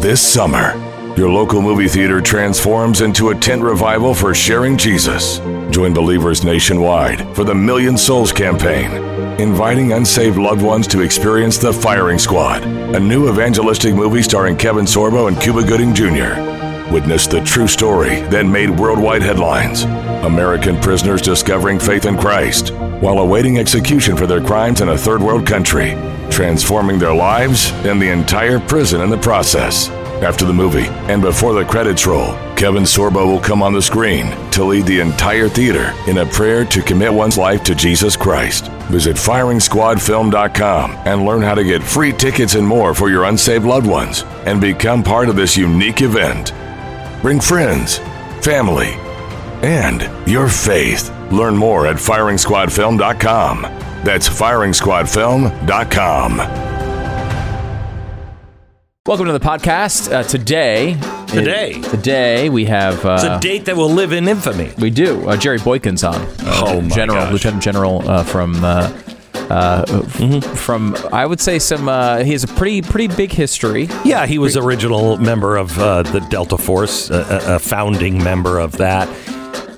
This 0.00 0.20
summer, 0.20 0.74
your 1.16 1.30
local 1.30 1.62
movie 1.62 1.88
theater 1.88 2.20
transforms 2.20 3.00
into 3.00 3.30
a 3.30 3.34
tent 3.34 3.62
revival 3.62 4.14
for 4.14 4.34
sharing 4.34 4.76
Jesus. 4.76 5.38
Join 5.70 5.94
believers 5.94 6.44
nationwide 6.44 7.34
for 7.34 7.44
the 7.44 7.54
Million 7.54 7.96
Souls 7.96 8.32
campaign, 8.32 8.90
inviting 9.40 9.92
unsaved 9.92 10.36
loved 10.36 10.62
ones 10.62 10.86
to 10.88 11.00
experience 11.00 11.58
The 11.58 11.72
Firing 11.72 12.18
Squad, 12.18 12.62
a 12.64 13.00
new 13.00 13.28
evangelistic 13.28 13.94
movie 13.94 14.22
starring 14.22 14.56
Kevin 14.56 14.84
Sorbo 14.84 15.28
and 15.28 15.40
Cuba 15.40 15.62
Gooding 15.62 15.94
Jr. 15.94 16.92
Witness 16.92 17.26
the 17.26 17.42
true 17.44 17.66
story 17.66 18.20
that 18.30 18.46
made 18.46 18.70
worldwide 18.70 19.22
headlines. 19.22 19.82
American 20.24 20.80
prisoners 20.80 21.20
discovering 21.20 21.78
faith 21.78 22.06
in 22.06 22.16
Christ 22.16 22.72
while 23.00 23.18
awaiting 23.18 23.58
execution 23.58 24.16
for 24.16 24.26
their 24.26 24.40
crimes 24.40 24.80
in 24.80 24.88
a 24.88 24.98
third 24.98 25.22
world 25.22 25.46
country, 25.46 25.90
transforming 26.36 26.98
their 26.98 27.14
lives 27.14 27.72
and 27.86 28.00
the 28.00 28.10
entire 28.10 28.60
prison 28.60 29.00
in 29.00 29.08
the 29.08 29.16
process. 29.16 29.88
After 30.22 30.44
the 30.44 30.52
movie 30.52 30.86
and 31.08 31.22
before 31.22 31.54
the 31.54 31.64
credits 31.64 32.06
roll, 32.06 32.34
Kevin 32.56 32.82
Sorbo 32.82 33.26
will 33.26 33.40
come 33.40 33.62
on 33.62 33.72
the 33.72 33.80
screen 33.80 34.30
to 34.50 34.62
lead 34.62 34.84
the 34.84 35.00
entire 35.00 35.48
theater 35.48 35.94
in 36.06 36.18
a 36.18 36.26
prayer 36.26 36.66
to 36.66 36.82
commit 36.82 37.10
one's 37.10 37.38
life 37.38 37.62
to 37.62 37.74
Jesus 37.74 38.16
Christ. 38.18 38.68
Visit 38.90 39.16
FiringSquadFilm.com 39.16 40.90
and 41.06 41.24
learn 41.24 41.40
how 41.40 41.54
to 41.54 41.64
get 41.64 41.82
free 41.82 42.12
tickets 42.12 42.54
and 42.54 42.68
more 42.68 42.92
for 42.92 43.08
your 43.08 43.24
unsaved 43.24 43.64
loved 43.64 43.86
ones 43.86 44.24
and 44.44 44.60
become 44.60 45.02
part 45.02 45.30
of 45.30 45.36
this 45.36 45.56
unique 45.56 46.02
event. 46.02 46.52
Bring 47.22 47.40
friends, 47.40 47.96
family, 48.44 48.92
and 49.62 50.02
your 50.28 50.48
faith. 50.48 51.10
Learn 51.32 51.56
more 51.56 51.86
at 51.86 51.96
FiringSquadFilm.com. 51.96 53.85
That's 54.06 54.28
FiringSquadFilm.com. 54.28 56.36
Welcome 59.04 59.26
to 59.26 59.32
the 59.32 59.40
podcast. 59.40 60.12
Uh, 60.12 60.22
today, 60.22 60.96
Today? 61.26 61.80
today 61.82 62.48
we 62.48 62.66
have. 62.66 63.04
Uh, 63.04 63.14
It's 63.14 63.24
a 63.24 63.40
date 63.40 63.64
that 63.64 63.76
will 63.76 63.90
live 63.90 64.12
in 64.12 64.28
infamy. 64.28 64.70
we 64.78 64.90
do. 64.90 65.28
Uh, 65.28 65.36
Jerry 65.36 65.58
Boykin's 65.58 66.04
on. 66.04 66.14
Uh, 66.14 66.28
Oh, 66.66 66.80
my 66.82 66.88
General, 66.94 67.24
gosh. 67.24 67.32
Lieutenant 67.32 67.62
General 67.64 68.08
uh, 68.08 68.22
from. 68.22 68.64
Uh, 68.64 68.96
uh, 69.50 69.84
f- 69.88 70.44
From 70.56 70.96
I 71.12 71.26
would 71.26 71.40
say 71.40 71.58
some. 71.58 71.88
Uh, 71.88 72.18
he 72.22 72.30
has 72.30 72.44
a 72.44 72.48
pretty 72.48 72.82
pretty 72.82 73.08
big 73.14 73.32
history. 73.32 73.88
Yeah, 74.04 74.24
he 74.26 74.38
was 74.38 74.56
original 74.56 75.16
member 75.18 75.56
of 75.56 75.76
uh, 75.80 76.02
the 76.04 76.20
Delta 76.30 76.56
Force, 76.58 77.10
a, 77.10 77.40
a- 77.46 77.56
a 77.56 77.58
founding 77.58 78.22
member 78.22 78.60
of 78.60 78.76
that. 78.78 79.08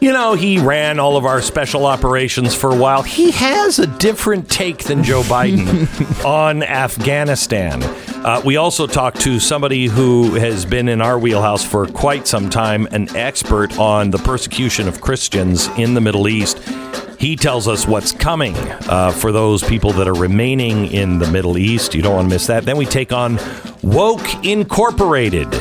You 0.00 0.12
know, 0.12 0.34
he 0.34 0.58
ran 0.58 1.00
all 1.00 1.16
of 1.16 1.26
our 1.26 1.42
special 1.42 1.84
operations 1.84 2.54
for 2.54 2.70
a 2.70 2.76
while. 2.76 3.02
He 3.02 3.32
has 3.32 3.80
a 3.80 3.86
different 3.86 4.48
take 4.48 4.84
than 4.84 5.02
Joe 5.02 5.22
Biden 5.22 6.24
on 6.24 6.62
Afghanistan. 6.62 7.82
Uh, 8.24 8.40
we 8.44 8.56
also 8.56 8.86
talked 8.86 9.20
to 9.22 9.40
somebody 9.40 9.86
who 9.86 10.34
has 10.36 10.64
been 10.64 10.88
in 10.88 11.00
our 11.00 11.18
wheelhouse 11.18 11.64
for 11.64 11.88
quite 11.88 12.28
some 12.28 12.48
time, 12.48 12.86
an 12.92 13.14
expert 13.16 13.76
on 13.76 14.12
the 14.12 14.18
persecution 14.18 14.86
of 14.86 15.00
Christians 15.00 15.66
in 15.76 15.94
the 15.94 16.00
Middle 16.00 16.28
East. 16.28 16.60
He 17.18 17.34
tells 17.34 17.66
us 17.66 17.84
what's 17.84 18.12
coming 18.12 18.56
uh, 18.56 19.10
for 19.10 19.32
those 19.32 19.64
people 19.64 19.92
that 19.94 20.06
are 20.06 20.14
remaining 20.14 20.92
in 20.92 21.18
the 21.18 21.28
Middle 21.28 21.58
East. 21.58 21.92
You 21.92 22.02
don't 22.02 22.14
want 22.14 22.28
to 22.28 22.34
miss 22.34 22.46
that. 22.46 22.64
Then 22.64 22.76
we 22.76 22.86
take 22.86 23.12
on 23.12 23.40
Woke 23.82 24.44
Incorporated. 24.44 25.52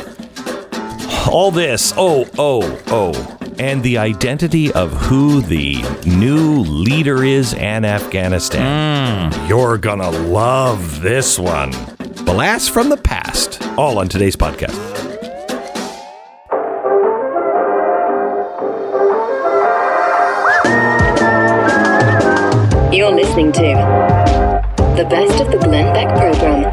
All 1.28 1.50
this, 1.50 1.92
oh, 1.96 2.28
oh, 2.38 2.80
oh, 2.86 3.37
and 3.58 3.82
the 3.82 3.98
identity 3.98 4.72
of 4.72 4.92
who 4.92 5.40
the 5.40 5.82
new 6.06 6.60
leader 6.60 7.24
is 7.24 7.54
in 7.54 7.84
Afghanistan. 7.84 9.32
Hmm. 9.32 9.46
You're 9.48 9.78
gonna 9.78 10.10
love 10.10 11.00
this 11.02 11.38
one. 11.38 11.72
Blast 12.24 12.70
from 12.70 12.88
the 12.88 12.96
past. 12.96 13.60
All 13.76 13.98
on 13.98 14.08
today's 14.08 14.36
podcast. 14.36 14.76
You're 22.92 23.12
listening 23.12 23.52
to 23.52 23.60
the 24.96 25.06
best 25.08 25.40
of 25.40 25.50
the 25.50 25.58
Glenn 25.58 25.92
Beck 25.94 26.08
program. 26.16 26.72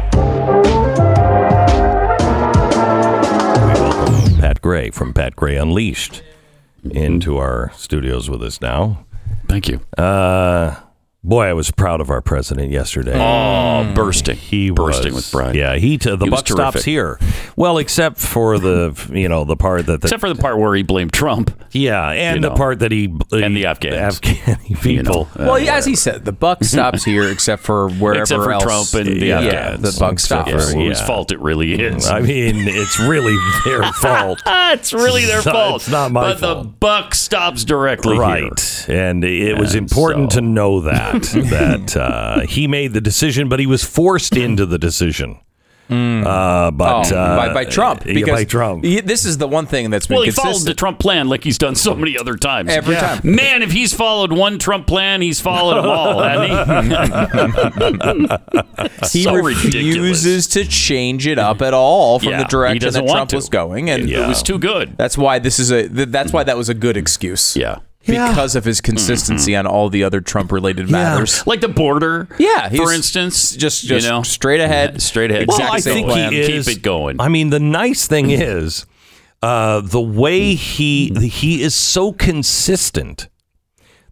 We 3.66 3.80
welcome 3.80 4.38
Pat 4.40 4.60
Gray 4.60 4.90
from 4.90 5.12
Pat 5.12 5.34
Gray 5.36 5.56
Unleashed 5.56 6.22
into 6.92 7.38
our 7.38 7.72
studios 7.74 8.28
with 8.30 8.42
us 8.42 8.60
now. 8.60 9.04
Thank 9.48 9.68
you. 9.68 9.80
Uh, 9.96 10.76
boy, 11.26 11.44
I 11.46 11.52
was 11.52 11.70
proud 11.70 12.00
of 12.00 12.08
our 12.10 12.20
president 12.22 12.70
yesterday. 12.70 13.12
Oh, 13.14 13.92
bursting. 13.94 14.36
He 14.36 14.70
bursting 14.70 15.14
was, 15.14 15.24
with 15.26 15.32
pride. 15.32 15.54
Yeah, 15.56 15.76
he 15.76 15.98
to 15.98 16.16
the 16.16 16.24
He 16.24 16.30
was 16.30 16.40
buck 16.40 16.48
stops 16.48 16.84
here. 16.84 17.18
Well, 17.56 17.78
except 17.78 18.18
for 18.18 18.58
the 18.58 18.94
you 19.12 19.28
know 19.28 19.44
the 19.44 19.56
part 19.56 19.86
that 19.86 20.00
the, 20.00 20.06
Except 20.06 20.20
for 20.20 20.32
the 20.32 20.40
part 20.40 20.58
where 20.58 20.74
he 20.74 20.82
blamed 20.82 21.12
Trump. 21.12 21.50
yeah, 21.72 22.10
and 22.10 22.42
the 22.42 22.50
know, 22.50 22.54
part 22.56 22.78
that 22.78 22.92
he 22.92 23.06
and 23.32 23.56
the 23.56 23.66
Afghans. 23.66 23.94
Afghan 23.96 24.56
people. 24.80 24.86
You 24.96 25.02
know, 25.02 25.22
uh, 25.36 25.46
Well, 25.50 25.56
as 25.68 25.84
he 25.84 25.94
said, 25.96 26.24
the 26.24 26.32
buck 26.32 26.62
stops 26.64 27.04
here, 27.04 27.28
except 27.28 27.62
for 27.62 27.90
wherever 27.90 28.22
Except 28.22 28.42
for 28.44 28.52
else. 28.52 28.62
Trump 28.62 29.06
and 29.06 29.20
the 29.20 29.26
yeah, 29.26 29.40
Afghans. 29.40 29.94
the 29.94 30.00
buck 30.00 30.18
stops. 30.20 30.50
for- 30.50 30.56
yeah, 30.78 30.86
whose 30.88 31.00
fault 31.02 31.32
it 31.32 31.40
really 31.40 31.74
is. 31.74 32.06
I 32.08 32.20
mean, 32.20 32.54
it's 32.68 32.98
really 33.00 33.36
their 33.64 33.82
fault. 33.94 34.40
It's 34.46 34.92
really 34.92 35.24
their 35.26 35.38
It's 35.38 35.46
fault. 35.46 35.82
it's 35.82 35.90
not 35.90 36.12
my 36.12 36.34
but 36.34 36.40
the 36.40 36.68
buck 36.68 37.14
stops 37.14 37.64
directly 37.64 38.12
here. 38.14 38.20
Right, 38.22 38.86
and 38.88 39.24
it 39.24 39.58
was 39.58 39.74
important 39.74 40.32
so- 40.32 40.40
to 40.40 40.46
know 40.46 40.80
that 40.82 41.15
that 41.50 41.96
uh, 41.96 42.40
he 42.46 42.66
made 42.66 42.92
the 42.92 43.00
decision, 43.00 43.48
but 43.48 43.58
he 43.60 43.66
was 43.66 43.84
forced 43.84 44.36
into 44.36 44.66
the 44.66 44.78
decision. 44.78 45.40
Uh, 45.88 46.72
but 46.72 47.12
Oh, 47.12 47.16
uh, 47.16 47.36
by, 47.36 47.54
by 47.54 47.64
Trump. 47.64 48.04
yeah, 48.04 48.14
Because 48.14 48.32
by 48.40 48.42
Trump. 48.44 48.82
he- 48.84 49.00
this 49.00 49.24
is 49.24 49.38
the 49.38 49.46
one 49.46 49.66
thing 49.66 49.88
that's 49.90 50.08
been 50.08 50.16
Well, 50.16 50.24
he 50.24 50.32
followed 50.32 50.62
the 50.64 50.74
Trump 50.74 50.98
plan 50.98 51.28
like 51.28 51.44
he's 51.44 51.58
done 51.58 51.76
so 51.76 51.94
many 51.94 52.18
other 52.18 52.34
times. 52.34 52.70
every 52.72 52.94
Yeah. 52.96 53.20
time. 53.20 53.20
Man, 53.36 53.62
if 53.62 53.70
he's 53.70 53.92
followed 53.94 54.32
one 54.32 54.58
Trump 54.58 54.88
plan, 54.88 55.22
he's 55.22 55.40
followed 55.40 55.76
them 55.76 55.86
all, 55.88 56.18
hasn't 56.20 56.50
he? 57.70 58.36
He 59.12 59.22
so 59.22 59.34
refuses 59.34 60.46
to 60.48 60.64
change 60.64 61.26
it 61.26 61.38
up 61.38 61.62
at 61.62 61.72
all 61.72 62.18
from 62.18 62.30
Yeah, 62.30 62.38
the 62.38 62.44
direction 62.48 62.92
that 62.92 63.06
Trump 63.08 63.30
to. 63.30 63.36
was 63.36 63.48
going, 63.48 63.88
and 63.88 64.10
It 64.10 64.26
was 64.26 64.42
too 64.42 64.58
good. 64.58 64.96
that's 64.98 65.16
why 65.16 65.38
this 65.38 65.58
is 65.60 65.70
a. 65.70 65.86
That's 65.88 66.32
why 66.32 66.42
that 66.44 66.56
was 66.56 66.68
a 66.68 66.74
good 66.74 66.96
excuse. 66.96 67.56
Yeah. 67.56 67.78
Because 68.06 68.54
of 68.56 68.64
his 68.64 68.80
consistency 68.80 69.54
on 69.56 69.66
all 69.66 69.88
the 69.88 70.04
other 70.04 70.20
Trump-related 70.20 70.90
matters. 70.90 71.46
Like 71.46 71.60
the 71.60 71.68
border. 71.68 72.28
Yeah, 72.38 72.68
For 72.70 72.92
instance. 72.92 73.54
just 73.56 73.84
you 73.84 74.00
know? 74.00 74.22
straight 74.22 74.60
ahead, 74.60 74.92
Yeah, 74.94 74.98
straight 74.98 75.30
ahead. 75.30 75.46
Well, 75.48 75.58
Exact 75.58 75.74
I 75.74 75.80
same 75.80 75.94
think 75.94 76.08
plan. 76.08 76.32
he 76.32 76.40
is. 76.40 76.66
Keep 76.66 76.78
it 76.78 76.82
going. 76.82 77.20
I 77.20 77.28
mean, 77.28 77.50
the 77.50 77.60
nice 77.60 78.06
thing 78.06 78.30
is 78.30 78.86
uh, 79.42 79.80
the 79.80 80.00
way 80.00 80.54
he 80.54 81.12
he 81.28 81.62
is 81.62 81.74
so 81.74 82.12
consistent. 82.12 83.28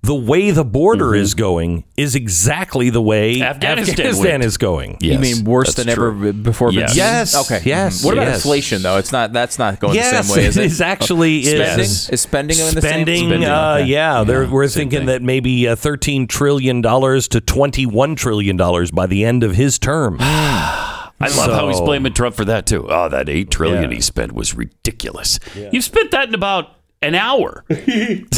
The 0.05 0.15
way 0.15 0.51
the 0.51 0.65
border 0.65 1.15
is 1.15 1.33
going 1.35 1.85
is 1.97 2.15
exactly 2.15 2.91
the 2.91 3.01
way 3.01 3.41
Afghanistan 3.41 4.07
Afghanistan 4.07 4.43
is 4.43 4.59
going. 4.59 4.99
Yes, 5.01 5.15
you 5.15 5.19
mean 5.19 5.45
worse 5.45 5.75
than 5.75 5.87
true. 5.87 6.09
ever 6.11 6.33
before? 6.35 6.73
Yes. 6.73 6.95
Yes, 6.95 7.35
Okay. 7.51 7.63
yes, 7.65 8.05
What 8.05 8.13
about 8.15 8.27
yes. 8.27 8.37
inflation 8.45 8.83
though? 8.83 8.99
It's 8.99 9.13
not. 9.13 9.33
That's 9.33 9.59
not 9.59 9.81
going 9.81 9.95
yes, 9.95 10.29
the 10.29 10.35
same 10.35 10.37
way, 10.43 10.47
is 10.47 10.57
it? 10.59 10.65
is 10.67 10.81
actually 10.83 11.43
Spending 11.45 11.81
is 11.81 12.11
is 12.11 12.21
spending 12.21 12.59
in 12.59 12.75
the 12.75 12.81
spending. 12.83 13.17
same. 13.17 13.29
Spending, 13.31 13.49
uh, 13.49 13.77
okay. 13.81 13.87
yeah, 13.87 14.25
they're, 14.25 14.47
we're 14.47 14.69
same 14.69 14.83
thinking 14.91 14.99
thing. 15.01 15.07
that 15.07 15.23
maybe 15.23 15.67
uh, 15.69 15.75
thirteen 15.77 16.27
trillion 16.27 16.83
dollars 16.83 17.27
to 17.29 17.41
twenty-one 17.41 18.15
trillion 18.15 18.57
dollars 18.59 18.91
by 18.91 19.07
the 19.07 19.25
end 19.25 19.43
of 19.43 19.55
his 19.55 19.79
term. 19.79 20.19
I 20.21 21.29
love 21.29 21.51
how 21.53 21.69
he's 21.69 21.81
blaming 21.81 22.13
Trump 22.13 22.35
for 22.35 22.45
that 22.45 22.67
too. 22.67 22.87
Oh, 22.91 23.09
that 23.09 23.29
eight 23.31 23.51
trillion 23.51 23.91
Yeah. 23.91 23.97
he 23.97 24.03
spent 24.03 24.33
was 24.33 24.55
ridiculous. 24.55 25.39
You've 25.73 25.85
spent 25.85 26.11
that 26.11 26.29
in 26.29 26.35
about 26.35 26.71
an 27.07 27.15
hour. 27.15 27.65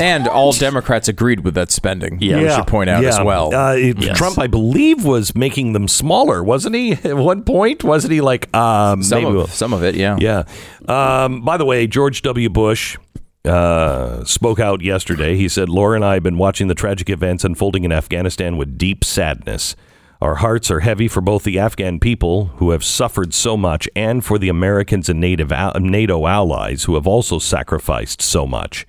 And 0.01 0.29
all 0.29 0.53
Democrats 0.53 1.09
agreed 1.09 1.41
with 1.41 1.55
that 1.55 1.71
spending. 1.71 2.19
Yeah. 2.21 2.43
we 2.43 2.49
should 2.51 2.67
point 2.67 2.91
out 2.91 3.03
yeah. 3.03 3.09
as 3.09 3.21
well. 3.21 3.55
Uh, 3.55 3.75
it- 3.75 3.97
Yes. 3.99 4.19
Trump, 4.19 4.39
I 4.39 4.47
believe, 4.47 5.05
was 5.05 5.35
making 5.35 5.73
them 5.73 5.89
smaller, 5.89 6.43
wasn't 6.45 6.75
he? 6.77 6.93
At 7.05 7.17
one 7.17 7.43
point, 7.45 7.83
wasn't 7.83 8.13
he? 8.13 8.21
Like 8.21 8.55
um, 8.55 9.03
some 9.03 9.25
maybe 9.25 9.39
of 9.41 9.53
some 9.53 9.73
of 9.73 9.83
it, 9.83 9.95
yeah. 9.95 10.17
Yeah. 10.21 10.45
Um, 10.87 11.43
by 11.43 11.57
the 11.57 11.65
way, 11.65 11.87
George 11.87 12.23
W. 12.23 12.49
Bush 12.49 12.97
uh, 13.45 14.25
spoke 14.25 14.61
out 14.61 14.83
yesterday. 14.83 15.37
He 15.37 15.49
said, 15.49 15.69
Laura 15.69 15.97
and 15.97 16.05
I 16.05 16.15
have 16.15 16.23
been 16.23 16.39
watching 16.39 16.69
the 16.69 16.75
tragic 16.75 17.09
events 17.09 17.45
unfolding 17.45 17.85
in 17.85 17.93
Afghanistan 17.93 18.57
with 18.57 18.77
deep 18.77 19.05
sadness. 19.05 19.77
Our 20.21 20.37
hearts 20.37 20.71
are 20.71 20.81
heavy 20.81 21.09
for 21.09 21.21
both 21.21 21.45
the 21.45 21.59
Afghan 21.59 22.01
people 22.01 22.47
who 22.57 22.71
have 22.71 22.85
suffered 22.85 23.35
so 23.35 23.57
much 23.57 23.89
and 23.95 24.25
for 24.25 24.39
the 24.39 24.49
Americans 24.49 25.09
and 25.09 25.21
native 25.21 25.51
NATO 25.51 26.27
allies 26.27 26.85
who 26.85 26.95
have 26.95 27.07
also 27.07 27.39
sacrificed 27.39 28.23
so 28.23 28.47
much. 28.47 28.87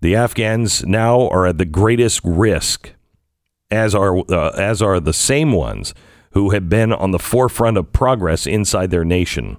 The 0.00 0.16
Afghans 0.16 0.84
now 0.84 1.28
are 1.28 1.46
at 1.46 1.58
the 1.58 1.64
greatest 1.64 2.20
risk 2.24 2.94
as 3.70 3.94
are 3.94 4.18
uh, 4.30 4.50
as 4.56 4.82
are 4.82 4.98
the 4.98 5.12
same 5.12 5.52
ones 5.52 5.94
who 6.32 6.50
have 6.50 6.68
been 6.68 6.92
on 6.92 7.10
the 7.12 7.18
forefront 7.18 7.76
of 7.76 7.92
progress 7.92 8.46
inside 8.46 8.90
their 8.90 9.04
nation. 9.04 9.58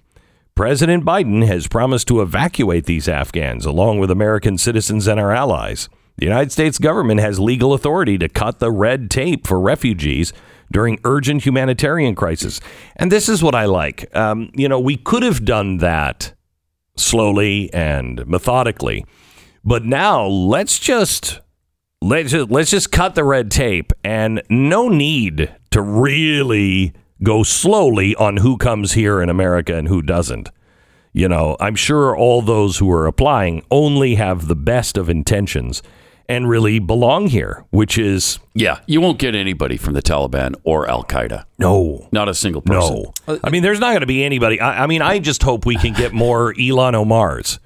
President 0.55 1.05
Biden 1.05 1.45
has 1.47 1.67
promised 1.67 2.07
to 2.09 2.21
evacuate 2.21 2.85
these 2.85 3.07
Afghans 3.07 3.65
along 3.65 3.99
with 3.99 4.11
American 4.11 4.57
citizens 4.57 5.07
and 5.07 5.19
our 5.19 5.31
allies. 5.31 5.87
The 6.17 6.25
United 6.25 6.51
States 6.51 6.77
government 6.77 7.21
has 7.21 7.39
legal 7.39 7.73
authority 7.73 8.17
to 8.17 8.27
cut 8.27 8.59
the 8.59 8.71
red 8.71 9.09
tape 9.09 9.47
for 9.47 9.59
refugees 9.59 10.33
during 10.71 10.99
urgent 11.03 11.45
humanitarian 11.45 12.15
crisis. 12.15 12.59
And 12.95 13.11
this 13.11 13.29
is 13.29 13.43
what 13.43 13.55
I 13.55 13.65
like. 13.65 14.13
Um, 14.15 14.51
you 14.55 14.67
know, 14.67 14.79
we 14.79 14.97
could 14.97 15.23
have 15.23 15.45
done 15.45 15.77
that 15.77 16.33
slowly 16.95 17.71
and 17.73 18.25
methodically, 18.27 19.05
but 19.63 19.85
now 19.85 20.25
let's 20.25 20.79
just 20.79 21.39
let's 22.01 22.31
just, 22.31 22.49
let's 22.49 22.71
just 22.71 22.91
cut 22.91 23.15
the 23.15 23.23
red 23.23 23.51
tape 23.51 23.93
and 24.03 24.41
no 24.49 24.89
need 24.89 25.53
to 25.69 25.81
really 25.81 26.93
go 27.23 27.43
slowly 27.43 28.15
on 28.15 28.37
who 28.37 28.57
comes 28.57 28.93
here 28.93 29.21
in 29.21 29.29
America 29.29 29.75
and 29.75 29.87
who 29.87 30.01
doesn't. 30.01 30.49
You 31.13 31.27
know, 31.27 31.57
I'm 31.59 31.75
sure 31.75 32.15
all 32.15 32.41
those 32.41 32.77
who 32.77 32.91
are 32.91 33.05
applying 33.05 33.63
only 33.69 34.15
have 34.15 34.47
the 34.47 34.55
best 34.55 34.97
of 34.97 35.09
intentions 35.09 35.83
and 36.29 36.47
really 36.49 36.79
belong 36.79 37.27
here, 37.27 37.63
which 37.71 37.97
is 37.97 38.39
Yeah, 38.53 38.79
you 38.85 39.01
won't 39.01 39.19
get 39.19 39.35
anybody 39.35 39.77
from 39.77 39.93
the 39.93 40.01
Taliban 40.01 40.55
or 40.63 40.89
Al 40.89 41.03
Qaeda. 41.03 41.45
no. 41.57 42.07
Not 42.11 42.29
a 42.29 42.33
single 42.33 42.61
person. 42.61 43.03
No. 43.27 43.39
I 43.43 43.49
mean, 43.49 43.63
there's 43.63 43.79
not 43.79 43.89
going 43.89 44.01
to 44.01 44.05
be 44.07 44.23
anybody. 44.23 44.59
I, 44.59 44.83
I 44.83 44.87
mean, 44.87 45.01
I 45.01 45.19
just 45.19 45.43
hope 45.43 45.65
we 45.65 45.75
can 45.75 45.93
get 45.93 46.13
more 46.13 46.53
Ilhan 46.57 46.93
Omars, 46.93 47.59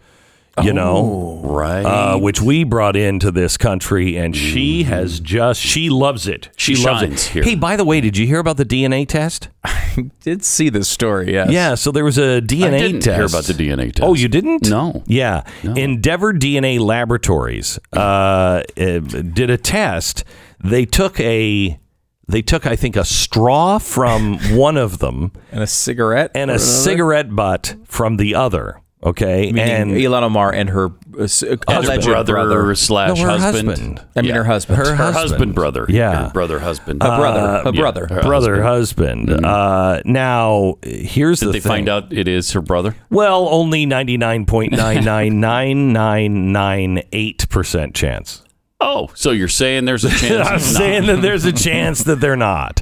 you 0.64 0.72
know, 0.74 1.42
Right. 1.44 1.84
uh, 1.86 2.18
which 2.18 2.42
we 2.42 2.64
brought 2.64 2.96
into 2.96 3.32
this 3.32 3.58
country, 3.58 4.16
and 4.18 4.36
she 4.36 4.84
has 4.84 5.20
just, 5.20 5.60
she 5.62 5.90
loves 5.90 6.28
it. 6.28 6.50
She 6.56 6.76
loves 6.76 7.04
it. 7.04 7.20
here. 7.34 7.44
Hey, 7.44 7.56
by 7.56 7.76
the 7.76 7.84
way, 7.86 8.00
did 8.02 8.16
you 8.18 8.26
hear 8.26 8.40
about 8.40 8.58
the 8.58 8.66
DNA 8.66 9.06
test? 9.08 9.50
I 9.64 10.12
did 10.22 10.44
see 10.44 10.70
this 10.70 10.88
story? 10.88 11.34
Yes. 11.34 11.50
Yeah, 11.52 11.76
so 11.76 11.92
there 11.92 12.06
was 12.06 12.18
a 12.18 12.42
DNA 12.42 12.68
I 12.74 12.80
didn't 12.80 13.02
test. 13.02 13.16
hear 13.18 13.26
about 13.26 13.44
the 13.46 13.54
DNA 13.54 13.92
test. 13.94 14.02
Oh, 14.04 14.14
you 14.14 14.28
didn't? 14.28 14.70
No. 14.70 15.04
Yeah. 15.08 15.44
Endeavor 15.64 16.34
DNA 16.34 16.80
Laboratories 16.80 17.80
uh, 17.94 18.00
uh, 18.00 18.64
did 19.00 19.50
a 19.50 19.58
test. 19.58 20.24
They 20.64 20.86
took 20.86 21.20
a 21.20 21.80
they 22.28 22.42
took 22.42 22.66
I 22.66 22.76
think 22.76 22.96
a 22.96 23.06
straw 23.06 23.78
from 23.78 24.40
one 24.58 24.78
of 24.78 24.98
them 25.00 25.32
And 25.52 25.62
a 25.62 25.68
cigarette 25.68 26.32
and 26.34 26.50
a 26.50 26.56
another? 26.56 26.60
cigarette 26.66 27.36
butt 27.36 27.76
from 27.86 28.18
the 28.18 28.34
other. 28.36 28.82
Okay, 29.06 29.52
Meaning 29.52 29.70
and 29.72 29.92
Ilhan 29.92 30.24
Omar 30.24 30.52
and 30.52 30.70
her 30.72 30.88
uh, 31.20 31.24
s- 31.26 31.44
alleged 31.68 32.06
brother, 32.08 32.34
brother. 32.34 32.74
slash 32.74 33.20
No, 33.20 33.24
her 33.26 33.38
husband. 33.38 33.70
husband. 33.70 34.02
I 34.16 34.22
mean, 34.22 34.30
Yeah. 34.30 34.38
her 34.38 34.44
husband. 34.46 34.78
Her 34.80 34.86
Her 34.86 34.96
husband, 34.96 35.16
husband. 35.32 35.56
brother. 35.56 35.86
Yeah. 35.88 36.24
Her 36.26 36.30
brother, 36.32 36.60
husband. 36.60 37.04
a 37.04 37.16
brother. 37.16 37.40
Uh, 37.40 37.70
a 37.70 37.74
yeah, 37.74 37.80
brother. 37.82 38.08
her 38.10 38.22
brother 38.24 38.64
husband. 38.64 39.30
Uh, 39.46 40.02
now 40.06 40.76
here's 40.84 41.40
Did 41.40 41.50
the 41.50 41.52
Did 41.54 41.56
they 41.58 41.64
thing. 41.64 41.70
find 41.70 41.90
out 41.90 42.12
it 42.12 42.28
is 42.28 42.52
her 42.54 42.62
brother? 42.62 42.96
Well, 43.12 43.48
only 43.50 43.86
ninety 43.86 44.18
nine 44.18 44.46
point 44.48 44.72
nine 44.72 45.04
nine 45.06 45.40
nine 45.40 45.94
nine 45.94 46.52
nine 46.52 47.04
eight 47.14 47.48
percent 47.50 47.94
chance. 47.94 48.42
Oh, 48.82 49.10
so 49.16 49.32
you're 49.32 49.48
saying 49.48 49.86
there's 49.86 50.04
a 50.04 50.10
chance? 50.18 50.48
I'm 50.48 50.60
saying 50.60 51.06
that 51.08 51.22
there's 51.22 51.46
a 51.46 51.54
chance 51.54 52.04
that 52.04 52.20
they're 52.20 52.36
not, 52.36 52.82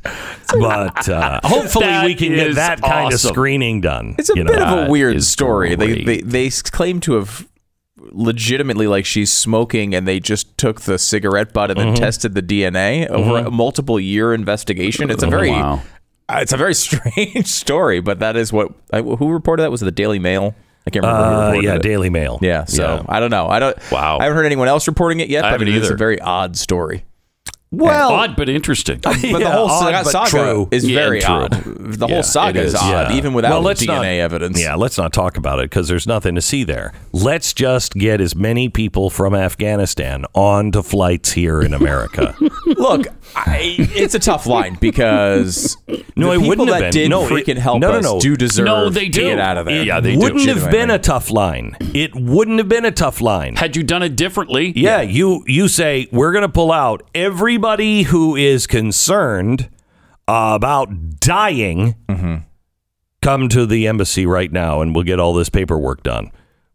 but 0.59 1.07
uh, 1.07 1.39
hopefully 1.43 1.85
That 1.85 2.05
we 2.05 2.15
can 2.15 2.29
get 2.29 2.47
is 2.47 2.55
that 2.55 2.81
kind 2.81 3.13
of 3.13 3.19
screening 3.19 3.79
done. 3.81 4.15
It's 4.17 4.29
a 4.29 4.33
you 4.35 4.43
bit 4.43 4.55
know. 4.57 4.79
of 4.81 4.87
a 4.87 4.91
weird 4.91 5.15
is 5.17 5.27
story. 5.29 5.75
They, 5.75 6.03
great. 6.03 6.05
they 6.05 6.21
they 6.21 6.49
claim 6.49 6.99
to 7.01 7.13
have 7.13 7.47
legitimately 7.97 8.87
like 8.87 9.05
she's 9.05 9.31
smoking 9.31 9.95
and 9.95 10.07
they 10.07 10.19
just 10.19 10.57
took 10.57 10.81
the 10.81 10.97
cigarette 10.97 11.53
butt 11.53 11.71
and 11.71 11.79
then 11.79 11.87
Mm-hmm. 11.87 12.03
tested 12.03 12.33
the 12.33 12.41
DNA 12.41 13.07
over 13.09 13.37
a 13.47 13.51
multiple 13.51 13.99
year 13.99 14.33
investigation. 14.33 15.09
It's 15.09 15.23
a 15.23 15.27
very 15.27 15.51
wow. 15.51 15.81
uh, 16.27 16.37
it's 16.41 16.53
a 16.53 16.57
very 16.57 16.73
strange 16.73 17.45
story, 17.47 17.99
but 18.01 18.19
that 18.19 18.35
is 18.35 18.51
what 18.51 18.71
I, 18.91 19.01
who 19.01 19.29
reported 19.29 19.63
that 19.63 19.71
was 19.71 19.81
it 19.81 19.85
the 19.85 19.91
Daily 19.91 20.19
Mail. 20.19 20.55
I 20.85 20.89
can't 20.89 21.05
remember 21.05 21.51
who 21.51 21.57
Uh, 21.57 21.61
yeah, 21.61 21.75
it. 21.75 21.81
Daily 21.81 22.09
Mail. 22.09 22.39
Yeah, 22.41 22.65
so 22.65 23.05
I 23.07 23.19
don't 23.19 23.31
know. 23.31 23.47
I 23.47 23.59
don't. 23.59 23.77
Wow. 23.91 24.17
I 24.19 24.23
haven't 24.23 24.35
heard 24.35 24.45
anyone 24.45 24.67
else 24.67 24.87
reporting 24.87 25.19
it 25.21 25.29
yet, 25.29 25.45
I 25.45 25.51
but 25.51 25.61
it 25.61 25.67
haven't 25.67 25.83
is 25.83 25.89
a 25.89 25.95
very 25.95 26.19
odd 26.19 26.57
story. 26.57 27.05
Well, 27.75 28.11
Odd 28.11 28.35
but 28.35 28.49
interesting. 28.49 28.99
But 29.03 29.19
the 29.21 29.27
Yeah, 29.39 29.51
whole 29.53 29.67
odd, 29.69 30.05
saga, 30.05 30.09
saga 30.09 30.29
true. 30.29 30.67
is 30.71 30.87
Yeah, 30.87 30.99
very 30.99 31.21
true. 31.21 31.33
odd. 31.33 31.51
The 31.65 32.07
Yeah, 32.07 32.13
whole 32.13 32.23
saga 32.23 32.59
it 32.59 32.65
is 32.67 32.73
is, 32.75 32.79
odd, 32.79 33.09
yeah. 33.11 33.17
even 33.17 33.33
without 33.33 33.49
Well, 33.51 33.61
let's 33.63 33.81
DNA 33.83 34.17
not- 34.19 34.23
evidence. 34.25 34.61
Yeah, 34.61 34.75
let's 34.75 34.97
not 34.97 35.11
talk 35.11 35.37
about 35.37 35.59
it 35.59 35.69
because 35.71 35.87
there's 35.87 36.05
nothing 36.05 36.35
to 36.35 36.41
see 36.41 36.63
there. 36.63 36.93
Let's 37.11 37.51
just 37.51 37.93
get 37.95 38.21
as 38.21 38.35
many 38.35 38.69
people 38.69 39.09
from 39.09 39.33
Afghanistan 39.33 40.25
onto 40.35 40.83
flights 40.83 41.31
here 41.31 41.61
in 41.61 41.73
America. 41.73 42.35
Look, 42.67 43.07
I, 43.35 43.75
it's 43.95 44.13
a 44.13 44.19
tough 44.19 44.45
line 44.45 44.77
because 44.79 45.75
No, 46.15 46.27
the 46.27 46.33
it 46.33 46.47
wouldn't 46.47 46.69
have 46.69 46.77
that 46.79 46.81
been. 46.81 46.91
did 46.91 47.09
No, 47.09 47.25
it- 47.25 47.31
freaking 47.31 47.57
help 47.57 47.79
no, 47.79 47.91
no, 47.93 47.97
us 47.97 48.03
no. 48.03 48.19
do 48.19 48.35
deserve 48.35 48.65
No, 48.65 48.89
they 48.89 49.05
to 49.05 49.09
do. 49.11 49.21
get 49.29 49.39
out 49.39 49.57
of 49.57 49.65
there. 49.65 49.83
Yeah, 49.83 49.99
they 49.99 50.13
do. 50.13 50.19
wouldn't 50.19 50.45
have 50.47 50.69
been 50.69 50.91
a 50.91 50.99
tough 50.99 51.31
line. 51.31 51.75
It 51.93 52.13
wouldn't 52.13 52.59
have 52.59 52.69
been 52.69 52.85
a 52.85 52.91
tough 52.91 53.19
line. 53.19 53.55
Had 53.55 53.75
you 53.75 53.81
done 53.83 54.03
it 54.03 54.15
differently? 54.15 54.73
Yeah, 54.75 55.01
you 55.01 55.43
you 55.47 55.67
say 55.67 56.07
we're 56.11 56.31
going 56.31 56.43
to 56.43 56.49
pull 56.49 56.71
out 56.71 57.01
everybody 57.63 58.01
who 58.03 58.35
is 58.35 58.67
concerned 58.67 59.69
about 60.27 61.21
dying. 61.21 61.95
Come 63.21 63.47
to 63.47 63.65
the 63.65 63.87
embassy 63.87 64.25
right 64.25 64.51
now, 64.51 64.81
and 64.81 64.93
we'll 64.93 65.05
get 65.05 65.17
all 65.17 65.33
this 65.33 65.47
paperwork 65.47 66.03
done. 66.03 66.29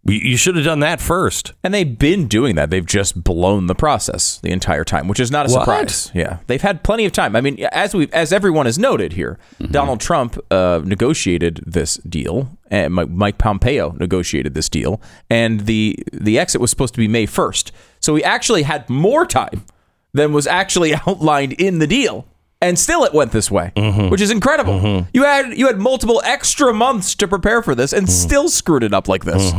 You- 0.07 0.39
should 0.39 0.57
have 0.57 0.65
done 0.65 0.81
that 0.81 0.99
first. 1.03 1.53
And 1.63 1.75
they've 1.75 1.99
been 1.99 2.27
doing 2.27 2.55
that. 2.57 2.71
They've 2.71 2.87
just 2.87 3.23
blown 3.23 3.67
the 3.67 3.75
process 3.75 4.39
the 4.43 4.51
entire 4.51 4.83
time, 4.83 5.09
which 5.09 5.21
is 5.21 5.31
not 5.31 5.51
a 5.51 5.53
What? 5.53 5.61
surprise. 5.61 6.11
Yeah, 6.15 6.39
they've 6.47 6.63
had 6.63 6.83
plenty 6.83 7.05
of 7.05 7.13
time. 7.13 7.37
I 7.37 7.43
mean, 7.43 7.63
as 7.71 7.95
we 7.95 8.09
as 8.15 8.33
everyone 8.33 8.65
has 8.65 8.79
noted 8.79 9.13
here, 9.13 9.39
Donald 9.71 10.01
Trump 10.01 10.39
uh, 10.51 10.81
negotiated 10.83 11.61
this 11.67 11.97
deal, 11.99 12.57
and 12.71 12.95
Mike, 12.95 13.11
Mike 13.11 13.37
Pompeo 13.37 13.95
negotiated 13.99 14.55
this 14.55 14.71
deal, 14.71 15.03
and 15.29 15.67
the 15.67 15.99
the 16.15 16.39
exit 16.39 16.63
was 16.63 16.71
supposed 16.71 16.95
to 16.95 16.99
be 16.99 17.09
May 17.09 17.27
first. 17.27 17.73
So 18.01 18.15
we 18.15 18.25
actually 18.25 18.63
had 18.63 18.89
more 18.89 19.27
time 19.27 19.67
than 20.13 20.33
was 20.33 20.47
actually 20.47 20.95
outlined 21.07 21.53
in 21.55 21.79
the 21.79 21.87
deal. 21.87 22.27
And 22.61 22.77
still, 22.77 23.05
it 23.05 23.13
went 23.15 23.31
this 23.31 23.53
way, 23.53 23.71
which 24.11 24.21
is 24.21 24.33
incredible. 24.33 25.07
You 25.13 25.23
had 25.23 25.57
you 25.57 25.69
had 25.69 25.79
multiple 25.79 26.21
extra 26.25 26.75
months 26.75 27.15
to 27.15 27.29
prepare 27.29 27.63
for 27.63 27.77
this, 27.77 27.93
and 27.93 28.11
still 28.11 28.49
screwed 28.49 28.83
it 28.83 28.93
up 28.93 29.07
like 29.07 29.25
this. 29.25 29.53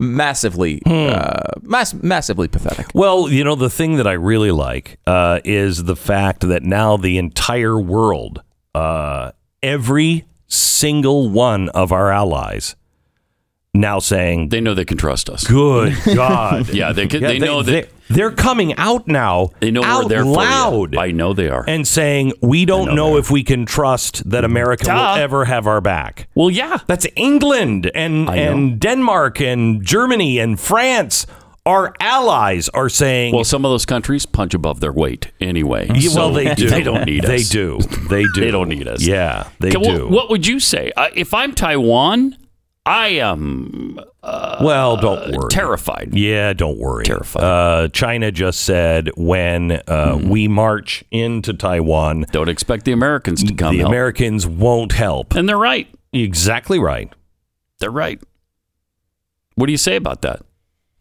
Massively, 0.00 0.80
uh, 0.86 1.40
mass, 1.62 1.92
massively 1.94 2.46
pathetic. 2.46 2.86
Well, 2.94 3.28
you 3.28 3.42
know, 3.42 3.56
the 3.56 3.70
thing 3.70 3.96
that 3.96 4.06
I 4.06 4.12
really 4.12 4.52
like 4.52 4.98
uh, 5.06 5.40
is 5.42 5.84
the 5.84 5.96
fact 5.96 6.46
that 6.46 6.62
now 6.62 6.96
the 6.96 7.18
entire 7.18 7.80
world, 7.80 8.42
uh, 8.76 9.32
every 9.60 10.24
single 10.46 11.28
one 11.30 11.68
of 11.70 11.90
our 11.90 12.12
allies, 12.12 12.76
now 13.74 13.98
saying, 13.98 14.50
They 14.50 14.60
know 14.60 14.74
they 14.74 14.84
can 14.84 14.98
trust 14.98 15.28
us. 15.28 15.44
"Good 15.44 15.96
God, 16.14 16.68
Yeah, 16.68 16.92
they 16.92 17.06
can, 17.06 17.20
Yeah, 17.22 17.28
they, 17.28 17.38
know 17.40 17.62
that 17.62 17.88
they, 18.10 18.22
are 18.22 18.30
coming 18.30 18.74
out 18.76 19.06
now. 19.06 19.50
they 19.60 19.70
know 19.70 19.82
out 19.84 20.04
we're 20.04 20.08
there 20.08 20.24
loud. 20.24 20.96
I 20.96 21.10
know 21.10 21.32
they 21.32 21.48
are. 21.48 21.64
and 21.68 21.86
saying 21.86 22.32
we 22.42 22.64
don't 22.64 22.94
know, 22.94 23.16
if 23.16 23.30
we 23.30 23.42
can 23.44 23.66
trust 23.66 24.28
that 24.30 24.44
America 24.44 24.84
Duh. 24.86 24.94
will 24.94 25.22
ever 25.22 25.44
have 25.44 25.66
our 25.66 25.80
back. 25.80 26.28
well, 26.34 26.50
yeah. 26.50 26.78
That's 26.86 27.06
England 27.16 27.90
and 27.94 28.28
I 28.30 28.36
know. 28.36 28.52
and 28.52 28.80
Denmark 28.80 29.40
and 29.40 29.84
Germany 29.84 30.38
and 30.38 30.58
France. 30.58 31.26
Our 31.66 31.92
allies 32.00 32.70
are 32.70 32.88
saying, 32.88 33.34
Well, 33.34 33.44
some 33.44 33.62
of 33.66 33.70
those 33.70 33.84
countries 33.84 34.24
punch 34.24 34.54
above 34.54 34.80
their 34.80 34.92
weight 34.92 35.32
anyway. 35.38 35.84
Yeah, 35.88 36.14
well, 36.14 36.30
So 36.30 36.32
they 36.32 36.54
do. 36.62 36.70
They 36.70 36.82
don't 36.82 37.04
need 37.04 37.24
They 37.24 37.42
us. 37.42 37.50
do. 37.50 37.78
They 38.08 38.24
do. 38.34 38.40
They 38.40 38.50
don't 38.50 38.70
need 38.70 38.88
us. 38.88 39.02
Yeah, 39.02 39.48
they 39.60 39.68
Okay, 39.68 39.82
do. 39.82 40.04
What, 40.04 40.10
what 40.12 40.30
would 40.30 40.46
you 40.46 40.60
say? 40.60 40.92
Uh, 40.96 41.08
if 41.14 41.34
I'm 41.34 41.54
Taiwan, 41.54 42.37
I 42.88 43.08
am 43.08 43.98
well, 44.22 44.96
don't 44.96 45.36
worry. 45.36 45.48
terrified. 45.50 46.10
Yeah, 46.14 46.52
don't 46.52 46.78
worry. 46.78 47.04
Terrified. 47.04 47.42
Uh, 47.42 47.88
China 47.88 48.30
just 48.32 48.60
said 48.60 49.10
when 49.16 49.72
uh, 49.86 50.16
Hmm. 50.16 50.28
we 50.28 50.48
march 50.48 51.04
into 51.10 51.52
Taiwan, 51.54 52.24
Don't 52.32 52.48
expect 52.48 52.84
the 52.84 52.92
Americans 52.92 53.42
to 53.44 53.54
come 53.54 53.74
the 53.74 53.80
help. 53.80 53.90
Americans 53.90 54.46
won't 54.46 54.92
help. 54.92 55.34
and 55.34 55.48
they're 55.48 55.58
right. 55.58 55.88
Exactly 56.12 56.78
right. 56.78 57.12
They're 57.80 57.90
right. 57.90 58.20
What 59.54 59.66
do 59.66 59.72
you 59.72 59.78
say 59.78 59.96
about 59.96 60.22
that? 60.22 60.40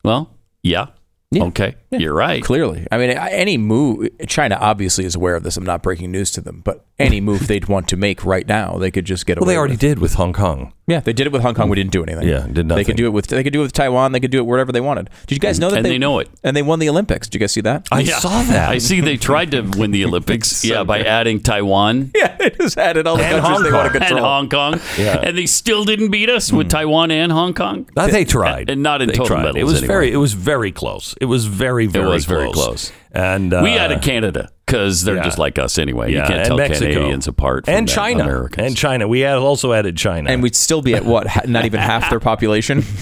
Well, 0.03 0.31
yeah. 0.63 0.87
Okay, 1.35 1.75
you're 1.91 2.13
right. 2.13 2.41
Clearly, 2.41 2.87
I 2.89 2.97
mean, 2.97 3.09
any 3.11 3.57
move. 3.57 4.07
China 4.27 4.57
obviously 4.61 5.03
is 5.03 5.13
aware 5.13 5.35
of 5.35 5.43
this. 5.43 5.57
I'm 5.57 5.65
not 5.65 5.83
breaking 5.83 6.09
news 6.11 6.31
to 6.31 6.41
them, 6.41 6.61
but 6.63 6.85
any 6.97 7.19
move 7.19 7.47
they'd 7.47 7.67
want 7.67 7.89
to 7.89 7.97
make 7.97 8.23
right 8.25 8.47
now, 8.47 8.77
they 8.77 8.91
could 8.91 9.03
just 9.05 9.25
get 9.25 9.37
away. 9.37 9.41
Well, 9.41 9.47
away. 9.49 9.53
they 9.53 9.57
already 9.57 9.73
with. 9.73 9.79
did 9.81 9.99
with 9.99 10.13
Hong 10.13 10.31
Kong. 10.33 10.71
Yeah, 10.89 11.01
they 11.01 11.11
did 11.11 11.27
it 11.27 11.33
with 11.33 11.41
Hong 11.41 11.53
Kong. 11.53 11.67
We 11.67 11.75
didn't 11.75 11.91
do 11.91 12.01
anything. 12.01 12.25
Yeah, 12.25 12.47
did 12.49 12.65
nothing. 12.65 12.77
They 12.77 12.83
could 12.85 12.95
do 12.95 13.07
it 13.07 13.09
with. 13.09 13.27
They 13.27 13.43
could 13.43 13.51
do 13.51 13.59
it 13.59 13.63
with 13.63 13.73
Taiwan. 13.73 14.13
They 14.13 14.21
could 14.21 14.31
do 14.31 14.37
it 14.37 14.45
wherever 14.45 14.71
they 14.71 14.79
wanted. 14.79 15.09
Did 15.27 15.35
you 15.35 15.39
guys 15.39 15.59
know 15.59 15.69
that? 15.69 15.77
And 15.79 15.85
they 15.85 15.97
know 15.97 16.19
it. 16.19 16.29
And 16.45 16.55
they 16.55 16.61
won 16.61 16.79
the 16.79 16.87
Olympics. 16.87 17.27
Did 17.27 17.33
you 17.35 17.39
guys 17.41 17.51
see 17.51 17.59
that? 17.61 17.85
I 17.91 17.99
Yeah. 17.99 18.19
saw 18.19 18.41
that. 18.43 18.69
I 18.71 18.77
see 18.77 19.01
they 19.01 19.17
tried 19.29 19.51
to 19.51 19.61
win 19.63 19.91
the 19.91 20.05
Olympics. 20.05 20.63
yeah, 20.63 20.85
by 20.85 20.99
adding 21.03 21.41
Taiwan 21.41 22.11
yeah, 22.15 22.37
they 22.37 22.51
just 22.51 22.77
added 22.77 23.05
all 23.05 23.17
the 23.17 23.25
And 23.25 23.41
countries 23.41 23.53
Hong 23.57 23.63
they 23.63 23.71
want 23.77 23.93
to 23.93 23.99
Kong. 23.99 24.07
and. 24.09 24.19
Hong 24.19 24.49
Kong. 24.49 24.79
Yeah. 24.97 25.19
And 25.23 25.37
they 25.37 25.45
still 25.45 25.83
didn't 25.83 26.09
beat 26.09 26.29
us 26.29 26.53
with 26.53 26.69
Taiwan 26.69 27.11
and 27.11 27.33
Hong 27.33 27.53
Kong. 27.53 27.85
Uh, 27.97 28.07
they 28.07 28.23
tried, 28.23 28.69
And 28.69 28.81
not 28.81 29.01
in 29.01 29.09
They 29.09 29.13
total 29.15 29.27
tried. 29.35 29.43
medals 29.43 29.57
It 29.59 29.63
was 29.65 29.73
anyway. 29.79 29.87
very, 29.87 30.11
it 30.13 30.17
was 30.17 30.31
very 30.33 30.71
close. 30.71 31.15
It 31.19 31.25
was 31.25 31.47
very, 31.47 31.85
very, 31.87 32.05
was 32.07 32.23
very 32.23 32.49
close. 32.53 32.93
And 33.17 33.51
uh, 33.51 33.61
we 33.63 33.71
added 33.71 34.03
Canada 34.03 34.51
because 34.65 35.03
they're 35.03 35.15
yeah. 35.15 35.23
just 35.23 35.39
like 35.39 35.57
us 35.57 35.79
anyway. 35.79 36.11
yeah, 36.11 36.21
you 36.21 36.27
can't 36.27 36.39
and 36.39 36.47
tell 36.47 36.57
Mexico. 36.57 36.93
Canadians 36.93 37.27
apart 37.27 37.65
from 37.65 37.73
and 37.73 37.89
China, 37.89 38.23
Americans. 38.23 38.67
and 38.67 38.77
China. 38.77 39.07
We 39.07 39.21
had 39.21 39.37
also 39.37 39.73
added 39.73 39.97
China. 39.97 40.29
and 40.29 40.43
we'd 40.43 40.55
still 40.55 40.83
be 40.83 40.93
at 40.93 41.03
what? 41.03 41.47
Not 41.47 41.65
even 41.65 41.79
half 41.79 42.11
their 42.11 42.19
population. 42.19 42.83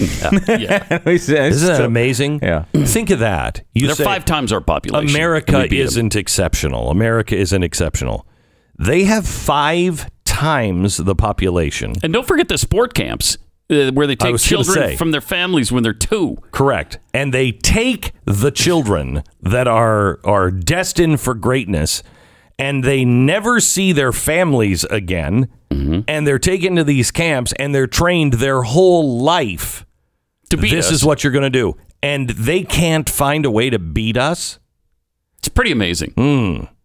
yeah. 0.48 1.02
Isn't 1.06 1.66
that 1.68 1.82
amazing? 1.84 2.40
Yeah. 2.42 2.64
Think 2.72 3.10
of 3.10 3.18
that. 3.18 3.62
You 3.74 3.88
They're 3.88 3.96
say 3.96 4.04
five 4.04 4.24
times 4.24 4.52
our 4.52 4.62
population. 4.62 5.14
America 5.14 5.52
and 5.52 5.62
we 5.64 5.68
beat 5.68 5.80
'em. 5.80 5.86
isn't 5.86 6.16
exceptional. 6.16 6.90
America 6.90 7.36
isn't 7.36 7.62
exceptional. 7.62 8.26
They 8.78 9.04
have 9.04 9.26
five 9.26 10.08
times 10.24 10.96
the 10.96 11.14
population. 11.14 11.92
And 12.02 12.12
don't 12.12 12.26
forget 12.26 12.48
the 12.48 12.58
sport 12.58 12.94
camps 12.94 13.36
uh, 13.70 13.90
where 13.92 14.06
they 14.06 14.16
take 14.16 14.36
children 14.38 14.74
say. 14.74 14.96
from 14.96 15.10
their 15.10 15.20
families 15.20 15.72
when 15.72 15.82
they're 15.82 15.92
two. 15.92 16.36
Correct. 16.50 16.98
And 17.12 17.32
they 17.34 17.52
take 17.52 18.12
the 18.24 18.50
children 18.50 19.22
that 19.42 19.66
are 19.66 20.20
are 20.24 20.50
destined 20.50 21.20
for 21.20 21.34
greatness 21.34 22.02
and 22.58 22.84
they 22.84 23.04
never 23.04 23.60
see 23.60 23.92
their 23.92 24.12
families 24.12 24.84
again. 24.84 25.48
And 26.08 26.26
they're 26.26 26.38
taken 26.38 26.76
to 26.76 26.84
these 26.84 27.10
camps 27.10 27.52
and 27.58 27.74
they're 27.74 27.86
trained 27.86 28.34
their 28.34 28.62
whole 28.62 29.20
life. 29.20 29.84
To 30.50 30.56
beat 30.56 30.70
this 30.70 30.86
us. 30.86 30.92
is 30.92 31.04
what 31.04 31.22
you're 31.22 31.32
going 31.32 31.42
to 31.42 31.50
do. 31.50 31.76
And 32.02 32.30
they 32.30 32.62
can't 32.62 33.10
find 33.10 33.44
a 33.44 33.50
way 33.50 33.68
to 33.68 33.78
beat 33.78 34.16
us? 34.16 34.58
It's 35.38 35.48
pretty 35.48 35.72
amazing. 35.72 36.14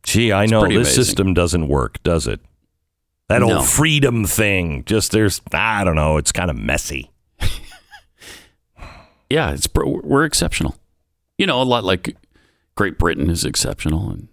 Gee, 0.03 0.33
I 0.33 0.45
know 0.45 0.61
pretty 0.61 0.75
this 0.75 0.89
amazing. 0.89 1.03
system 1.03 1.33
doesn't 1.33 1.67
work, 1.69 2.03
does 2.03 2.27
it? 2.27 2.41
That 3.31 3.39
No. 3.41 3.57
old 3.57 3.65
freedom 3.67 4.25
thing. 4.25 4.83
Just 4.85 5.11
there's 5.11 5.41
I 5.53 5.83
don't 5.83 5.95
know, 5.95 6.17
it's 6.17 6.31
kind 6.31 6.50
of 6.50 6.57
messy. 6.57 7.09
Yeah, 9.29 9.51
it's 9.51 9.67
we're 9.73 10.25
exceptional. 10.25 10.75
You 11.38 11.45
know, 11.47 11.61
a 11.61 11.63
lot 11.63 11.85
like 11.85 12.17
Great 12.75 12.97
Britain 12.97 13.29
is 13.29 13.45
exceptional, 13.45 14.09
and 14.09 14.27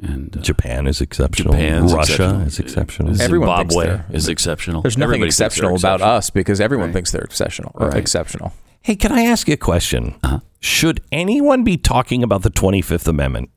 and 0.00 0.36
uh, 0.36 0.40
Japan 0.42 0.86
is 0.86 1.00
exceptional. 1.00 1.54
Japan's 1.54 1.92
Russia 1.92 2.12
exceptional. 2.12 2.40
is 2.46 2.58
exceptional. 2.60 3.20
Everyone 3.20 3.56
thinks 3.58 3.74
Zimbabwe 3.74 3.86
they're- 3.86 4.06
is 4.16 4.28
exceptional. 4.28 4.82
There's 4.82 4.96
nothing 4.96 5.08
Everybody 5.14 5.28
exceptional 5.28 5.70
about 5.76 5.94
exceptional. 5.96 6.16
us 6.16 6.30
because 6.30 6.60
everyone 6.60 6.86
Right. 6.88 6.94
thinks 6.94 7.10
they're 7.10 7.22
exceptional 7.22 7.72
or 7.74 7.88
Right. 7.88 7.96
exceptional. 7.96 8.52
Hey, 8.82 8.94
can 8.96 9.10
I 9.12 9.22
ask 9.22 9.48
you 9.48 9.54
a 9.54 9.56
question? 9.56 10.14
Uh-huh. 10.22 10.40
Should 10.60 11.00
anyone 11.10 11.64
be 11.64 11.76
talking 11.76 12.22
about 12.22 12.42
the 12.42 12.50
25th 12.50 13.08
Amendment? 13.08 13.50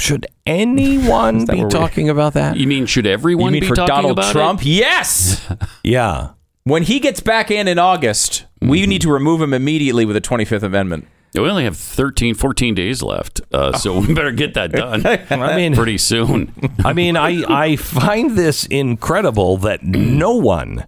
Should 0.00 0.26
anyone 0.46 1.44
be 1.46 1.64
talking 1.68 2.08
about 2.08 2.32
that? 2.34 2.56
You 2.56 2.66
mean 2.66 2.86
should 2.86 3.06
everyone 3.06 3.52
You 3.52 3.52
everyone 3.52 3.52
mean 3.52 3.60
be 3.60 3.68
for 3.68 3.74
talking 3.76 3.94
Donald 3.94 4.12
about 4.18 4.32
Trump? 4.32 4.60
It? 4.62 4.66
Yes. 4.66 5.46
Yeah. 5.82 6.30
when 6.64 6.82
he 6.84 7.00
gets 7.00 7.20
back 7.20 7.50
in 7.50 7.66
in 7.68 7.78
August, 7.78 8.46
we 8.60 8.86
need 8.86 9.00
to 9.02 9.10
remove 9.12 9.40
him 9.40 9.52
immediately 9.54 10.04
with 10.04 10.14
the 10.14 10.20
25th 10.20 10.62
Amendment. 10.62 11.06
We 11.34 11.40
only 11.48 11.64
have 11.64 11.76
13, 11.76 12.34
14 12.34 12.74
days 12.74 13.02
left, 13.02 13.40
uh, 13.52 13.76
so 13.78 14.00
we 14.06 14.12
better 14.12 14.32
get 14.32 14.54
that 14.54 14.72
done 14.72 15.06
I 15.30 15.56
mean, 15.56 15.74
pretty 15.74 15.98
soon. 15.98 16.52
I 16.84 16.92
mean, 16.92 17.16
I, 17.16 17.44
I 17.48 17.76
find 17.76 18.32
this 18.32 18.66
incredible 18.66 19.56
that 19.58 19.82
no 19.84 20.32
one 20.34 20.86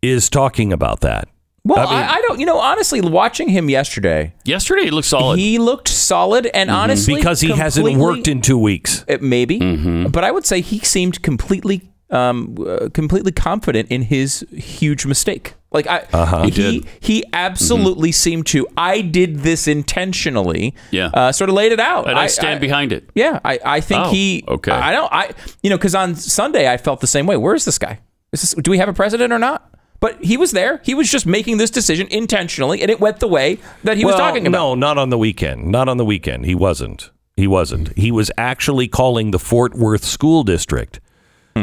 is 0.00 0.30
talking 0.30 0.72
about 0.72 1.00
that. 1.00 1.28
Well, 1.68 1.86
I 1.86 1.92
I, 1.94 2.00
mean- 2.00 2.08
I 2.16 2.20
don't, 2.26 2.40
you 2.40 2.46
know, 2.46 2.58
honestly, 2.58 3.00
watching 3.00 3.48
him 3.48 3.68
yesterday, 3.70 4.32
Yesterday, 4.44 4.86
it 4.88 4.92
looked 4.92 5.08
solid. 5.08 5.38
he 5.38 5.58
looked 5.58 5.88
solid 5.88 6.46
and 6.54 6.70
honestly 6.70 7.14
Because 7.16 7.40
he 7.40 7.50
hasn't 7.52 7.96
worked 7.98 8.26
in 8.28 8.40
two 8.40 8.58
weeks. 8.58 9.04
Uh, 9.08 9.18
maybe, 9.20 9.58
Mm-hmm. 9.60 10.06
but 10.08 10.24
I 10.24 10.30
would 10.30 10.46
say 10.46 10.60
he 10.60 10.78
seemed 10.80 11.22
completely, 11.22 11.82
um, 12.10 12.56
uh, 12.66 12.88
completely 12.94 13.32
confident 13.32 13.90
in 13.90 14.02
his 14.02 14.44
huge 14.52 15.04
mistake. 15.06 15.54
Like 15.70 15.86
I, 15.86 15.98
Uh-huh. 16.12 16.44
he 16.44 16.50
did. 16.50 16.86
he 17.00 17.24
absolutely 17.34 18.10
seemed 18.12 18.46
to. 18.46 18.66
I 18.78 19.02
did 19.02 19.40
this 19.40 19.68
intentionally. 19.68 20.74
Yeah. 20.90 21.10
uh, 21.12 21.32
sort 21.32 21.50
of 21.50 21.54
laid 21.56 21.72
it 21.72 21.80
out. 21.80 22.08
and 22.08 22.18
I, 22.18 22.26
stand 22.28 22.60
behind 22.60 22.92
it. 22.92 23.10
Yeah, 23.14 23.40
I, 23.44 23.58
I 23.76 23.80
think 23.82 24.06
Oh, 24.06 24.10
he. 24.10 24.44
okay. 24.48 24.72
I 24.72 24.92
don't. 24.92 25.12
I 25.12 25.32
you 25.62 25.68
know 25.70 25.76
because 25.76 25.94
on 25.94 26.14
Sunday 26.14 26.72
I 26.72 26.78
felt 26.78 27.00
the 27.00 27.06
same 27.06 27.26
way. 27.26 27.36
Where's 27.36 27.66
this 27.66 27.78
guy? 27.78 28.00
Is 28.32 28.40
this, 28.40 28.54
do 28.54 28.70
we 28.70 28.78
have 28.78 28.88
a 28.88 28.94
president 28.94 29.30
or 29.32 29.38
not? 29.38 29.70
But 30.00 30.22
he 30.24 30.36
was 30.36 30.52
there. 30.52 30.80
He 30.84 30.94
was 30.94 31.10
just 31.10 31.26
making 31.26 31.56
this 31.56 31.70
decision 31.70 32.06
intentionally, 32.10 32.82
and 32.82 32.90
it 32.90 33.00
went 33.00 33.18
the 33.20 33.26
way 33.28 33.58
that 33.82 33.96
he 33.96 34.04
was 34.04 34.14
talking 34.14 34.46
about. 34.46 34.58
No, 34.58 34.74
not 34.74 34.96
on 34.98 35.10
the 35.10 35.18
weekend. 35.18 35.66
Not 35.66 35.88
on 35.88 35.96
the 35.96 36.04
weekend. 36.04 36.46
He 36.46 36.54
wasn't. 36.54 37.10
He 37.36 37.46
wasn't. 37.48 37.96
He 37.98 38.12
was 38.12 38.30
actually 38.38 38.86
calling 38.88 39.32
the 39.32 39.38
Fort 39.38 39.74
Worth 39.74 40.04
School 40.04 40.44
District 40.44 41.00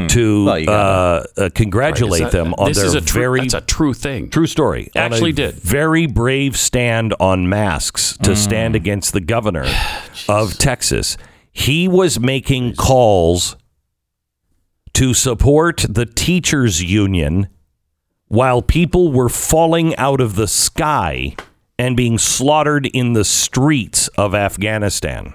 to 0.09 0.41
Hmm. 0.41 0.45
Well, 0.45 0.69
uh, 0.69 1.23
uh, 1.41 1.49
congratulate 1.55 2.23
Is 2.23 2.31
that- 2.31 2.37
them 2.37 2.53
on 2.57 2.67
this 2.67 2.77
their 2.77 2.85
is 2.87 2.93
a 2.95 2.99
true, 3.01 3.21
very 3.21 3.39
That's 3.41 3.53
a 3.53 3.61
true 3.61 3.93
thing. 3.93 4.29
True 4.29 4.47
story. 4.47 4.89
On 4.93 5.01
Actually 5.01 5.29
a 5.29 5.33
did. 5.33 5.55
Very 5.55 6.05
brave 6.05 6.57
stand 6.57 7.13
on 7.21 7.47
masks 7.47 8.17
to 8.23 8.31
Mm. 8.31 8.35
stand 8.37 8.75
against 8.75 9.13
the 9.13 9.21
governor 9.21 9.65
of 10.27 10.57
Texas. 10.57 11.15
He 11.49 11.87
was 11.87 12.19
making 12.19 12.75
calls 12.75 13.55
to 14.93 15.13
support 15.13 15.85
the 15.87 16.05
teachers 16.05 16.83
union 16.83 17.47
while 18.35 18.61
people 18.61 19.11
were 19.11 19.29
falling 19.29 19.95
out 19.95 20.19
of 20.21 20.35
the 20.35 20.47
sky 20.47 21.35
and 21.79 21.95
being 21.97 22.17
slaughtered 22.17 22.85
in 22.87 23.13
the 23.13 23.23
streets 23.25 24.07
of 24.09 24.35
Afghanistan. 24.35 25.33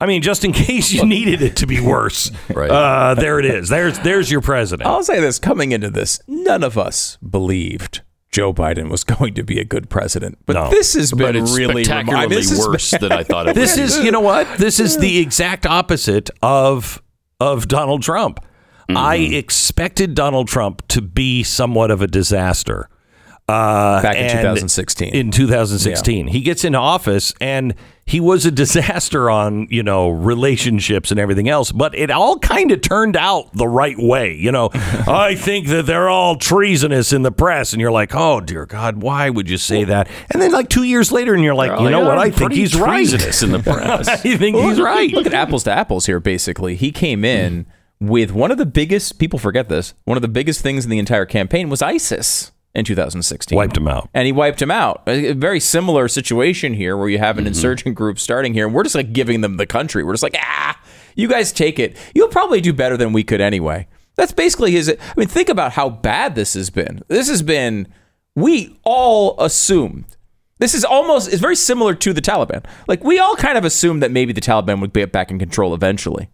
I 0.00 0.06
mean, 0.06 0.20
just 0.20 0.44
in 0.44 0.52
case 0.66 0.92
you 0.92 1.06
needed 1.06 1.40
it 1.42 1.56
to 1.56 1.66
be 1.66 1.80
worse, 1.80 2.30
Right. 2.50 2.70
uh, 2.70 3.14
there 3.14 3.38
it 3.38 3.44
is. 3.46 3.68
There's 3.68 3.98
there's 4.00 4.30
your 4.30 4.40
president. 4.42 4.86
I'll 4.88 5.02
say 5.04 5.20
this: 5.20 5.38
coming 5.38 5.72
into 5.72 5.88
this, 5.90 6.20
none 6.26 6.62
of 6.62 6.76
us 6.76 7.16
believed 7.18 8.02
Joe 8.30 8.52
Biden 8.52 8.90
was 8.90 9.04
going 9.14 9.34
to 9.34 9.42
be 9.42 9.58
a 9.58 9.64
good 9.64 9.88
president. 9.88 10.38
But 10.44 10.54
No. 10.54 10.70
this 10.70 10.94
has 10.94 11.12
been 11.12 11.34
it's 11.36 11.56
really 11.56 11.84
spectacularly 11.84 12.24
remi- 12.26 12.34
I 12.36 12.40
mean, 12.40 12.48
this 12.48 12.66
worse 12.66 12.90
than 12.90 13.12
I 13.12 13.22
thought 13.22 13.48
it 13.48 13.54
this 13.54 13.76
would. 13.76 13.84
is 13.84 13.98
you 14.04 14.10
know 14.10 14.20
what 14.20 14.58
this 14.58 14.80
is 14.80 14.98
the 14.98 15.18
exact 15.18 15.64
opposite 15.66 16.30
of 16.42 17.02
of 17.40 17.66
Donald 17.68 18.02
Trump. 18.02 18.40
I 18.88 19.16
expected 19.16 20.14
Donald 20.14 20.48
Trump 20.48 20.86
to 20.88 21.02
be 21.02 21.42
somewhat 21.42 21.90
of 21.90 22.02
a 22.02 22.06
disaster. 22.06 22.88
Uh, 23.48 24.02
Back 24.02 24.16
in 24.16 24.28
2016. 24.28 25.14
In 25.14 25.30
2016, 25.30 26.26
he 26.26 26.40
gets 26.40 26.64
into 26.64 26.78
office 26.78 27.32
and 27.40 27.76
he 28.04 28.18
was 28.18 28.44
a 28.44 28.50
disaster 28.50 29.30
on 29.30 29.68
you 29.70 29.84
know 29.84 30.08
relationships 30.08 31.12
and 31.12 31.20
everything 31.20 31.48
else. 31.48 31.70
But 31.70 31.94
it 31.94 32.10
all 32.10 32.40
kind 32.40 32.72
of 32.72 32.80
turned 32.80 33.16
out 33.16 33.52
the 33.52 33.68
right 33.68 33.96
way. 33.96 34.34
You 34.34 34.50
know, 34.50 34.70
I 34.74 35.36
think 35.36 35.68
that 35.68 35.86
they're 35.86 36.08
all 36.08 36.34
treasonous 36.34 37.12
in 37.12 37.22
the 37.22 37.30
press, 37.30 37.72
and 37.72 37.80
you're 37.80 37.92
like, 37.92 38.16
oh 38.16 38.40
dear 38.40 38.66
God, 38.66 39.00
why 39.00 39.30
would 39.30 39.48
you 39.48 39.58
say 39.58 39.84
that? 39.84 40.08
And 40.32 40.42
then 40.42 40.50
like 40.50 40.68
two 40.68 40.82
years 40.82 41.12
later, 41.12 41.32
and 41.32 41.44
you're 41.44 41.54
like, 41.54 41.78
you 41.80 41.88
know 41.88 42.04
what? 42.04 42.18
I 42.18 42.30
think 42.32 42.52
he's 42.52 42.74
right. 42.74 42.88
treasonous 42.88 43.44
in 43.44 43.52
the 43.52 43.58
press. 43.62 44.08
I 44.08 44.16
think 44.16 44.56
he's 44.56 44.80
right. 44.80 45.12
Look 45.12 45.26
at 45.26 45.34
apples 45.34 45.62
to 45.64 45.72
apples 45.72 46.06
here. 46.06 46.18
Basically, 46.18 46.74
he 46.74 46.90
came 46.90 47.24
in 47.24 47.66
with 48.00 48.32
one 48.32 48.50
of 48.50 48.58
the 48.58 48.66
biggest. 48.66 49.18
People 49.18 49.38
forget 49.38 49.68
this. 49.68 49.94
One 50.04 50.16
of 50.16 50.22
the 50.22 50.28
biggest 50.28 50.60
things 50.60 50.84
in 50.84 50.90
the 50.90 50.98
entire 50.98 51.26
campaign 51.26 51.68
was 51.68 51.82
ISIS 51.82 52.52
in 52.74 52.84
2016. 52.84 53.56
Wiped 53.56 53.76
him 53.76 53.88
out. 53.88 54.08
and 54.12 54.26
he 54.26 54.32
wiped 54.32 54.60
him 54.60 54.70
out. 54.70 55.02
A 55.06 55.32
very 55.32 55.60
similar 55.60 56.08
situation 56.08 56.74
here, 56.74 56.96
where 56.96 57.08
you 57.08 57.18
have 57.18 57.38
an 57.38 57.46
insurgent 57.46 57.94
group 57.94 58.18
starting 58.18 58.52
here, 58.54 58.66
and 58.66 58.74
we're 58.74 58.82
just 58.82 58.94
like 58.94 59.12
giving 59.12 59.40
them 59.40 59.56
the 59.56 59.66
country. 59.66 60.04
We're 60.04 60.12
just 60.12 60.22
like, 60.22 60.36
ah, 60.38 60.78
you 61.14 61.28
guys 61.28 61.52
take 61.52 61.78
it. 61.78 61.96
You'll 62.14 62.28
probably 62.28 62.60
do 62.60 62.72
better 62.72 62.96
than 62.96 63.12
we 63.12 63.24
could 63.24 63.40
anyway. 63.40 63.88
That's 64.16 64.32
basically 64.32 64.72
his. 64.72 64.90
I 64.90 64.96
mean, 65.16 65.28
think 65.28 65.48
about 65.48 65.72
how 65.72 65.88
bad 65.88 66.34
this 66.34 66.54
has 66.54 66.70
been. 66.70 67.02
This 67.08 67.28
has 67.28 67.42
been. 67.42 67.88
We 68.34 68.78
all 68.84 69.40
assumed. 69.40 70.04
This 70.58 70.74
is 70.74 70.84
almost. 70.84 71.32
It's 71.32 71.40
very 71.40 71.56
similar 71.56 71.94
to 71.94 72.12
the 72.12 72.22
Taliban. 72.22 72.64
Like 72.86 73.02
we 73.04 73.18
all 73.18 73.36
kind 73.36 73.56
of 73.56 73.64
assumed 73.64 74.02
that 74.02 74.10
maybe 74.10 74.32
the 74.34 74.40
Taliban 74.40 74.80
would 74.80 74.92
get 74.92 75.12
back 75.12 75.30
in 75.30 75.38
control 75.38 75.74
eventually 75.74 76.28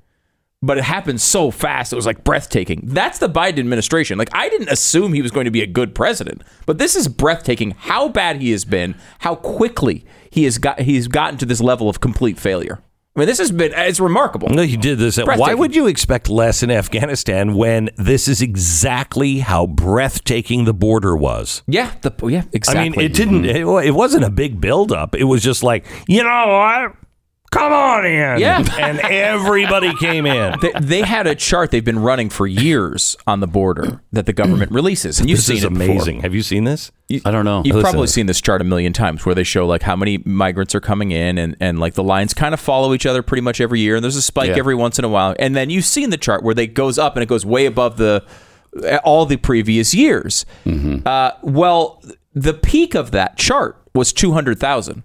but 0.62 0.78
it 0.78 0.84
happened 0.84 1.20
so 1.20 1.50
fast 1.50 1.92
it 1.92 1.96
was 1.96 2.06
like 2.06 2.22
breathtaking 2.24 2.80
that's 2.84 3.18
the 3.18 3.28
biden 3.28 3.58
administration 3.58 4.16
like 4.18 4.30
i 4.32 4.48
didn't 4.48 4.68
assume 4.68 5.12
he 5.12 5.22
was 5.22 5.30
going 5.30 5.44
to 5.44 5.50
be 5.50 5.62
a 5.62 5.66
good 5.66 5.94
president 5.94 6.42
but 6.66 6.78
this 6.78 6.94
is 6.96 7.08
breathtaking 7.08 7.72
how 7.72 8.08
bad 8.08 8.40
he 8.40 8.50
has 8.52 8.64
been 8.64 8.94
how 9.20 9.34
quickly 9.34 10.04
he 10.30 10.44
has 10.44 10.58
got 10.58 10.80
he's 10.80 11.08
gotten 11.08 11.36
to 11.38 11.44
this 11.46 11.60
level 11.60 11.88
of 11.88 12.00
complete 12.00 12.38
failure 12.38 12.78
i 13.14 13.20
mean 13.20 13.26
this 13.26 13.38
has 13.38 13.50
been 13.52 13.72
it's 13.76 14.00
remarkable 14.00 14.48
No, 14.48 14.62
you 14.62 14.78
did 14.78 14.98
this. 14.98 15.18
Why 15.18 15.52
would 15.52 15.74
you 15.76 15.86
expect 15.86 16.30
less 16.30 16.62
in 16.62 16.70
Afghanistan 16.70 17.54
when 17.54 17.90
this 17.96 18.26
is 18.26 18.40
exactly 18.40 19.40
how 19.40 19.66
breathtaking 19.66 20.64
the 20.64 20.72
border 20.72 21.14
was? 21.14 21.62
yeah 21.66 21.92
the 22.00 22.10
yeah 22.28 22.44
exactly 22.54 22.80
I 22.80 22.88
mean, 22.88 23.00
it 23.00 23.12
didn't. 23.12 23.44
It, 23.44 23.66
it 23.66 23.90
wasn't 23.90 24.24
a 24.24 24.30
big 24.30 24.60
buildup. 24.62 25.14
It 25.14 25.24
was 25.24 25.42
just 25.42 25.62
like, 25.62 25.84
you 26.08 26.22
know 26.22 26.46
what? 26.48 26.96
Come 27.52 27.72
on 27.72 28.04
in. 28.06 28.38
Yeah. 28.40 28.64
and 28.80 28.98
everybody 29.00 29.94
came 29.96 30.26
in. 30.26 30.54
they, 30.60 30.72
they 30.80 31.02
had 31.02 31.26
a 31.26 31.34
chart 31.34 31.70
they've 31.70 31.84
been 31.84 31.98
running 32.00 32.30
for 32.30 32.46
years 32.46 33.16
on 33.26 33.40
the 33.40 33.46
border 33.46 34.00
that 34.12 34.26
the 34.26 34.32
government 34.32 34.72
releases 34.72 35.20
and 35.20 35.28
you've 35.28 35.38
This 35.38 35.46
seen 35.46 35.56
is 35.58 35.64
it 35.64 35.68
before. 35.72 35.84
amazing. 35.84 36.20
Have 36.22 36.34
you 36.34 36.42
seen 36.42 36.64
this? 36.64 36.90
I 37.24 37.30
don't 37.30 37.44
know. 37.44 37.62
You've 37.64 37.76
Listen. 37.76 37.90
probably 37.90 38.06
seen 38.06 38.24
this 38.26 38.40
chart 38.40 38.60
a 38.62 38.64
million 38.64 38.92
times 38.94 39.26
where 39.26 39.34
they 39.34 39.44
show 39.44 39.66
like 39.66 39.82
how 39.82 39.94
many 39.96 40.18
migrants 40.24 40.74
are 40.74 40.80
coming 40.80 41.10
in 41.10 41.36
and, 41.36 41.54
and 41.60 41.78
like 41.78 41.92
the 41.94 42.02
lines 42.02 42.32
kind 42.32 42.54
of 42.54 42.60
follow 42.60 42.94
each 42.94 43.04
other 43.04 43.22
pretty 43.22 43.42
much 43.42 43.60
every 43.60 43.80
year 43.80 43.96
and 43.96 44.02
there's 44.02 44.16
a 44.16 44.22
spike 44.22 44.48
Yeah. 44.48 44.56
every 44.58 44.74
once 44.74 44.98
in 44.98 45.04
a 45.04 45.08
while. 45.08 45.36
And 45.38 45.54
then 45.54 45.68
you've 45.68 45.84
seen 45.84 46.08
the 46.10 46.16
chart 46.16 46.42
where 46.42 46.54
they 46.54 46.66
goes 46.66 46.98
up 46.98 47.16
and 47.16 47.22
it 47.22 47.26
goes 47.26 47.44
way 47.44 47.66
above 47.66 47.98
the 47.98 48.24
all 49.04 49.26
the 49.26 49.36
previous 49.36 49.92
years. 49.94 50.46
Uh, 50.66 51.32
well, 51.42 52.02
the 52.32 52.54
peak 52.54 52.94
of 52.94 53.10
that 53.10 53.36
chart 53.36 53.76
was 53.94 54.10
200,000. 54.14 55.02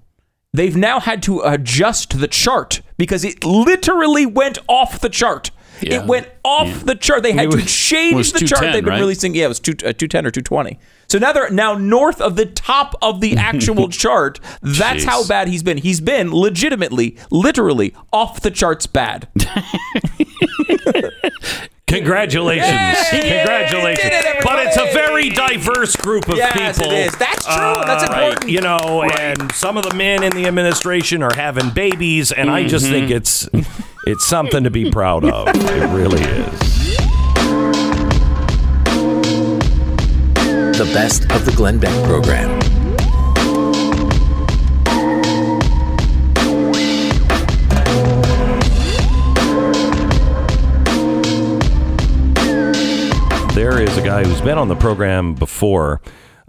They've 0.57 0.75
now 0.75 0.99
had 0.99 1.21
to 1.21 1.41
adjust 1.41 2.19
the 2.19 2.27
chart 2.27 2.81
because 2.97 3.23
it 3.23 3.43
literally 3.45 4.25
went 4.25 4.57
off 4.67 4.99
the 4.99 5.07
chart. 5.07 5.51
Yeah. 5.81 6.01
It 6.01 6.05
went 6.07 6.27
off 6.43 6.85
the 6.85 6.95
chart. 6.95 7.23
They 7.23 7.31
had 7.33 7.45
It 7.53 7.59
to 7.59 7.65
change 7.65 8.31
the 8.33 8.39
chart 8.45 8.61
they've 8.61 8.83
been 8.83 8.85
right? 8.93 8.99
releasing. 8.99 9.35
Yeah, 9.35 9.45
it 9.45 9.49
was 9.49 9.59
two, 9.59 9.73
uh, 9.73 9.93
210 9.93 10.25
or 10.25 10.31
220. 10.31 10.79
So 11.07 11.17
now 11.19 11.31
they're 11.31 11.49
now 11.49 11.75
north 11.75 12.19
of 12.19 12.35
the 12.35 12.45
top 12.45 12.95
of 13.01 13.21
the 13.21 13.35
actual 13.37 13.89
chart. 13.89 14.39
That's 14.61 15.03
Jeez. 15.03 15.07
how 15.07 15.25
bad 15.27 15.47
he's 15.47 15.63
been. 15.63 15.77
He's 15.77 16.01
been 16.01 16.33
legitimately, 16.33 17.17
literally 17.31 17.93
off 18.11 18.41
the 18.41 18.51
charts 18.51 18.87
bad. 18.87 19.27
Congratulations. 21.87 22.69
Yay! 23.13 23.37
Congratulations. 23.37 24.09
Did 24.09 24.25
it, 24.25 24.43
but 24.43 24.59
it's 24.65 24.75
a 24.75 24.91
very 24.93 25.29
diverse 25.29 25.95
group 25.95 26.27
of 26.27 26.35
Yes, 26.35 26.77
people. 26.77 26.91
it 26.91 27.07
is. 27.07 27.15
That's 27.17 27.45
true. 27.45 27.55
That's 27.85 28.03
Uh, 28.03 28.13
important. 28.13 28.51
You 28.51 28.59
know, 28.59 29.03
and 29.03 29.49
some 29.53 29.77
of 29.77 29.83
the 29.89 29.95
men 29.95 30.21
in 30.21 30.33
the 30.33 30.47
administration 30.47 31.23
are 31.23 31.33
having 31.33 31.69
babies, 31.69 32.33
and 32.33 32.49
I 32.49 32.67
just 32.67 32.87
think 32.87 33.09
it's 33.09 33.47
it's 34.07 34.25
something 34.25 34.63
to 34.63 34.71
be 34.71 34.89
proud 34.89 35.25
of. 35.25 35.49
It 35.49 35.93
really 35.93 36.21
is. 36.21 36.59
The 40.77 40.89
best 40.93 41.29
of 41.29 41.43
the 41.43 41.51
Glenn 41.51 41.77
Beck 41.77 41.91
program. 42.05 42.57
There 53.53 53.81
is 53.81 53.97
a 53.97 54.01
guy 54.01 54.23
who's 54.23 54.39
been 54.39 54.57
on 54.57 54.69
the 54.69 54.77
program 54.77 55.35
before. 55.35 55.99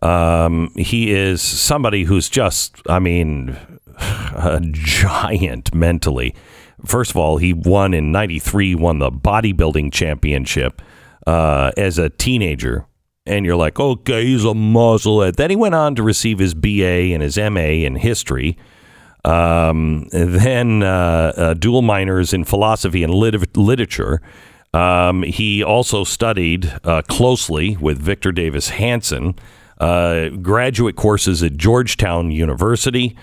Um, 0.00 0.70
he 0.76 1.10
is 1.10 1.42
somebody 1.42 2.04
who's 2.04 2.28
just, 2.28 2.76
I 2.88 3.00
mean, 3.00 3.56
a 3.98 4.60
giant 4.62 5.74
mentally. 5.74 6.36
First 6.85 7.11
of 7.11 7.16
all, 7.16 7.38
he 7.38 7.52
won 7.52 7.94
in 7.94 8.12
'93, 8.12 8.75
won 8.75 8.99
the 8.99 9.11
bodybuilding 9.11 9.92
championship 9.92 10.80
uh, 11.26 11.73
as 11.76 11.99
a 11.99 12.08
teenager. 12.08 12.87
And 13.26 13.44
you're 13.44 13.56
like, 13.56 13.78
okay, 13.78 14.25
he's 14.25 14.44
a 14.44 14.54
musclehead. 14.54 15.37
Then 15.37 15.50
he 15.50 15.56
went 15.56 15.75
on 15.75 15.94
to 15.97 16.02
receive 16.02 16.38
his 16.38 16.54
BA 16.54 17.12
and 17.12 17.23
his 17.23 17.37
MA 17.37 17.85
in 17.85 17.97
history. 17.97 18.56
Um, 19.25 20.08
then 20.12 20.82
uh, 20.82 21.32
uh, 21.37 21.54
dual 21.54 21.82
minors 21.82 22.32
in 22.32 22.44
philosophy 22.44 23.02
and 23.02 23.12
lit- 23.12 23.54
literature. 23.54 24.23
Um, 24.73 25.23
he 25.23 25.62
also 25.62 26.04
studied 26.04 26.73
uh, 26.85 27.02
closely 27.02 27.76
with 27.76 27.99
Victor 27.99 28.32
Davis 28.32 28.70
Hanson, 28.70 29.35
uh, 29.78 30.28
graduate 30.28 30.97
courses 30.97 31.42
at 31.42 31.56
Georgetown 31.56 32.30
University. 32.30 33.16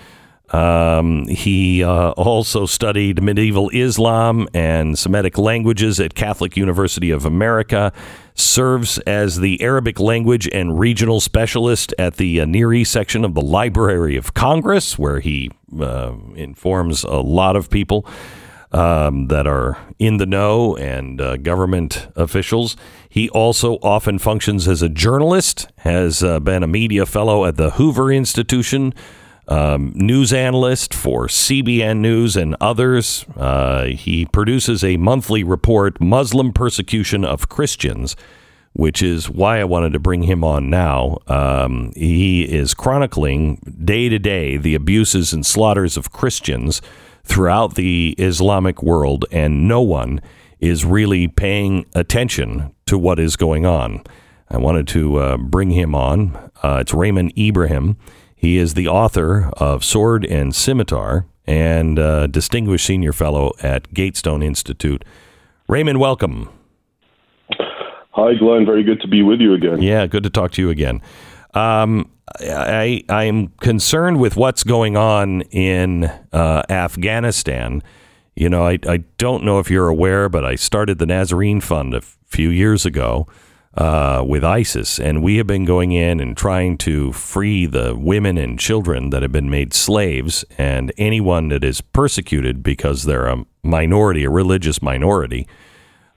Um, 0.50 1.28
he 1.28 1.84
uh, 1.84 2.12
also 2.12 2.66
studied 2.66 3.22
medieval 3.22 3.70
Islam 3.70 4.48
and 4.54 4.98
Semitic 4.98 5.38
languages 5.38 6.00
at 6.00 6.14
Catholic 6.14 6.56
University 6.56 7.12
of 7.12 7.25
America. 7.25 7.92
Serves 8.38 8.98
as 9.00 9.40
the 9.40 9.62
Arabic 9.62 9.98
language 10.00 10.48
and 10.52 10.78
regional 10.78 11.22
specialist 11.22 11.94
at 11.98 12.18
the 12.18 12.42
uh, 12.42 12.46
Near 12.46 12.74
East 12.74 12.92
section 12.92 13.24
of 13.24 13.34
the 13.34 13.42
Library 13.42 14.18
of 14.18 14.34
Congress, 14.34 15.00
where 15.00 15.22
he 15.22 15.52
uh, 15.80 16.14
informs 16.36 17.06
a 17.06 17.22
lot 17.22 17.56
of 17.56 17.70
people 17.70 18.06
um, 18.72 19.28
that 19.28 19.48
are 19.48 19.78
in 20.00 20.18
the 20.18 20.25
know 20.25 20.75
and 20.75 21.22
uh, 21.22 21.38
government 21.38 22.08
officials. 22.18 22.75
He 23.08 23.30
also 23.30 23.75
often 23.75 24.20
functions 24.20 24.68
as 24.68 24.82
a 24.82 24.90
journalist, 24.90 25.68
has 25.78 26.22
uh, 26.22 26.42
been 26.42 26.62
a 26.62 26.68
media 26.68 27.06
fellow 27.06 27.46
at 27.46 27.56
the 27.56 27.72
Hoover 27.72 28.12
Institution, 28.12 28.94
um, 29.48 29.92
news 29.96 30.34
analyst 30.34 30.94
for 30.94 31.28
CBN 31.28 32.00
News 32.00 32.36
and 32.36 32.56
others. 32.60 33.25
Uh, 33.36 33.86
he 33.86 34.25
produces 34.25 34.84
a 34.84 34.98
monthly 34.98 35.44
report, 35.44 36.02
Muslim 36.02 36.52
Persecution 36.54 37.24
of 37.24 37.50
Christians, 37.50 38.16
which 38.74 39.02
is 39.02 39.30
why 39.30 39.60
I 39.60 39.64
wanted 39.64 39.94
to 39.94 40.00
bring 40.00 40.24
him 40.24 40.44
on 40.44 40.70
now. 40.70 41.20
Um, 41.28 41.92
he 41.96 42.44
is 42.44 42.74
chronicling 42.74 43.78
day 43.84 44.10
to 44.10 44.20
day 44.20 44.58
the 44.58 44.75
abuses 44.75 45.32
and 45.32 45.46
slaughters 45.46 45.96
of 45.98 46.12
Christians 46.12 46.82
throughout 47.24 47.75
the 47.75 48.16
Islamic 48.18 48.84
world, 48.84 49.25
and 49.32 49.68
no 49.68 49.82
one 49.82 50.22
is 50.60 50.86
really 50.86 51.28
paying 51.28 51.86
attention 51.94 52.74
to 52.86 52.98
what 52.98 53.20
is 53.20 53.36
going 53.36 53.66
on. 53.66 54.04
I 54.50 54.58
wanted 54.58 54.88
to 54.90 55.18
uh, 55.18 55.38
bring 55.38 55.72
him 55.72 55.96
on. 55.96 56.52
Uh, 56.64 56.80
it's 56.82 56.94
Raymond 56.94 57.34
Ibrahim. 57.38 57.98
He 58.46 58.60
is 58.60 58.75
the 58.75 58.88
author 58.88 59.50
of 59.58 59.84
Sword 59.84 60.24
and 60.24 60.53
Scimitar 60.53 61.25
and 61.48 61.98
uh, 61.98 62.27
distinguished 62.27 62.86
senior 62.86 63.12
fellow 63.12 63.53
at 63.64 63.92
Gatestone 63.92 64.44
Institute. 64.44 65.03
Raymond, 65.68 66.00
welcome. 66.00 66.50
Hi, 68.12 68.36
Glenn. 68.36 68.64
Very 68.64 68.84
good 68.84 69.01
to 69.01 69.08
be 69.08 69.24
with 69.24 69.42
you 69.42 69.55
again. 69.55 69.81
Yeah, 69.81 70.05
good 70.05 70.22
to 70.22 70.29
talk 70.29 70.51
to 70.51 70.62
you 70.62 70.70
again. 70.70 71.01
Um, 71.55 72.12
I 72.40 73.03
I'm 73.10 73.48
concerned 73.62 74.20
with 74.20 74.36
what's 74.36 74.64
going 74.64 74.96
on 74.96 75.42
in 75.50 76.03
uh, 76.31 76.62
Afghanistan. 76.70 77.81
You 78.36 78.50
know, 78.50 78.68
I 78.68 78.77
I 78.88 78.98
don't 79.18 79.44
know 79.44 79.58
if 79.58 79.72
you're 79.72 79.88
aware, 79.88 80.29
but 80.29 80.46
I 80.46 80.53
started 80.53 81.00
the 81.00 81.08
Nazarene 81.08 81.62
Fund 81.62 81.96
a 81.96 82.01
few 82.01 82.50
years 82.50 82.86
ago 82.86 83.25
uh, 83.77 84.24
with 84.25 84.44
ISIS, 84.44 85.00
and 85.00 85.22
we 85.22 85.38
have 85.38 85.48
been 85.48 85.66
going 85.66 85.92
in 85.92 86.20
and 86.20 86.38
trying 86.38 86.77
to 86.77 87.11
free 87.11 87.66
the 87.66 87.96
women 87.96 88.38
and 88.38 88.59
children 88.59 89.09
that 89.09 89.22
have 89.22 89.31
been 89.31 89.50
made 89.50 89.74
slaves, 89.74 90.46
and 90.57 90.94
anyone 90.98 91.50
that 91.50 91.64
is 91.64 91.81
persecuted 91.81 92.64
because 92.64 93.03
they're 93.03 93.27
a 93.27 93.46
minority, 93.64 94.24
a 94.24 94.29
religious 94.29 94.81
minority. 94.81 95.48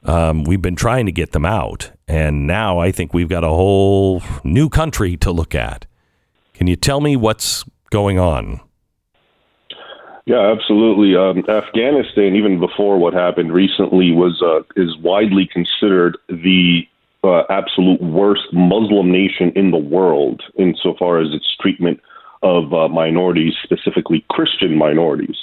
Um, 0.04 0.44
we've 0.44 0.62
been 0.62 0.76
trying 0.76 1.06
to 1.06 1.12
get 1.12 1.32
them 1.32 1.44
out, 1.44 1.90
and 2.06 2.46
now 2.46 2.78
I 2.78 2.92
think 2.92 3.12
we've 3.12 3.28
got 3.28 3.42
a 3.42 3.48
whole 3.48 4.22
new 4.44 4.68
country 4.68 5.16
to 5.18 5.32
look 5.32 5.54
at. 5.54 5.86
Can 6.54 6.68
you 6.68 6.76
tell 6.76 7.00
me 7.00 7.16
what's 7.16 7.64
going 7.90 8.18
on? 8.18 8.60
Yeah, 10.26 10.52
absolutely. 10.52 11.16
Um, 11.16 11.38
Afghanistan, 11.48 12.36
even 12.36 12.60
before 12.60 12.98
what 12.98 13.14
happened 13.14 13.52
recently, 13.52 14.12
was 14.12 14.42
uh, 14.42 14.60
is 14.76 14.96
widely 14.98 15.48
considered 15.50 16.18
the 16.28 16.86
uh, 17.24 17.42
absolute 17.50 18.00
worst 18.00 18.52
Muslim 18.52 19.10
nation 19.10 19.52
in 19.56 19.70
the 19.70 19.78
world, 19.78 20.42
insofar 20.58 21.20
as 21.20 21.28
its 21.32 21.46
treatment 21.60 22.00
of 22.42 22.72
uh, 22.72 22.88
minorities, 22.88 23.54
specifically 23.62 24.24
Christian 24.30 24.76
minorities. 24.76 25.36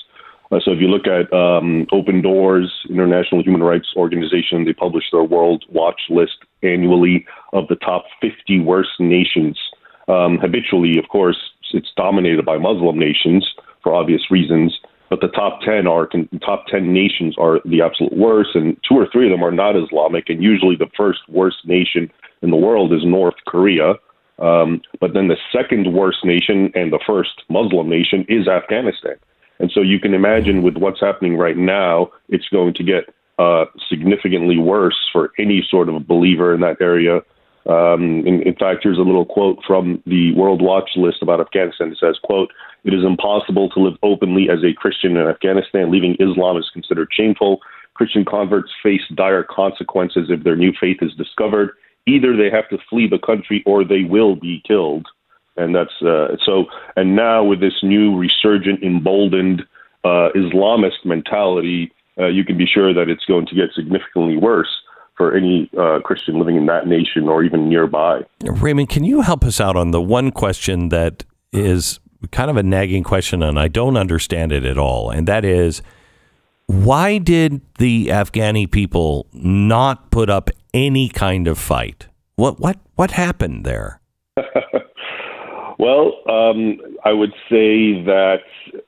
Uh, 0.52 0.60
so, 0.64 0.72
if 0.72 0.80
you 0.80 0.88
look 0.88 1.08
at 1.08 1.32
um, 1.34 1.88
Open 1.92 2.22
Doors, 2.22 2.72
International 2.90 3.44
Human 3.44 3.64
Rights 3.64 3.90
Organization, 3.96 4.64
they 4.64 4.74
publish 4.74 5.06
their 5.12 5.24
World 5.24 5.66
Watch 5.70 6.02
List 6.10 6.38
annually 6.62 7.26
of 7.52 7.68
the 7.68 7.76
top 7.76 8.06
50 8.22 8.62
worst 8.62 8.92
nations. 9.00 9.60
Um, 10.08 10.38
habitually, 10.38 11.00
of 11.00 11.10
course, 11.10 11.38
it's 11.74 11.92
dominated 11.98 12.46
by 12.46 12.58
Muslim 12.58 12.98
nations 13.00 13.48
for 13.82 13.94
obvious 13.94 14.30
reasons. 14.30 14.80
But 15.10 15.22
the 15.22 15.28
top 15.28 15.62
ten 15.62 15.88
are 15.88 16.10
top 16.44 16.66
ten 16.68 16.94
nations 16.94 17.36
are 17.38 17.60
the 17.66 17.82
absolute 17.82 18.18
worst, 18.18 18.50
and 18.56 18.76
two 18.88 18.96
or 18.96 19.08
three 19.12 19.28
of 19.28 19.32
them 19.32 19.44
are 19.44 19.52
not 19.52 19.76
Islamic. 19.76 20.30
And 20.30 20.42
usually, 20.42 20.76
the 20.76 20.90
first 20.98 21.20
worst 21.30 21.58
nation 21.66 22.12
in 22.42 22.50
the 22.50 22.58
world 22.58 22.92
is 22.92 23.06
North 23.06 23.36
Korea. 23.48 23.94
Um, 24.40 24.82
but 25.00 25.14
then 25.14 25.30
the 25.30 25.38
second 25.54 25.94
worst 25.94 26.26
nation 26.26 26.72
and 26.76 26.92
the 26.92 27.00
first 27.06 27.44
Muslim 27.50 27.90
nation 27.90 28.26
is 28.28 28.48
Afghanistan. 28.48 29.16
And 29.60 29.72
so 29.74 29.82
you 29.82 30.00
can 30.00 30.14
imagine 30.14 30.62
with 30.62 30.76
what's 30.76 31.00
happening 31.00 31.38
right 31.38 31.56
now, 31.56 32.12
it's 32.28 32.50
going 32.50 32.74
to 32.74 32.84
get 32.84 33.04
uh, 33.40 33.66
significantly 33.90 34.58
worse 34.58 34.98
for 35.14 35.32
any 35.40 35.66
sort 35.70 35.88
of 35.88 36.08
believer 36.08 36.54
in 36.54 36.62
that 36.62 36.82
area. 36.82 37.22
Um, 37.68 38.26
in, 38.28 38.44
in 38.44 38.56
fact, 38.56 38.82
here's 38.84 38.98
a 38.98 39.02
little 39.02 39.26
quote 39.26 39.60
from 39.66 40.02
the 40.06 40.34
World 40.36 40.62
Watch 40.62 40.92
List 40.96 41.22
about 41.22 41.42
Afghanistan. 41.42 41.92
It 41.92 41.98
says, 42.00 42.18
"quote 42.22 42.52
It 42.84 42.94
is 42.94 43.04
impossible 43.04 43.70
to 43.72 43.80
live 43.80 43.98
openly 44.04 44.50
as 44.50 44.64
a 44.64 44.74
Christian 44.74 45.18
in 45.18 45.28
Afghanistan. 45.28 45.92
Leaving 45.92 46.16
Islam 46.20 46.58
is 46.58 46.70
considered 46.72 47.10
shameful. 47.12 47.62
Christian 47.96 48.26
converts 48.26 48.72
face 48.84 49.02
dire 49.16 49.44
consequences 49.44 50.30
if 50.30 50.44
their 50.44 50.56
new 50.56 50.74
faith 50.80 50.98
is 51.02 51.14
discovered. 51.16 51.72
Either 52.06 52.38
they 52.38 52.52
have 52.52 52.70
to 52.70 52.78
flee 52.88 53.08
the 53.08 53.18
country 53.18 53.64
or 53.66 53.84
they 53.84 54.04
will 54.04 54.36
be 54.36 54.62
killed." 54.68 55.08
And 55.58 55.74
that's 55.74 56.02
uh, 56.02 56.36
so. 56.46 56.66
And 56.96 57.16
now 57.16 57.44
with 57.44 57.62
this 57.62 57.82
new 57.82 58.16
resurgent, 58.16 58.84
emboldened 58.84 59.64
uh, 60.04 60.30
Islamist 60.36 61.04
mentality, 61.04 61.92
uh, 62.20 62.28
you 62.28 62.44
can 62.46 62.58
be 62.58 62.68
sure 62.68 62.94
that 62.94 63.10
it's 63.10 63.26
going 63.26 63.48
to 63.48 63.56
get 63.56 63.74
significantly 63.74 64.38
worse 64.38 64.70
for 65.18 65.36
any 65.36 65.70
uh, 65.78 66.00
Christian 66.04 66.40
living 66.40 66.56
in 66.56 66.66
that 66.66 66.88
nation 66.88 67.28
or 67.30 67.44
even 67.44 67.70
nearby. 67.70 68.22
Raymond, 68.44 68.90
can 68.90 69.04
you 69.04 69.22
help 69.22 69.44
us 69.44 69.62
out 69.62 69.76
on 69.76 69.92
the 69.92 70.02
one 70.02 70.32
question 70.32 70.90
that 70.90 71.24
is 71.54 72.00
kind 72.32 72.50
of 72.50 72.58
a 72.58 72.64
nagging 72.64 73.04
question 73.04 73.44
and 73.44 73.60
I 73.60 73.68
don't 73.68 73.98
understand 73.98 74.52
it 74.52 74.66
at 74.66 74.78
all? 74.78 75.10
And 75.10 75.28
that 75.28 75.46
is 75.46 75.82
why 76.68 77.20
did 77.20 77.62
the 77.78 78.08
Afghani 78.08 78.70
people 78.70 79.28
not 79.34 80.10
put 80.12 80.30
up 80.30 80.50
any 80.74 81.10
kind 81.10 81.48
of 81.48 81.58
fight? 81.58 82.08
What 82.36 82.60
what 82.60 82.78
what 82.96 83.12
happened 83.12 83.66
there? 83.66 84.02
Well, 85.78 86.14
um, 86.30 86.80
I 87.04 87.12
would 87.12 87.34
say 87.50 88.02
that 88.04 88.44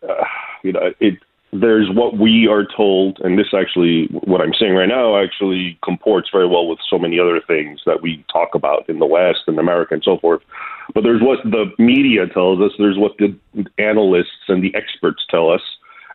uh, 0.07 0.23
you 0.63 0.71
know 0.71 0.91
it 0.99 1.19
there's 1.53 1.89
what 1.89 2.17
we 2.17 2.47
are 2.47 2.65
told, 2.65 3.19
and 3.23 3.39
this 3.39 3.53
actually, 3.53 4.07
what 4.07 4.41
I'm 4.41 4.53
saying 4.53 4.73
right 4.75 4.89
now, 4.89 5.17
actually 5.17 5.77
comports 5.83 6.29
very 6.31 6.47
well 6.47 6.67
with 6.67 6.79
so 6.89 6.99
many 6.99 7.19
other 7.19 7.39
things 7.39 7.81
that 7.85 8.01
we 8.01 8.23
talk 8.31 8.53
about 8.53 8.87
in 8.89 8.99
the 8.99 9.05
West 9.05 9.43
and 9.47 9.57
America 9.57 9.93
and 9.93 10.03
so 10.03 10.17
forth. 10.17 10.41
But 10.93 11.03
there's 11.03 11.21
what 11.21 11.39
the 11.43 11.71
media 11.79 12.27
tells 12.27 12.59
us, 12.61 12.71
there's 12.77 12.97
what 12.97 13.17
the 13.17 13.37
analysts 13.77 14.47
and 14.49 14.63
the 14.63 14.75
experts 14.75 15.25
tell 15.29 15.49
us, 15.49 15.61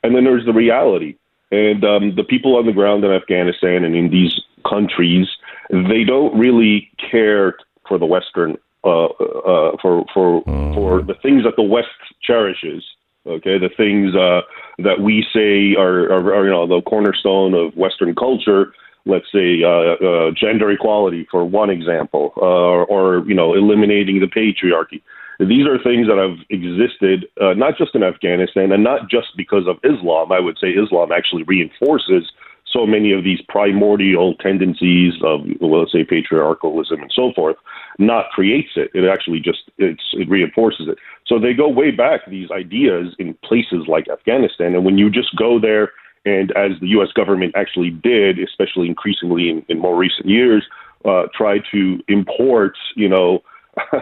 and 0.02 0.14
then 0.14 0.24
there's 0.24 0.44
the 0.44 0.52
reality. 0.52 1.16
And 1.50 1.84
um, 1.84 2.14
the 2.14 2.24
people 2.24 2.56
on 2.56 2.66
the 2.66 2.72
ground 2.72 3.04
in 3.04 3.10
Afghanistan 3.10 3.84
and 3.84 3.94
in 3.94 4.10
these 4.10 4.40
countries, 4.68 5.28
they 5.70 6.04
don't 6.04 6.36
really 6.38 6.90
care 7.10 7.56
for 7.86 7.98
the 7.98 8.06
Western, 8.06 8.56
uh, 8.84 9.06
uh, 9.06 9.76
for 9.80 10.04
for 10.12 10.42
for 10.44 11.02
the 11.02 11.14
things 11.22 11.44
that 11.44 11.56
the 11.56 11.62
West 11.62 11.88
cherishes. 12.22 12.84
Okay, 13.24 13.56
the 13.58 13.70
things 13.76 14.16
uh, 14.16 14.40
that 14.78 15.00
we 15.00 15.24
say 15.32 15.78
are, 15.78 16.10
are, 16.10 16.34
are, 16.34 16.44
you 16.44 16.50
know, 16.50 16.66
the 16.66 16.82
cornerstone 16.82 17.54
of 17.54 17.76
Western 17.76 18.14
culture. 18.16 18.72
Let's 19.06 19.26
say 19.32 19.62
uh, 19.62 19.94
uh, 19.94 20.30
gender 20.34 20.70
equality, 20.70 21.26
for 21.30 21.44
one 21.44 21.70
example, 21.70 22.32
uh, 22.36 22.86
or 22.90 23.24
you 23.26 23.34
know, 23.34 23.54
eliminating 23.54 24.18
the 24.20 24.26
patriarchy. 24.26 25.02
These 25.38 25.66
are 25.66 25.78
things 25.82 26.06
that 26.06 26.18
have 26.18 26.38
existed 26.50 27.26
uh, 27.40 27.54
not 27.54 27.78
just 27.78 27.94
in 27.94 28.02
Afghanistan 28.02 28.70
and 28.70 28.84
not 28.84 29.08
just 29.10 29.28
because 29.36 29.66
of 29.66 29.78
Islam. 29.82 30.30
I 30.30 30.40
would 30.40 30.58
say 30.60 30.68
Islam 30.70 31.10
actually 31.10 31.42
reinforces 31.44 32.30
so 32.72 32.86
many 32.86 33.12
of 33.12 33.24
these 33.24 33.40
primordial 33.48 34.34
tendencies 34.36 35.14
of, 35.22 35.40
well, 35.60 35.80
let's 35.80 35.92
say, 35.92 36.04
patriarchalism 36.04 37.02
and 37.02 37.12
so 37.14 37.32
forth. 37.34 37.56
Not 37.98 38.30
creates 38.30 38.70
it; 38.76 38.90
it 38.94 39.06
actually 39.06 39.40
just 39.40 39.70
it's, 39.78 40.02
it 40.14 40.28
reinforces 40.28 40.88
it. 40.88 40.98
So 41.26 41.38
they 41.38 41.52
go 41.52 41.68
way 41.68 41.90
back 41.90 42.22
these 42.28 42.50
ideas 42.50 43.14
in 43.18 43.34
places 43.44 43.86
like 43.86 44.08
Afghanistan, 44.08 44.74
and 44.74 44.84
when 44.84 44.98
you 44.98 45.10
just 45.10 45.36
go 45.36 45.60
there 45.60 45.92
and 46.24 46.52
as 46.52 46.72
the 46.80 46.88
U.S. 46.88 47.08
government 47.14 47.52
actually 47.56 47.90
did, 47.90 48.38
especially 48.38 48.86
increasingly 48.86 49.50
in, 49.50 49.64
in 49.68 49.78
more 49.80 49.96
recent 49.96 50.28
years, 50.28 50.64
uh, 51.04 51.24
try 51.36 51.58
to 51.72 52.00
import, 52.08 52.74
you 52.96 53.08
know. 53.08 53.40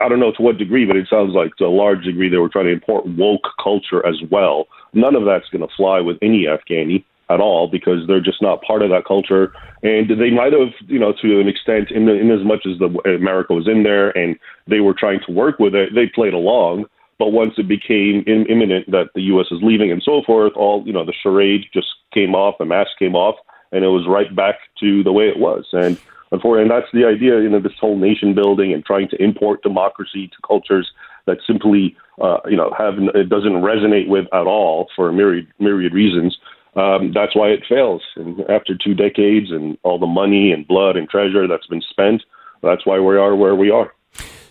I 0.00 0.08
don't 0.08 0.20
know 0.20 0.32
to 0.32 0.42
what 0.42 0.56
degree, 0.56 0.86
but 0.86 0.96
it 0.96 1.08
sounds 1.10 1.34
like 1.34 1.56
to 1.56 1.64
a 1.64 1.68
large 1.68 2.04
degree 2.04 2.30
they 2.30 2.38
were 2.38 2.48
trying 2.48 2.66
to 2.66 2.72
import 2.72 3.06
woke 3.06 3.48
culture 3.62 4.06
as 4.06 4.16
well. 4.30 4.66
None 4.94 5.14
of 5.14 5.24
that's 5.26 5.48
going 5.50 5.66
to 5.66 5.74
fly 5.76 6.00
with 6.00 6.16
any 6.22 6.46
Afghani 6.46 7.04
at 7.34 7.40
all 7.40 7.68
because 7.68 8.06
they're 8.06 8.20
just 8.20 8.40
not 8.40 8.62
part 8.62 8.82
of 8.82 8.90
that 8.90 9.04
culture. 9.04 9.52
And 9.82 10.08
they 10.08 10.30
might 10.30 10.52
have, 10.52 10.72
you 10.86 10.98
know, 10.98 11.12
to 11.20 11.40
an 11.40 11.48
extent, 11.48 11.90
in, 11.90 12.08
in 12.08 12.30
as 12.30 12.44
much 12.44 12.64
as 12.66 12.78
the 12.78 12.88
America 13.14 13.52
was 13.52 13.68
in 13.68 13.82
there 13.82 14.16
and 14.16 14.38
they 14.68 14.80
were 14.80 14.94
trying 14.94 15.20
to 15.26 15.32
work 15.32 15.58
with 15.58 15.74
it, 15.74 15.94
they 15.94 16.06
played 16.06 16.34
along. 16.34 16.86
But 17.18 17.28
once 17.28 17.54
it 17.58 17.68
became 17.68 18.24
in, 18.26 18.46
imminent 18.46 18.90
that 18.90 19.10
the 19.14 19.22
U.S. 19.22 19.46
is 19.50 19.60
leaving 19.62 19.92
and 19.92 20.02
so 20.02 20.22
forth, 20.26 20.52
all 20.56 20.82
you 20.86 20.92
know, 20.92 21.04
the 21.04 21.14
charade 21.22 21.66
just 21.72 21.88
came 22.12 22.34
off, 22.34 22.56
the 22.58 22.64
mask 22.64 22.90
came 22.98 23.14
off, 23.14 23.36
and 23.72 23.84
it 23.84 23.88
was 23.88 24.06
right 24.08 24.34
back 24.34 24.56
to 24.80 25.02
the 25.04 25.12
way 25.12 25.28
it 25.28 25.38
was. 25.38 25.66
And 25.72 25.98
and 26.32 26.70
that's 26.70 26.90
the 26.92 27.04
idea, 27.04 27.40
you 27.40 27.48
know, 27.48 27.60
this 27.60 27.78
whole 27.80 27.96
nation 27.96 28.34
building 28.34 28.72
and 28.72 28.84
trying 28.84 29.08
to 29.10 29.22
import 29.22 29.62
democracy 29.62 30.26
to 30.28 30.36
cultures 30.44 30.90
that 31.26 31.38
simply, 31.46 31.96
uh, 32.20 32.38
you 32.46 32.56
know, 32.56 32.72
have 32.76 32.94
it 33.14 33.28
doesn't 33.28 33.62
resonate 33.62 34.08
with 34.08 34.26
at 34.32 34.46
all 34.46 34.88
for 34.96 35.12
myriad 35.12 35.46
myriad 35.58 35.92
reasons. 35.92 36.36
Um, 36.76 37.12
that's 37.12 37.36
why 37.36 37.48
it 37.48 37.62
fails. 37.68 38.02
And 38.16 38.40
after 38.50 38.76
two 38.76 38.94
decades 38.94 39.50
and 39.50 39.78
all 39.84 39.98
the 39.98 40.06
money 40.06 40.50
and 40.50 40.66
blood 40.66 40.96
and 40.96 41.08
treasure 41.08 41.46
that's 41.46 41.66
been 41.66 41.82
spent, 41.82 42.22
that's 42.62 42.84
why 42.84 42.98
we 42.98 43.16
are 43.16 43.36
where 43.36 43.54
we 43.54 43.70
are. 43.70 43.94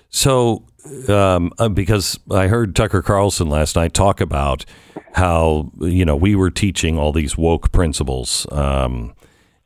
So, 0.09 0.63
um, 1.09 1.51
uh, 1.57 1.69
because 1.69 2.19
I 2.31 2.47
heard 2.47 2.75
Tucker 2.75 3.01
Carlson 3.01 3.49
last 3.49 3.75
night 3.75 3.93
talk 3.93 4.21
about 4.21 4.63
how 5.13 5.71
you 5.79 6.05
know 6.05 6.15
we 6.15 6.35
were 6.35 6.51
teaching 6.51 6.97
all 6.97 7.11
these 7.11 7.37
woke 7.37 7.71
principles, 7.71 8.45
um, 8.51 9.15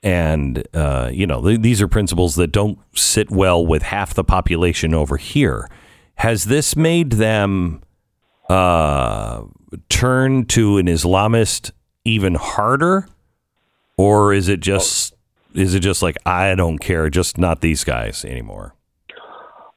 and 0.01 0.65
uh, 0.73 1.09
you 1.11 1.27
know 1.27 1.43
th- 1.43 1.61
these 1.61 1.81
are 1.81 1.87
principles 1.87 2.35
that 2.35 2.51
don't 2.51 2.79
sit 2.95 3.29
well 3.29 3.65
with 3.65 3.81
half 3.81 4.13
the 4.13 4.23
population 4.23 4.93
over 4.93 5.17
here. 5.17 5.69
Has 6.15 6.45
this 6.45 6.75
made 6.75 7.13
them 7.13 7.81
uh, 8.49 9.43
turn 9.89 10.45
to 10.45 10.77
an 10.77 10.87
Islamist 10.87 11.71
even 12.07 12.35
harder, 12.35 13.07
or 13.97 14.33
is 14.33 14.47
it 14.47 14.59
just 14.59 15.13
is 15.53 15.75
it 15.75 15.81
just 15.81 16.01
like 16.01 16.17
I 16.25 16.55
don't 16.55 16.77
care, 16.77 17.09
just 17.09 17.37
not 17.37 17.61
these 17.61 17.83
guys 17.83 18.23
anymore? 18.23 18.73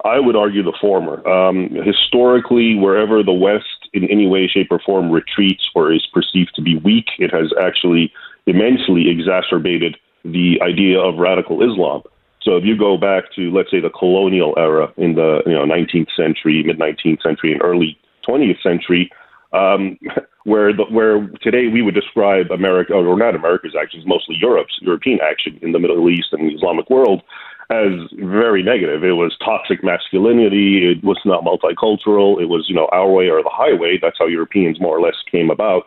I 0.04 0.18
would 0.18 0.36
argue 0.36 0.62
the 0.62 0.76
former. 0.80 1.26
Um, 1.28 1.68
historically, 1.84 2.74
wherever 2.74 3.22
the 3.22 3.32
West 3.32 3.64
in 3.92 4.04
any 4.04 4.26
way, 4.26 4.46
shape, 4.46 4.68
or 4.70 4.78
form 4.78 5.10
retreats 5.10 5.68
or 5.74 5.92
is 5.92 6.06
perceived 6.12 6.52
to 6.54 6.62
be 6.62 6.76
weak, 6.76 7.06
it 7.18 7.32
has 7.34 7.52
actually 7.60 8.12
immensely 8.46 9.10
exacerbated 9.10 9.96
the 10.24 10.60
idea 10.62 10.98
of 10.98 11.18
radical 11.18 11.62
Islam. 11.62 12.02
So 12.42 12.56
if 12.56 12.64
you 12.64 12.78
go 12.78 12.96
back 12.96 13.24
to, 13.36 13.50
let's 13.50 13.70
say, 13.70 13.80
the 13.80 13.90
colonial 13.90 14.54
era 14.56 14.92
in 14.96 15.14
the 15.14 15.42
you 15.44 15.52
know 15.52 15.66
19th 15.66 16.08
century, 16.16 16.62
mid 16.62 16.78
19th 16.78 17.22
century, 17.22 17.52
and 17.52 17.60
early 17.62 17.98
20th 18.26 18.62
century, 18.62 19.10
um, 19.52 19.98
where 20.44 20.72
the, 20.72 20.84
where 20.84 21.26
today 21.42 21.68
we 21.68 21.82
would 21.82 21.94
describe 21.94 22.50
America, 22.50 22.94
or 22.94 23.16
not 23.16 23.34
America's 23.34 23.74
actions, 23.80 24.04
mostly 24.06 24.36
Europe's 24.40 24.78
European 24.80 25.18
action 25.22 25.58
in 25.62 25.72
the 25.72 25.78
Middle 25.78 26.08
East 26.08 26.28
and 26.32 26.48
the 26.48 26.54
Islamic 26.54 26.88
world, 26.88 27.22
as 27.70 27.92
very 28.18 28.62
negative. 28.62 29.04
It 29.04 29.12
was 29.12 29.36
toxic 29.44 29.84
masculinity. 29.84 30.90
It 30.90 31.04
was 31.04 31.18
not 31.24 31.44
multicultural. 31.44 32.40
It 32.40 32.46
was 32.46 32.66
you 32.68 32.74
know 32.74 32.88
our 32.92 33.08
way 33.08 33.28
or 33.28 33.42
the 33.42 33.50
highway. 33.52 33.98
That's 34.00 34.18
how 34.18 34.26
Europeans 34.26 34.80
more 34.80 34.96
or 34.96 35.00
less 35.00 35.16
came 35.30 35.50
about. 35.50 35.84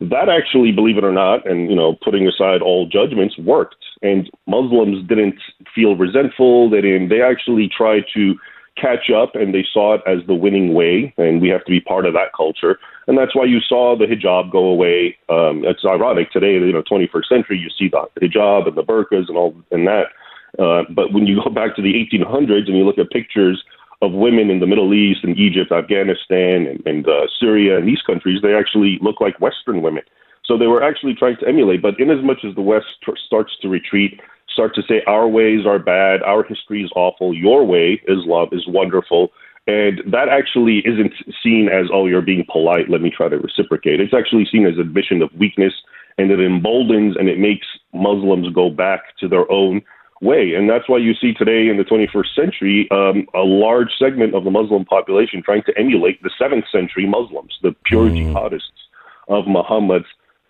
That 0.00 0.28
actually, 0.28 0.72
believe 0.72 0.98
it 0.98 1.04
or 1.04 1.12
not, 1.12 1.48
and 1.48 1.70
you 1.70 1.76
know, 1.76 1.96
putting 2.04 2.26
aside 2.26 2.62
all 2.62 2.86
judgments, 2.86 3.38
worked. 3.38 3.76
And 4.02 4.30
Muslims 4.46 5.06
didn't 5.08 5.36
feel 5.74 5.96
resentful. 5.96 6.68
They 6.68 6.82
didn't. 6.82 7.08
They 7.08 7.22
actually 7.22 7.70
tried 7.74 8.04
to 8.14 8.34
catch 8.76 9.10
up 9.10 9.34
and 9.34 9.54
they 9.54 9.64
saw 9.72 9.94
it 9.94 10.02
as 10.06 10.18
the 10.26 10.34
winning 10.34 10.74
way 10.74 11.14
and 11.16 11.40
we 11.40 11.48
have 11.48 11.64
to 11.64 11.70
be 11.70 11.80
part 11.80 12.06
of 12.06 12.12
that 12.12 12.32
culture 12.36 12.78
and 13.06 13.18
that's 13.18 13.34
why 13.34 13.44
you 13.44 13.60
saw 13.60 13.96
the 13.96 14.06
hijab 14.06 14.50
go 14.50 14.64
away 14.64 15.16
um, 15.28 15.64
it's 15.64 15.84
ironic 15.84 16.30
today 16.30 16.54
you 16.54 16.72
know 16.72 16.82
21st 16.82 17.26
century 17.28 17.58
you 17.58 17.70
see 17.78 17.88
the 17.88 18.06
hijab 18.20 18.66
and 18.68 18.76
the 18.76 18.82
burqas 18.82 19.28
and 19.28 19.36
all 19.36 19.54
and 19.70 19.86
that 19.86 20.06
uh, 20.58 20.82
but 20.90 21.12
when 21.12 21.26
you 21.26 21.40
go 21.42 21.50
back 21.50 21.74
to 21.76 21.82
the 21.82 21.94
1800s 21.94 22.66
and 22.66 22.76
you 22.76 22.84
look 22.84 22.98
at 22.98 23.10
pictures 23.10 23.62
of 24.02 24.12
women 24.12 24.50
in 24.50 24.60
the 24.60 24.66
Middle 24.66 24.92
East 24.92 25.24
and 25.24 25.36
Egypt, 25.36 25.72
Afghanistan, 25.72 26.66
and, 26.66 26.86
and 26.86 27.08
uh, 27.08 27.26
Syria, 27.40 27.78
and 27.78 27.88
these 27.88 28.02
countries, 28.02 28.40
they 28.42 28.54
actually 28.54 28.98
look 29.00 29.20
like 29.20 29.40
Western 29.40 29.82
women. 29.82 30.02
So 30.44 30.58
they 30.58 30.66
were 30.66 30.82
actually 30.82 31.14
trying 31.14 31.36
to 31.38 31.48
emulate. 31.48 31.80
But 31.80 31.98
in 31.98 32.10
as 32.10 32.22
much 32.22 32.44
as 32.44 32.54
the 32.54 32.62
West 32.62 32.86
t- 33.04 33.12
starts 33.26 33.56
to 33.62 33.68
retreat, 33.68 34.20
start 34.52 34.74
to 34.74 34.82
say 34.82 35.02
our 35.06 35.26
ways 35.26 35.66
are 35.66 35.78
bad, 35.78 36.22
our 36.22 36.44
history 36.44 36.84
is 36.84 36.90
awful, 36.94 37.34
your 37.34 37.64
way, 37.64 38.00
Islam, 38.06 38.48
is 38.52 38.66
wonderful. 38.68 39.32
And 39.66 40.02
that 40.06 40.28
actually 40.28 40.82
isn't 40.84 41.14
seen 41.42 41.68
as, 41.68 41.86
oh, 41.92 42.06
you're 42.06 42.22
being 42.22 42.44
polite, 42.50 42.90
let 42.90 43.00
me 43.00 43.10
try 43.10 43.28
to 43.28 43.38
reciprocate. 43.38 44.00
It's 44.00 44.12
actually 44.12 44.46
seen 44.50 44.66
as 44.66 44.78
admission 44.78 45.22
of 45.22 45.32
weakness, 45.34 45.72
and 46.18 46.30
it 46.30 46.38
emboldens 46.38 47.16
and 47.16 47.28
it 47.28 47.38
makes 47.38 47.66
Muslims 47.94 48.52
go 48.54 48.68
back 48.68 49.16
to 49.20 49.28
their 49.28 49.50
own 49.50 49.82
way. 50.20 50.54
And 50.54 50.68
that's 50.68 50.88
why 50.88 50.98
you 50.98 51.14
see 51.14 51.32
today 51.32 51.68
in 51.68 51.76
the 51.76 51.84
21st 51.84 52.34
century 52.34 52.88
um, 52.90 53.26
a 53.34 53.40
large 53.40 53.90
segment 53.98 54.34
of 54.34 54.44
the 54.44 54.50
Muslim 54.50 54.84
population 54.84 55.42
trying 55.42 55.62
to 55.64 55.78
emulate 55.78 56.22
the 56.22 56.30
7th 56.40 56.70
century 56.70 57.06
Muslims, 57.06 57.58
the 57.62 57.74
pure 57.84 58.08
mm. 58.08 58.32
jihadists 58.32 58.60
of 59.28 59.46
Muhammad's 59.46 60.06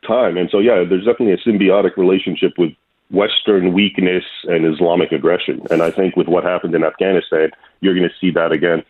time. 0.07 0.37
And 0.37 0.51
so, 0.51 0.59
yeah, 0.59 0.85
there's 0.89 1.05
definitely 1.05 1.33
a 1.33 1.49
symbiotic 1.49 1.97
relationship 1.97 2.53
with 2.59 2.73
Western 3.11 3.73
weakness 3.73 4.25
and 4.45 4.67
Islamic 4.67 5.13
aggression. 5.13 5.63
And 5.71 5.83
I 5.83 5.91
think 5.91 6.17
with 6.17 6.27
what 6.27 6.45
happened 6.45 6.75
in 6.75 6.85
Afghanistan, 6.85 7.51
you're 7.81 7.95
going 7.95 8.09
to 8.09 8.15
see 8.21 8.31
that 8.33 8.53
again. 8.53 8.83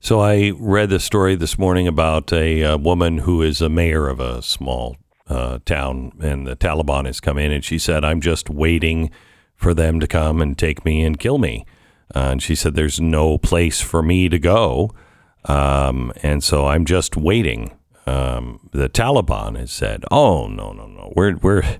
So 0.00 0.20
I 0.20 0.52
read 0.56 0.90
the 0.90 1.00
story 1.00 1.34
this 1.34 1.58
morning 1.58 1.88
about 1.88 2.32
a, 2.32 2.62
a 2.62 2.76
woman 2.76 3.18
who 3.18 3.42
is 3.42 3.60
a 3.60 3.68
mayor 3.68 4.08
of 4.08 4.20
a 4.20 4.42
small 4.42 4.96
uh, 5.26 5.58
town, 5.64 6.12
and 6.20 6.46
the 6.46 6.56
Taliban 6.56 7.06
has 7.06 7.20
come 7.20 7.38
in, 7.38 7.50
and 7.50 7.64
she 7.64 7.78
said, 7.78 8.04
"I'm 8.04 8.20
just 8.20 8.48
waiting 8.48 9.10
for 9.56 9.74
them 9.74 9.98
to 10.00 10.06
come 10.06 10.40
and 10.40 10.56
take 10.56 10.84
me 10.84 11.02
and 11.02 11.18
kill 11.18 11.38
me." 11.38 11.64
Uh, 12.14 12.28
and 12.30 12.42
she 12.42 12.54
said, 12.54 12.74
"There's 12.74 13.00
no 13.00 13.38
place 13.38 13.80
for 13.80 14.02
me 14.02 14.28
to 14.28 14.38
go, 14.38 14.94
um, 15.46 16.12
and 16.22 16.44
so 16.44 16.66
I'm 16.66 16.84
just 16.84 17.16
waiting." 17.16 17.72
Um, 18.06 18.68
the 18.72 18.88
Taliban 18.88 19.58
has 19.58 19.72
said, 19.72 20.04
"Oh 20.10 20.46
no, 20.46 20.72
no, 20.72 20.86
no, 20.86 21.12
we're 21.16 21.36
we're 21.36 21.78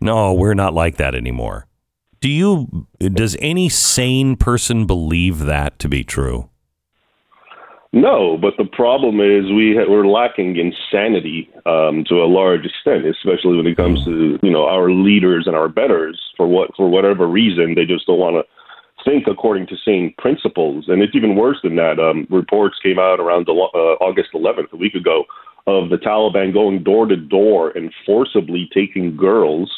no, 0.00 0.32
we're 0.32 0.54
not 0.54 0.74
like 0.74 0.96
that 0.98 1.14
anymore." 1.14 1.66
Do 2.20 2.28
you? 2.28 2.86
Does 3.00 3.36
any 3.40 3.68
sane 3.68 4.36
person 4.36 4.86
believe 4.86 5.40
that 5.40 5.78
to 5.80 5.88
be 5.88 6.04
true? 6.04 6.50
No, 7.94 8.36
but 8.36 8.54
the 8.58 8.64
problem 8.64 9.20
is 9.20 9.52
we 9.52 9.76
ha- 9.76 9.88
we're 9.88 10.08
lacking 10.08 10.56
insanity 10.56 11.48
um, 11.64 12.02
to 12.08 12.24
a 12.24 12.26
large 12.26 12.66
extent, 12.66 13.06
especially 13.06 13.56
when 13.56 13.68
it 13.68 13.76
comes 13.76 14.04
to 14.04 14.36
you 14.42 14.50
know 14.50 14.66
our 14.66 14.90
leaders 14.90 15.46
and 15.46 15.54
our 15.54 15.68
betters. 15.68 16.20
For 16.36 16.48
what 16.48 16.74
for 16.76 16.88
whatever 16.88 17.28
reason, 17.28 17.76
they 17.76 17.84
just 17.84 18.06
don't 18.08 18.18
want 18.18 18.34
to 18.34 19.04
think 19.04 19.28
according 19.28 19.68
to 19.68 19.76
sane 19.84 20.12
principles. 20.18 20.86
And 20.88 21.02
it's 21.02 21.14
even 21.14 21.36
worse 21.36 21.58
than 21.62 21.76
that. 21.76 22.00
Um, 22.00 22.26
reports 22.30 22.80
came 22.82 22.98
out 22.98 23.20
around 23.20 23.46
the, 23.46 23.52
uh, 23.52 24.02
August 24.02 24.30
11th, 24.34 24.72
a 24.72 24.76
week 24.76 24.94
ago, 24.94 25.24
of 25.68 25.90
the 25.90 25.96
Taliban 25.96 26.52
going 26.52 26.82
door 26.82 27.06
to 27.06 27.16
door 27.16 27.70
and 27.76 27.92
forcibly 28.04 28.68
taking 28.74 29.16
girls 29.16 29.70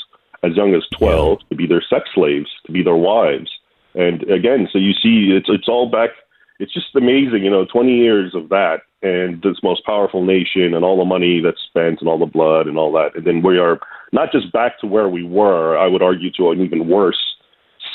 as 0.42 0.56
young 0.56 0.74
as 0.74 0.84
12 0.96 1.40
to 1.50 1.54
be 1.54 1.66
their 1.66 1.82
sex 1.82 2.08
slaves, 2.14 2.48
to 2.64 2.72
be 2.72 2.82
their 2.82 2.96
wives. 2.96 3.50
And 3.94 4.22
again, 4.30 4.68
so 4.72 4.78
you 4.78 4.92
see, 4.92 5.36
it's 5.36 5.48
it's 5.50 5.68
all 5.68 5.90
back. 5.90 6.10
It's 6.58 6.72
just 6.72 6.94
amazing, 6.94 7.44
you 7.44 7.50
know, 7.50 7.66
20 7.66 7.94
years 7.94 8.34
of 8.34 8.48
that, 8.48 8.78
and 9.02 9.42
this 9.42 9.56
most 9.62 9.84
powerful 9.84 10.24
nation, 10.24 10.74
and 10.74 10.84
all 10.84 10.98
the 10.98 11.04
money 11.04 11.40
that's 11.42 11.62
spent, 11.68 12.00
and 12.00 12.08
all 12.08 12.18
the 12.18 12.26
blood, 12.26 12.66
and 12.66 12.78
all 12.78 12.92
that, 12.92 13.14
and 13.14 13.26
then 13.26 13.42
we 13.42 13.58
are 13.58 13.78
not 14.12 14.32
just 14.32 14.52
back 14.52 14.78
to 14.80 14.86
where 14.86 15.08
we 15.08 15.22
were. 15.22 15.76
I 15.76 15.86
would 15.86 16.02
argue 16.02 16.30
to 16.32 16.50
an 16.50 16.60
even 16.60 16.88
worse 16.88 17.20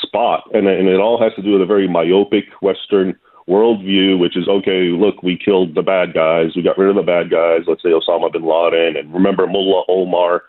spot, 0.02 0.44
and 0.52 0.68
and 0.68 0.88
it 0.88 1.00
all 1.00 1.20
has 1.22 1.34
to 1.34 1.42
do 1.42 1.52
with 1.52 1.62
a 1.62 1.66
very 1.66 1.88
myopic 1.88 2.44
Western 2.60 3.18
worldview, 3.48 4.18
which 4.18 4.36
is 4.36 4.48
okay. 4.48 4.90
Look, 4.94 5.22
we 5.22 5.36
killed 5.36 5.74
the 5.74 5.82
bad 5.82 6.14
guys, 6.14 6.54
we 6.54 6.62
got 6.62 6.78
rid 6.78 6.90
of 6.90 6.96
the 6.96 7.02
bad 7.02 7.30
guys. 7.30 7.62
Let's 7.66 7.82
say 7.82 7.90
Osama 7.90 8.32
bin 8.32 8.42
Laden, 8.42 8.96
and 8.96 9.12
remember 9.12 9.46
Mullah 9.46 9.84
Omar 9.88 10.42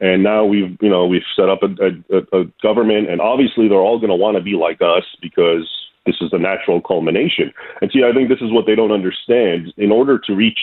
and 0.00 0.22
now 0.22 0.44
we've 0.44 0.76
you 0.80 0.90
know 0.90 1.06
we've 1.06 1.22
set 1.34 1.48
up 1.48 1.60
a, 1.62 1.68
a, 2.14 2.40
a 2.40 2.44
government, 2.62 3.10
and 3.10 3.20
obviously 3.20 3.68
they're 3.68 3.78
all 3.78 3.98
going 3.98 4.10
to 4.10 4.16
want 4.16 4.36
to 4.36 4.42
be 4.42 4.52
like 4.52 4.80
us 4.82 5.04
because 5.22 5.66
this 6.06 6.16
is 6.20 6.30
the 6.30 6.38
natural 6.38 6.80
culmination. 6.80 7.52
And 7.80 7.90
see, 7.92 8.02
I 8.04 8.12
think 8.12 8.28
this 8.28 8.40
is 8.40 8.52
what 8.52 8.66
they 8.66 8.74
don't 8.74 8.92
understand. 8.92 9.72
In 9.76 9.90
order 9.90 10.18
to 10.18 10.34
reach 10.34 10.58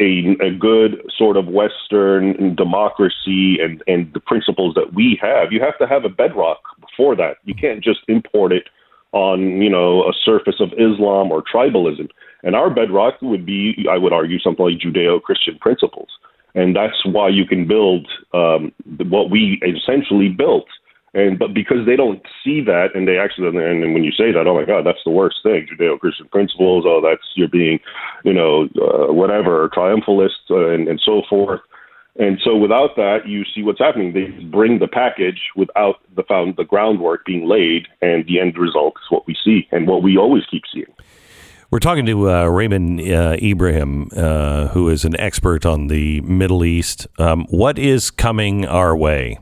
a, 0.00 0.36
a 0.40 0.50
good 0.50 1.02
sort 1.16 1.36
of 1.36 1.46
Western 1.46 2.54
democracy 2.54 3.58
and 3.60 3.82
and 3.86 4.12
the 4.14 4.20
principles 4.20 4.74
that 4.74 4.94
we 4.94 5.18
have, 5.20 5.52
you 5.52 5.60
have 5.60 5.78
to 5.78 5.86
have 5.86 6.04
a 6.04 6.08
bedrock 6.08 6.60
before 6.80 7.14
that. 7.16 7.36
You 7.44 7.54
can't 7.54 7.84
just 7.84 8.00
import 8.08 8.52
it 8.52 8.68
on 9.12 9.60
you 9.60 9.70
know 9.70 10.02
a 10.08 10.12
surface 10.24 10.60
of 10.60 10.72
Islam 10.72 11.30
or 11.30 11.42
tribalism. 11.42 12.08
And 12.42 12.56
our 12.56 12.70
bedrock 12.70 13.20
would 13.20 13.44
be, 13.44 13.86
I 13.90 13.98
would 13.98 14.14
argue, 14.14 14.38
something 14.38 14.64
like 14.64 14.78
Judeo-Christian 14.78 15.58
principles 15.58 16.08
and 16.54 16.74
that's 16.74 17.04
why 17.04 17.28
you 17.28 17.44
can 17.46 17.66
build 17.66 18.08
um, 18.34 18.72
what 19.08 19.30
we 19.30 19.60
essentially 19.62 20.28
built. 20.28 20.66
And 21.12 21.38
but 21.38 21.52
because 21.52 21.86
they 21.86 21.96
don't 21.96 22.22
see 22.44 22.60
that, 22.62 22.94
and 22.94 23.08
they 23.08 23.18
actually, 23.18 23.48
and 23.48 23.92
when 23.94 24.04
you 24.04 24.12
say 24.12 24.30
that, 24.30 24.46
oh 24.46 24.54
my 24.54 24.64
God, 24.64 24.86
that's 24.86 25.02
the 25.04 25.10
worst 25.10 25.38
thing. 25.42 25.66
Judeo-Christian 25.66 26.28
principles. 26.28 26.84
Oh, 26.86 27.00
that's 27.02 27.26
you're 27.34 27.48
being, 27.48 27.80
you 28.24 28.32
know, 28.32 28.68
uh, 28.80 29.12
whatever, 29.12 29.68
triumphalist, 29.70 30.50
uh, 30.50 30.68
and, 30.68 30.86
and 30.86 31.00
so 31.04 31.22
forth. 31.28 31.60
And 32.16 32.38
so 32.44 32.56
without 32.56 32.96
that, 32.96 33.26
you 33.26 33.44
see 33.54 33.62
what's 33.62 33.78
happening. 33.78 34.12
They 34.12 34.26
bring 34.44 34.78
the 34.78 34.88
package 34.88 35.40
without 35.56 35.96
the 36.14 36.22
found 36.24 36.56
the 36.56 36.64
groundwork 36.64 37.24
being 37.24 37.48
laid, 37.48 37.88
and 38.02 38.26
the 38.26 38.40
end 38.40 38.56
result 38.58 38.94
is 38.96 39.10
what 39.10 39.26
we 39.26 39.36
see, 39.44 39.66
and 39.72 39.88
what 39.88 40.02
we 40.02 40.16
always 40.16 40.44
keep 40.50 40.62
seeing. 40.72 40.92
We're 41.70 41.78
talking 41.78 42.04
to 42.06 42.28
uh, 42.28 42.44
Raymond 42.46 43.00
uh, 43.00 43.36
Ibrahim, 43.40 44.10
uh, 44.16 44.68
who 44.68 44.88
is 44.88 45.04
an 45.04 45.18
expert 45.20 45.64
on 45.64 45.86
the 45.86 46.20
Middle 46.22 46.64
East. 46.64 47.06
Um, 47.18 47.46
what 47.48 47.78
is 47.78 48.10
coming 48.10 48.66
our 48.66 48.96
way, 48.96 49.38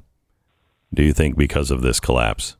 do 0.92 1.02
you 1.02 1.12
think, 1.12 1.36
because 1.36 1.70
of 1.70 1.82
this 1.82 2.00
collapse? 2.00 2.56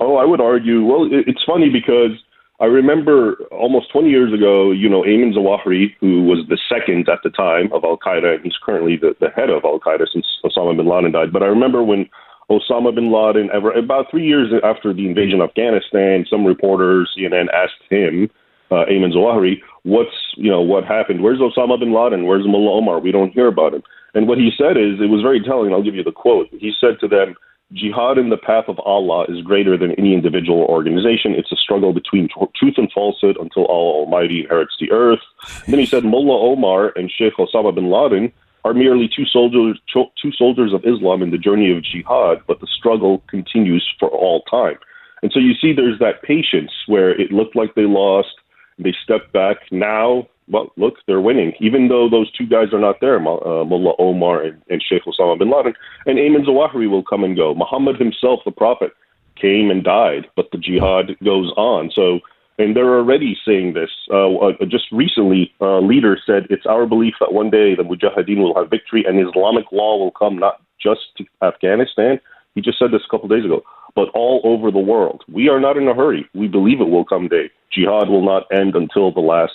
Oh, 0.00 0.16
I 0.16 0.24
would 0.24 0.40
argue, 0.40 0.84
well, 0.84 1.08
it's 1.10 1.42
funny 1.44 1.68
because 1.68 2.12
I 2.58 2.66
remember 2.66 3.36
almost 3.50 3.92
20 3.92 4.08
years 4.08 4.32
ago, 4.32 4.70
you 4.70 4.88
know, 4.88 5.02
Ayman 5.02 5.34
Zawahiri, 5.34 5.94
who 6.00 6.22
was 6.22 6.46
the 6.48 6.58
second 6.68 7.08
at 7.08 7.18
the 7.22 7.30
time 7.30 7.70
of 7.72 7.84
Al 7.84 7.98
Qaeda, 7.98 8.36
and 8.36 8.44
he's 8.44 8.56
currently 8.62 8.96
the, 8.96 9.14
the 9.20 9.28
head 9.30 9.50
of 9.50 9.64
Al 9.64 9.78
Qaeda 9.78 10.06
since 10.10 10.26
Osama 10.44 10.76
bin 10.76 10.86
Laden 10.86 11.12
died. 11.12 11.32
But 11.32 11.42
I 11.42 11.46
remember 11.46 11.82
when 11.82 12.08
Osama 12.50 12.94
bin 12.94 13.12
Laden, 13.12 13.50
ever 13.52 13.72
about 13.72 14.10
three 14.10 14.26
years 14.26 14.52
after 14.64 14.94
the 14.94 15.06
invasion 15.06 15.40
of 15.40 15.50
Afghanistan, 15.50 16.24
some 16.30 16.46
reporters, 16.46 17.10
CNN, 17.18 17.48
asked 17.52 17.82
him, 17.90 18.30
uh, 18.70 18.84
Ayman 18.88 19.12
Zawahiri, 19.12 19.60
what's 19.82 20.16
you 20.36 20.50
know 20.50 20.62
what 20.62 20.84
happened? 20.84 21.22
Where's 21.22 21.40
Osama 21.40 21.78
bin 21.78 21.92
Laden? 21.92 22.26
Where's 22.26 22.46
Mullah 22.46 22.78
Omar? 22.78 23.00
We 23.00 23.12
don't 23.12 23.32
hear 23.32 23.48
about 23.48 23.74
him. 23.74 23.82
And 24.16 24.26
what 24.26 24.38
he 24.38 24.50
said 24.56 24.76
is, 24.78 24.98
it 24.98 25.10
was 25.10 25.20
very 25.20 25.40
telling. 25.40 25.72
I'll 25.72 25.82
give 25.82 25.94
you 25.94 26.02
the 26.02 26.10
quote. 26.10 26.48
He 26.50 26.72
said 26.80 26.98
to 27.00 27.08
them, 27.16 27.36
"Jihad 27.72 28.16
in 28.16 28.30
the 28.30 28.38
path 28.50 28.64
of 28.66 28.80
Allah 28.80 29.26
is 29.28 29.42
greater 29.42 29.76
than 29.76 29.92
any 29.92 30.14
individual 30.14 30.60
or 30.60 30.70
organization. 30.70 31.34
It's 31.34 31.52
a 31.52 31.62
struggle 31.64 31.92
between 31.92 32.28
t- 32.28 32.52
truth 32.58 32.76
and 32.78 32.90
falsehood 32.90 33.36
until 33.38 33.66
Allah 33.66 33.92
Almighty 34.00 34.38
inherits 34.40 34.76
the 34.80 34.90
earth." 34.90 35.24
Then 35.68 35.78
he 35.78 35.86
said, 35.92 36.04
Mullah 36.04 36.40
Omar 36.50 36.92
and 36.96 37.12
Sheikh 37.16 37.36
Osama 37.38 37.74
bin 37.74 37.90
Laden 37.90 38.32
are 38.64 38.74
merely 38.74 39.08
two 39.14 39.26
soldiers, 39.26 39.78
two 39.92 40.32
soldiers 40.32 40.72
of 40.72 40.84
Islam 40.84 41.22
in 41.22 41.30
the 41.30 41.38
journey 41.46 41.70
of 41.70 41.84
jihad, 41.84 42.38
but 42.48 42.58
the 42.60 42.66
struggle 42.78 43.22
continues 43.28 43.86
for 44.00 44.08
all 44.08 44.42
time. 44.50 44.78
And 45.22 45.30
so 45.32 45.38
you 45.38 45.54
see, 45.60 45.72
there's 45.72 45.98
that 46.00 46.22
patience 46.22 46.72
where 46.86 47.10
it 47.10 47.30
looked 47.38 47.54
like 47.54 47.74
they 47.74 47.84
lost, 48.02 48.34
they 48.78 48.94
stepped 49.04 49.32
back. 49.32 49.58
Now, 49.70 50.26
well, 50.48 50.72
look, 50.76 50.94
they're 51.06 51.20
winning, 51.20 51.52
even 51.60 51.88
though 51.88 52.08
those 52.08 52.30
two 52.32 52.46
guys 52.46 52.72
are 52.72 52.80
not 52.80 53.00
there, 53.00 53.16
uh, 53.16 53.64
Mullah 53.64 53.94
Omar 53.98 54.42
and, 54.42 54.62
and 54.70 54.82
Sheikh 54.82 55.02
Osama 55.04 55.38
bin 55.38 55.50
Laden. 55.50 55.74
And 56.06 56.18
Ayman 56.18 56.46
Zawahiri 56.46 56.88
will 56.88 57.02
come 57.02 57.24
and 57.24 57.36
go. 57.36 57.54
Muhammad 57.54 57.96
himself, 57.98 58.40
the 58.44 58.52
prophet, 58.52 58.92
came 59.40 59.70
and 59.70 59.82
died, 59.82 60.26
but 60.36 60.50
the 60.52 60.58
jihad 60.58 61.16
goes 61.22 61.52
on. 61.56 61.90
So 61.94 62.20
and 62.58 62.74
they're 62.74 62.96
already 62.96 63.36
saying 63.44 63.74
this. 63.74 63.90
Uh, 64.10 64.34
uh, 64.36 64.52
just 64.66 64.90
recently, 64.90 65.52
a 65.60 65.80
leader 65.80 66.18
said 66.24 66.46
it's 66.48 66.66
our 66.66 66.86
belief 66.86 67.14
that 67.20 67.32
one 67.32 67.50
day 67.50 67.74
the 67.74 67.82
Mujahideen 67.82 68.38
will 68.38 68.54
have 68.54 68.70
victory 68.70 69.04
and 69.06 69.20
Islamic 69.20 69.70
law 69.72 69.98
will 69.98 70.10
come 70.10 70.38
not 70.38 70.62
just 70.80 71.00
to 71.18 71.24
Afghanistan. 71.42 72.18
He 72.54 72.62
just 72.62 72.78
said 72.78 72.92
this 72.92 73.02
a 73.06 73.10
couple 73.10 73.28
days 73.28 73.44
ago, 73.44 73.62
but 73.94 74.08
all 74.14 74.40
over 74.44 74.70
the 74.70 74.78
world. 74.78 75.22
We 75.28 75.48
are 75.48 75.60
not 75.60 75.76
in 75.76 75.86
a 75.88 75.94
hurry. 75.94 76.26
We 76.34 76.48
believe 76.48 76.80
it 76.80 76.88
will 76.88 77.04
come 77.04 77.28
day. 77.28 77.50
Jihad 77.70 78.08
will 78.08 78.24
not 78.24 78.44
end 78.50 78.74
until 78.74 79.12
the 79.12 79.20
last 79.20 79.52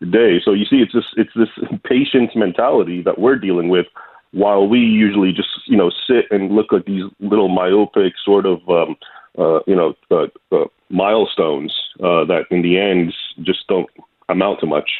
day. 0.00 0.40
So 0.44 0.52
you 0.52 0.64
see, 0.64 0.76
it's 0.76 0.92
this 0.92 1.04
it's 1.16 1.34
this 1.34 1.48
patient 1.84 2.30
mentality 2.34 3.02
that 3.02 3.18
we're 3.18 3.38
dealing 3.38 3.68
with, 3.68 3.86
while 4.32 4.66
we 4.66 4.78
usually 4.80 5.32
just 5.32 5.48
you 5.66 5.76
know 5.76 5.90
sit 6.06 6.26
and 6.30 6.52
look 6.52 6.72
at 6.72 6.86
these 6.86 7.04
little 7.20 7.48
myopic 7.48 8.14
sort 8.24 8.46
of 8.46 8.68
um, 8.68 8.96
uh, 9.38 9.60
you 9.66 9.76
know 9.76 9.94
uh, 10.10 10.26
uh, 10.52 10.66
milestones 10.90 11.72
uh, 12.00 12.24
that 12.24 12.44
in 12.50 12.62
the 12.62 12.78
end 12.78 13.12
just 13.42 13.66
don't 13.68 13.88
amount 14.28 14.60
to 14.60 14.66
much. 14.66 14.90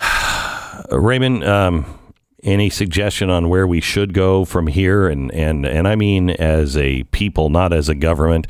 Raymond, 0.90 1.44
um, 1.44 1.98
any 2.42 2.68
suggestion 2.70 3.30
on 3.30 3.48
where 3.48 3.66
we 3.66 3.80
should 3.80 4.12
go 4.12 4.44
from 4.44 4.66
here? 4.66 5.08
And 5.08 5.32
and 5.32 5.66
and 5.66 5.88
I 5.88 5.96
mean 5.96 6.30
as 6.30 6.76
a 6.76 7.04
people, 7.04 7.48
not 7.48 7.72
as 7.72 7.88
a 7.88 7.94
government. 7.94 8.46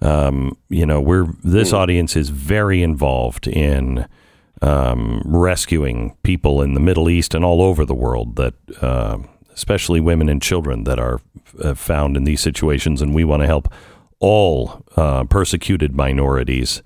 Um, 0.00 0.56
you 0.68 0.86
know, 0.86 1.00
we're 1.00 1.26
this 1.42 1.72
mm. 1.72 1.78
audience 1.78 2.16
is 2.16 2.28
very 2.28 2.82
involved 2.82 3.46
in 3.46 4.06
um, 4.62 5.22
rescuing 5.24 6.16
people 6.22 6.62
in 6.62 6.74
the 6.74 6.80
Middle 6.80 7.08
East 7.08 7.34
and 7.34 7.44
all 7.44 7.62
over 7.62 7.84
the 7.84 7.94
world 7.94 8.36
that. 8.36 8.54
Uh, 8.80 9.18
especially 9.56 10.00
women 10.00 10.28
and 10.28 10.42
children 10.42 10.84
that 10.84 10.98
are 10.98 11.20
uh, 11.62 11.74
found 11.74 12.16
in 12.16 12.24
these 12.24 12.40
situations, 12.40 13.00
and 13.00 13.14
we 13.14 13.24
want 13.24 13.40
to 13.42 13.46
help 13.46 13.72
all 14.20 14.84
uh, 14.96 15.24
persecuted 15.24 15.94
minorities 15.94 16.82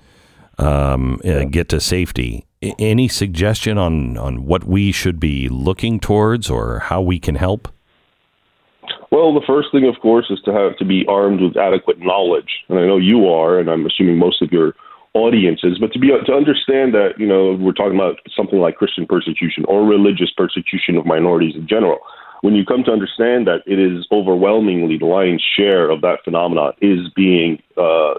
um, 0.58 1.20
uh, 1.24 1.44
get 1.44 1.68
to 1.68 1.80
safety. 1.80 2.46
I- 2.62 2.74
any 2.78 3.08
suggestion 3.08 3.78
on, 3.78 4.16
on 4.16 4.46
what 4.46 4.64
we 4.64 4.92
should 4.92 5.18
be 5.18 5.48
looking 5.48 6.00
towards 6.00 6.48
or 6.48 6.80
how 6.80 7.00
we 7.00 7.18
can 7.18 7.34
help? 7.34 7.68
Well, 9.10 9.34
the 9.34 9.44
first 9.46 9.68
thing, 9.72 9.88
of 9.88 10.00
course, 10.00 10.26
is 10.30 10.40
to 10.44 10.52
have 10.52 10.76
to 10.78 10.84
be 10.84 11.04
armed 11.08 11.40
with 11.40 11.56
adequate 11.56 11.98
knowledge, 11.98 12.50
and 12.68 12.78
I 12.78 12.86
know 12.86 12.96
you 12.96 13.28
are, 13.28 13.58
and 13.58 13.68
I'm 13.68 13.84
assuming 13.84 14.18
most 14.18 14.40
of 14.40 14.52
your 14.52 14.74
audiences. 15.14 15.78
But 15.80 15.92
to 15.92 15.98
be 15.98 16.08
to 16.08 16.32
understand 16.32 16.94
that, 16.94 17.18
you 17.18 17.26
know, 17.26 17.54
we're 17.54 17.72
talking 17.72 17.96
about 17.96 18.20
something 18.34 18.60
like 18.60 18.76
Christian 18.76 19.06
persecution 19.06 19.64
or 19.66 19.84
religious 19.84 20.30
persecution 20.36 20.96
of 20.96 21.06
minorities 21.06 21.56
in 21.56 21.66
general 21.66 21.98
when 22.42 22.54
you 22.54 22.64
come 22.64 22.82
to 22.84 22.92
understand 22.92 23.46
that 23.46 23.62
it 23.66 23.78
is 23.78 24.06
overwhelmingly 24.10 24.98
the 24.98 25.06
lion's 25.06 25.44
share 25.56 25.90
of 25.90 26.00
that 26.00 26.24
phenomenon 26.24 26.72
is 26.80 27.08
being 27.14 27.62
uh, 27.76 28.14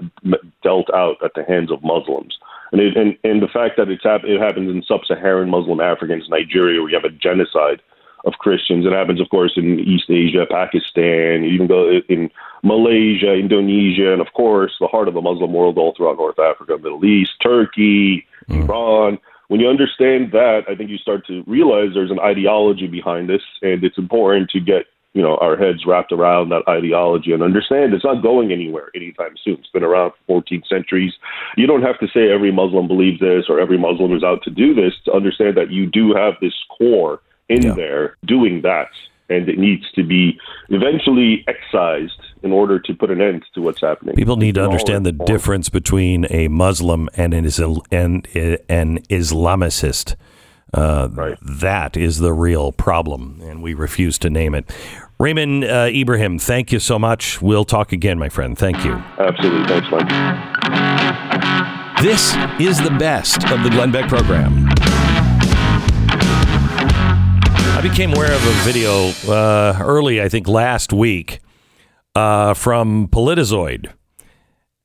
dealt 0.63 0.89
out 0.93 1.17
at 1.23 1.31
the 1.35 1.43
hands 1.43 1.71
of 1.71 1.83
Muslims. 1.83 2.37
And, 2.71 2.79
it, 2.79 2.95
and, 2.95 3.17
and 3.23 3.41
the 3.41 3.47
fact 3.47 3.77
that 3.77 3.89
it's 3.89 4.03
hap- 4.03 4.23
it 4.23 4.39
happens 4.39 4.69
in 4.69 4.83
sub-Saharan 4.83 5.49
Muslim 5.49 5.81
Africans, 5.81 6.29
Nigeria, 6.29 6.81
where 6.81 6.89
you 6.89 6.95
have 6.95 7.11
a 7.11 7.15
genocide 7.15 7.81
of 8.25 8.33
Christians. 8.39 8.85
It 8.85 8.93
happens, 8.93 9.19
of 9.19 9.29
course, 9.29 9.53
in 9.55 9.79
East 9.79 10.09
Asia, 10.09 10.45
Pakistan, 10.49 11.43
even 11.43 11.67
go 11.67 11.99
in 12.07 12.29
Malaysia, 12.63 13.33
Indonesia, 13.33 14.13
and 14.13 14.21
of 14.21 14.33
course, 14.33 14.73
the 14.79 14.87
heart 14.87 15.07
of 15.07 15.13
the 15.13 15.21
Muslim 15.21 15.53
world 15.53 15.77
all 15.77 15.93
throughout 15.95 16.17
North 16.17 16.39
Africa, 16.39 16.77
Middle 16.77 17.03
East, 17.03 17.31
Turkey, 17.41 18.25
mm. 18.49 18.63
Iran 18.63 19.19
when 19.51 19.59
you 19.59 19.67
understand 19.67 20.31
that, 20.31 20.61
I 20.69 20.75
think 20.75 20.89
you 20.89 20.97
start 20.97 21.27
to 21.27 21.43
realize 21.45 21.89
there's 21.93 22.09
an 22.09 22.21
ideology 22.21 22.87
behind 22.87 23.27
this, 23.27 23.41
and 23.61 23.83
it's 23.83 23.97
important 23.97 24.49
to 24.51 24.61
get 24.61 24.85
you 25.13 25.21
know 25.21 25.35
our 25.41 25.57
heads 25.57 25.85
wrapped 25.85 26.13
around 26.13 26.47
that 26.49 26.63
ideology 26.69 27.33
and 27.33 27.43
understand 27.43 27.93
it's 27.93 28.05
not 28.05 28.23
going 28.23 28.53
anywhere 28.53 28.89
anytime 28.95 29.35
soon. 29.43 29.55
It's 29.55 29.67
been 29.67 29.83
around 29.83 30.11
for 30.11 30.39
14 30.39 30.63
centuries. 30.69 31.11
You 31.57 31.67
don't 31.67 31.81
have 31.81 31.99
to 31.99 32.07
say 32.07 32.31
every 32.31 32.53
Muslim 32.53 32.87
believes 32.87 33.19
this 33.19 33.49
or 33.49 33.59
every 33.59 33.77
Muslim 33.77 34.15
is 34.15 34.23
out 34.23 34.41
to 34.43 34.49
do 34.49 34.73
this 34.73 34.93
to 35.03 35.11
understand 35.11 35.57
that 35.57 35.69
you 35.69 35.85
do 35.85 36.13
have 36.13 36.35
this 36.39 36.55
core 36.77 37.19
in 37.51 37.63
yeah. 37.63 37.73
there 37.73 38.17
doing 38.25 38.61
that 38.61 38.89
and 39.31 39.47
it 39.47 39.57
needs 39.57 39.89
to 39.93 40.03
be 40.03 40.39
eventually 40.69 41.43
excised 41.47 42.19
in 42.43 42.51
order 42.51 42.79
to 42.79 42.93
put 42.93 43.09
an 43.09 43.21
end 43.21 43.45
to 43.53 43.61
what's 43.61 43.81
happening. 43.81 44.15
People 44.15 44.35
need 44.35 44.55
to 44.55 44.63
understand 44.63 45.05
the 45.05 45.11
difference 45.11 45.69
between 45.69 46.25
a 46.29 46.47
Muslim 46.49 47.07
and 47.15 47.33
an, 47.33 47.45
an, 47.91 48.23
an 48.69 48.99
Islamicist. 49.09 50.15
Uh, 50.73 51.09
Right. 51.11 51.37
That 51.41 51.97
is 51.97 52.19
the 52.19 52.33
real 52.33 52.71
problem, 52.71 53.41
and 53.43 53.61
we 53.61 53.73
refuse 53.73 54.17
to 54.19 54.29
name 54.29 54.55
it. 54.55 54.71
Raymond 55.19 55.65
uh, 55.65 55.89
Ibrahim, 55.93 56.39
thank 56.39 56.71
you 56.71 56.79
so 56.79 56.97
much. 56.97 57.41
We'll 57.41 57.65
talk 57.65 57.91
again, 57.91 58.17
my 58.17 58.29
friend. 58.29 58.57
Thank 58.57 58.83
you. 58.85 58.93
Absolutely. 59.19 59.67
Thanks, 59.67 59.87
Mike. 59.91 60.07
This 62.01 62.33
is 62.59 62.81
the 62.81 62.95
best 62.97 63.43
of 63.51 63.63
the 63.63 63.69
Glenn 63.69 63.91
Beck 63.91 64.07
program. 64.09 64.69
I 67.81 67.89
became 67.89 68.13
aware 68.13 68.31
of 68.31 68.45
a 68.45 68.53
video 68.61 69.09
uh, 69.27 69.75
early, 69.81 70.21
I 70.21 70.29
think 70.29 70.47
last 70.47 70.93
week, 70.93 71.39
uh, 72.13 72.53
from 72.53 73.07
PolitiZoid. 73.07 73.91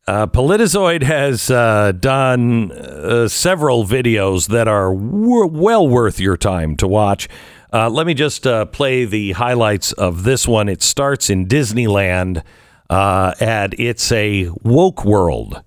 Uh, 0.09 0.27
PolitiZoid 0.29 1.03
has 1.03 1.51
uh, 1.51 1.93
done 1.93 2.73
uh, 2.73 3.29
several 3.29 3.85
videos 3.85 4.49
that 4.49 4.67
are 4.67 4.95
w- 4.95 5.47
well 5.47 5.87
worth 5.87 6.19
your 6.19 6.39
time 6.39 6.75
to 6.79 6.89
watch. 6.89 7.29
Uh, 7.71 7.91
let 7.91 8.07
me 8.07 8.15
just 8.15 8.47
uh, 8.47 8.65
play 8.65 9.05
the 9.05 9.33
highlights 9.33 9.93
of 9.93 10.23
this 10.23 10.49
one. 10.49 10.67
It 10.67 10.83
starts 10.83 11.29
in 11.29 11.47
Disneyland, 11.47 12.43
uh, 12.89 13.35
and 13.39 13.75
it's 13.79 14.11
a 14.11 14.49
woke 14.63 15.05
world. 15.05 15.63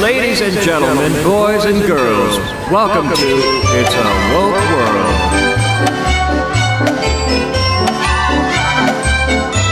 Ladies 0.00 0.40
and 0.40 0.56
gentlemen, 0.64 1.12
boys 1.22 1.66
and 1.66 1.86
girls, 1.86 2.38
welcome 2.70 3.14
to 3.14 3.40
It's 3.76 3.94
a 3.94 4.32
Woke 4.32 4.70
World. 4.70 5.35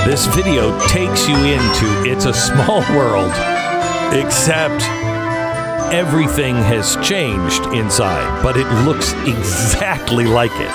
This 0.04 0.26
video 0.26 0.78
takes 0.86 1.26
you 1.26 1.34
into 1.34 2.04
It's 2.04 2.26
a 2.26 2.34
Small 2.34 2.80
World, 2.94 3.30
except 4.12 4.84
everything 5.94 6.56
has 6.56 6.96
changed 6.96 7.64
inside, 7.68 8.42
but 8.42 8.58
it 8.58 8.66
looks 8.84 9.12
exactly 9.26 10.26
like 10.26 10.50
it. 10.56 10.70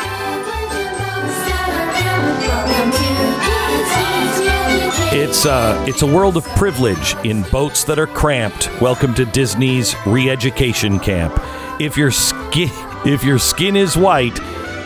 It's 5.15 5.46
uh, 5.46 5.86
it's 5.88 6.02
a 6.02 6.08
world 6.08 6.36
of 6.36 6.46
privilege 6.56 7.15
in 7.24 7.44
boats 7.52 7.84
that 7.84 8.00
are 8.00 8.08
cramped. 8.08 8.82
Welcome 8.82 9.13
to 9.13 9.26
Disney's 9.26 9.96
re-education 10.08 11.00
camp. 11.00 11.39
If 11.80 11.98
your 11.98 12.10
skin 12.10 12.72
if 13.06 13.24
your 13.24 13.38
skin 13.38 13.76
is 13.76 13.96
white, 13.96 14.39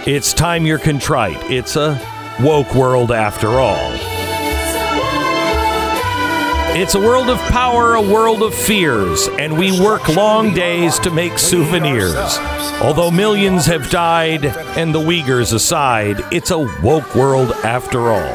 it's 0.05 0.33
time 0.33 0.65
you're 0.65 0.79
contrite. 0.79 1.41
It's 1.49 1.77
a 1.77 1.97
woke 2.41 2.75
world 2.75 3.13
after 3.13 3.47
all. 3.47 4.12
It's 6.75 6.95
a 6.95 6.99
world 6.99 7.29
of 7.29 7.37
power, 7.51 7.93
a 7.93 8.01
world 8.01 8.41
of 8.41 8.51
fears, 8.51 9.27
and 9.37 9.55
we 9.55 9.79
work 9.79 10.07
long 10.09 10.55
days 10.55 10.97
to 10.99 11.11
make 11.11 11.37
souvenirs. 11.37 12.15
Although 12.81 13.11
millions 13.11 13.67
have 13.67 13.91
died 13.91 14.45
and 14.75 14.93
the 14.93 14.99
Uyghurs 14.99 15.53
aside, 15.53 16.25
it's 16.31 16.49
a 16.49 16.57
woke 16.57 17.13
world 17.13 17.51
after 17.63 18.11
all. 18.11 18.33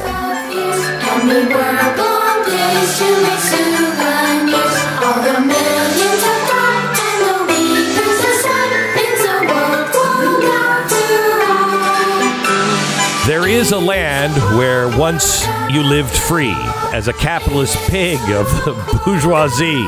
Is 13.49 13.71
a 13.71 13.79
land 13.79 14.31
where 14.59 14.95
once 14.95 15.43
you 15.71 15.81
lived 15.81 16.15
free 16.15 16.53
as 16.93 17.07
a 17.07 17.13
capitalist 17.13 17.75
pig 17.89 18.19
of 18.29 18.45
the 18.63 19.01
bourgeoisie. 19.05 19.87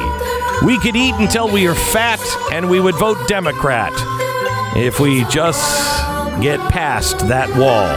We 0.65 0.79
could 0.79 0.95
eat 0.95 1.13
until 1.15 1.47
we 1.47 1.67
are 1.67 1.75
fat 1.75 2.19
and 2.51 2.67
we 2.67 2.79
would 2.79 2.95
vote 2.95 3.27
Democrat 3.27 3.93
if 4.75 4.99
we 4.99 5.25
just 5.25 5.61
get 6.41 6.59
past 6.71 7.19
that 7.27 7.49
wall. 7.55 7.87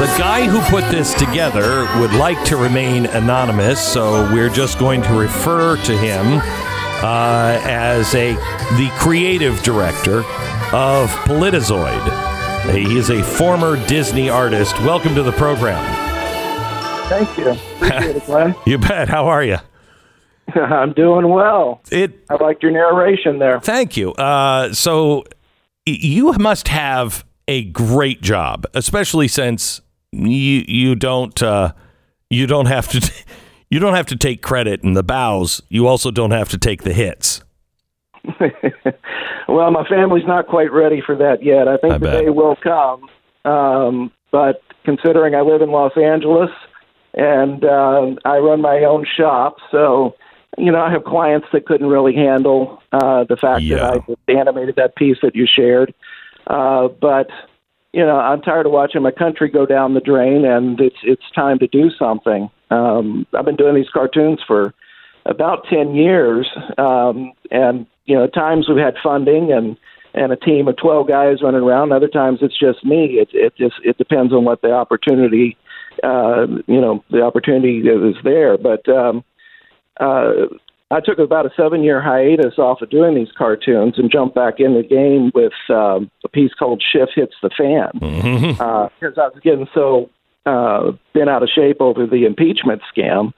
The 0.00 0.06
guy 0.18 0.46
who 0.46 0.60
put 0.70 0.90
this 0.90 1.12
together 1.12 1.86
would 2.00 2.14
like 2.14 2.42
to 2.46 2.56
remain 2.56 3.04
anonymous, 3.04 3.86
so 3.86 4.32
we're 4.32 4.48
just 4.48 4.78
going 4.78 5.02
to 5.02 5.12
refer 5.12 5.76
to 5.76 5.98
him 5.98 6.40
uh, 7.02 7.60
as 7.64 8.14
a 8.14 8.32
the 8.76 8.90
creative 8.98 9.62
director 9.62 10.24
of 10.72 11.10
PolitiZoid. 11.26 12.72
He 12.74 12.96
is 12.96 13.10
a 13.10 13.22
former 13.22 13.76
Disney 13.86 14.30
artist. 14.30 14.78
Welcome 14.80 15.14
to 15.14 15.22
the 15.22 15.32
program. 15.32 15.84
Thank 17.08 17.36
you. 17.36 17.50
Appreciate 17.50 18.16
it, 18.16 18.26
Glenn. 18.26 18.54
You 18.66 18.78
bet. 18.78 19.08
How 19.08 19.26
are 19.26 19.42
you? 19.42 19.56
I'm 20.54 20.92
doing 20.92 21.28
well. 21.28 21.82
It. 21.90 22.24
I 22.30 22.42
liked 22.42 22.62
your 22.62 22.72
narration 22.72 23.38
there. 23.38 23.60
Thank 23.60 23.96
you. 23.96 24.12
Uh, 24.12 24.72
so 24.72 25.24
you 25.84 26.32
must 26.34 26.68
have 26.68 27.24
a 27.48 27.64
great 27.64 28.22
job, 28.22 28.66
especially 28.72 29.28
since 29.28 29.80
you 30.12 30.64
you 30.66 30.94
don't 30.94 31.42
uh, 31.42 31.72
you 32.30 32.46
don't 32.46 32.66
have 32.66 32.88
to 32.88 33.12
you 33.70 33.78
don't 33.78 33.94
have 33.94 34.06
to 34.06 34.16
take 34.16 34.40
credit 34.42 34.82
in 34.82 34.94
the 34.94 35.02
bows. 35.02 35.60
You 35.68 35.86
also 35.86 36.10
don't 36.10 36.30
have 36.30 36.48
to 36.50 36.58
take 36.58 36.82
the 36.82 36.92
hits. 36.92 37.42
Well, 39.48 39.70
my 39.70 39.86
family's 39.88 40.26
not 40.26 40.46
quite 40.46 40.72
ready 40.72 41.00
for 41.04 41.16
that 41.16 41.42
yet. 41.44 41.68
I 41.68 41.76
think 41.76 41.94
I 41.94 41.98
the 41.98 42.06
bet. 42.06 42.24
day 42.24 42.30
will 42.30 42.56
come. 42.56 43.08
Um, 43.44 44.10
but 44.30 44.62
considering 44.84 45.34
I 45.34 45.40
live 45.40 45.62
in 45.62 45.70
Los 45.70 45.92
Angeles 45.96 46.50
and 47.14 47.64
uh, 47.64 48.14
I 48.24 48.38
run 48.38 48.60
my 48.62 48.84
own 48.84 49.04
shop, 49.16 49.56
so 49.70 50.14
you 50.56 50.70
know 50.72 50.80
I 50.80 50.90
have 50.90 51.04
clients 51.04 51.46
that 51.52 51.66
couldn't 51.66 51.88
really 51.88 52.14
handle 52.14 52.80
uh, 52.92 53.24
the 53.24 53.36
fact 53.36 53.62
Yeah. 53.62 53.76
that 53.76 54.02
I 54.28 54.32
animated 54.32 54.76
that 54.76 54.96
piece 54.96 55.18
that 55.22 55.34
you 55.34 55.46
shared. 55.46 55.92
Uh, 56.46 56.88
but 56.88 57.28
you 57.92 58.04
know 58.04 58.16
I'm 58.16 58.40
tired 58.40 58.66
of 58.66 58.72
watching 58.72 59.02
my 59.02 59.10
country 59.10 59.50
go 59.50 59.66
down 59.66 59.94
the 59.94 60.00
drain, 60.00 60.44
and 60.44 60.80
it's 60.80 60.96
it's 61.02 61.30
time 61.34 61.58
to 61.58 61.66
do 61.66 61.90
something. 61.98 62.50
Um, 62.70 63.26
I've 63.36 63.44
been 63.44 63.56
doing 63.56 63.74
these 63.74 63.90
cartoons 63.92 64.40
for 64.46 64.72
about 65.26 65.66
10 65.70 65.94
years. 65.94 66.48
Um, 66.78 67.32
and, 67.50 67.86
you 68.06 68.16
know, 68.16 68.24
at 68.24 68.34
times 68.34 68.68
we've 68.68 68.78
had 68.78 68.94
funding 69.02 69.52
and, 69.52 69.76
and 70.14 70.32
a 70.32 70.36
team 70.36 70.68
of 70.68 70.76
12 70.76 71.08
guys 71.08 71.42
running 71.42 71.62
around. 71.62 71.92
Other 71.92 72.08
times 72.08 72.40
it's 72.42 72.58
just 72.58 72.84
me. 72.84 73.18
It, 73.20 73.28
it 73.32 73.54
just, 73.56 73.76
it 73.84 73.98
depends 73.98 74.32
on 74.32 74.44
what 74.44 74.62
the 74.62 74.72
opportunity, 74.72 75.56
uh, 76.02 76.46
you 76.66 76.80
know, 76.80 77.04
the 77.10 77.22
opportunity 77.22 77.78
is 77.80 78.16
there. 78.24 78.58
But, 78.58 78.88
um, 78.88 79.24
uh, 80.00 80.46
I 80.92 81.00
took 81.00 81.18
about 81.18 81.46
a 81.46 81.50
seven 81.56 81.82
year 81.82 82.02
hiatus 82.02 82.58
off 82.58 82.82
of 82.82 82.90
doing 82.90 83.14
these 83.14 83.32
cartoons 83.36 83.94
and 83.96 84.12
jumped 84.12 84.34
back 84.34 84.54
in 84.58 84.74
the 84.74 84.82
game 84.82 85.32
with 85.34 85.54
um, 85.70 86.10
a 86.22 86.28
piece 86.28 86.52
called 86.52 86.82
Schiff 86.82 87.08
Hits 87.14 87.34
the 87.42 87.48
Fan 87.56 87.90
because 87.94 89.16
I 89.16 89.28
was 89.28 89.40
getting 89.42 89.68
so 89.72 90.10
uh, 90.44 90.92
been 91.14 91.30
out 91.30 91.42
of 91.42 91.48
shape 91.48 91.80
over 91.80 92.06
the 92.06 92.26
impeachment 92.26 92.82
scam, 92.94 93.32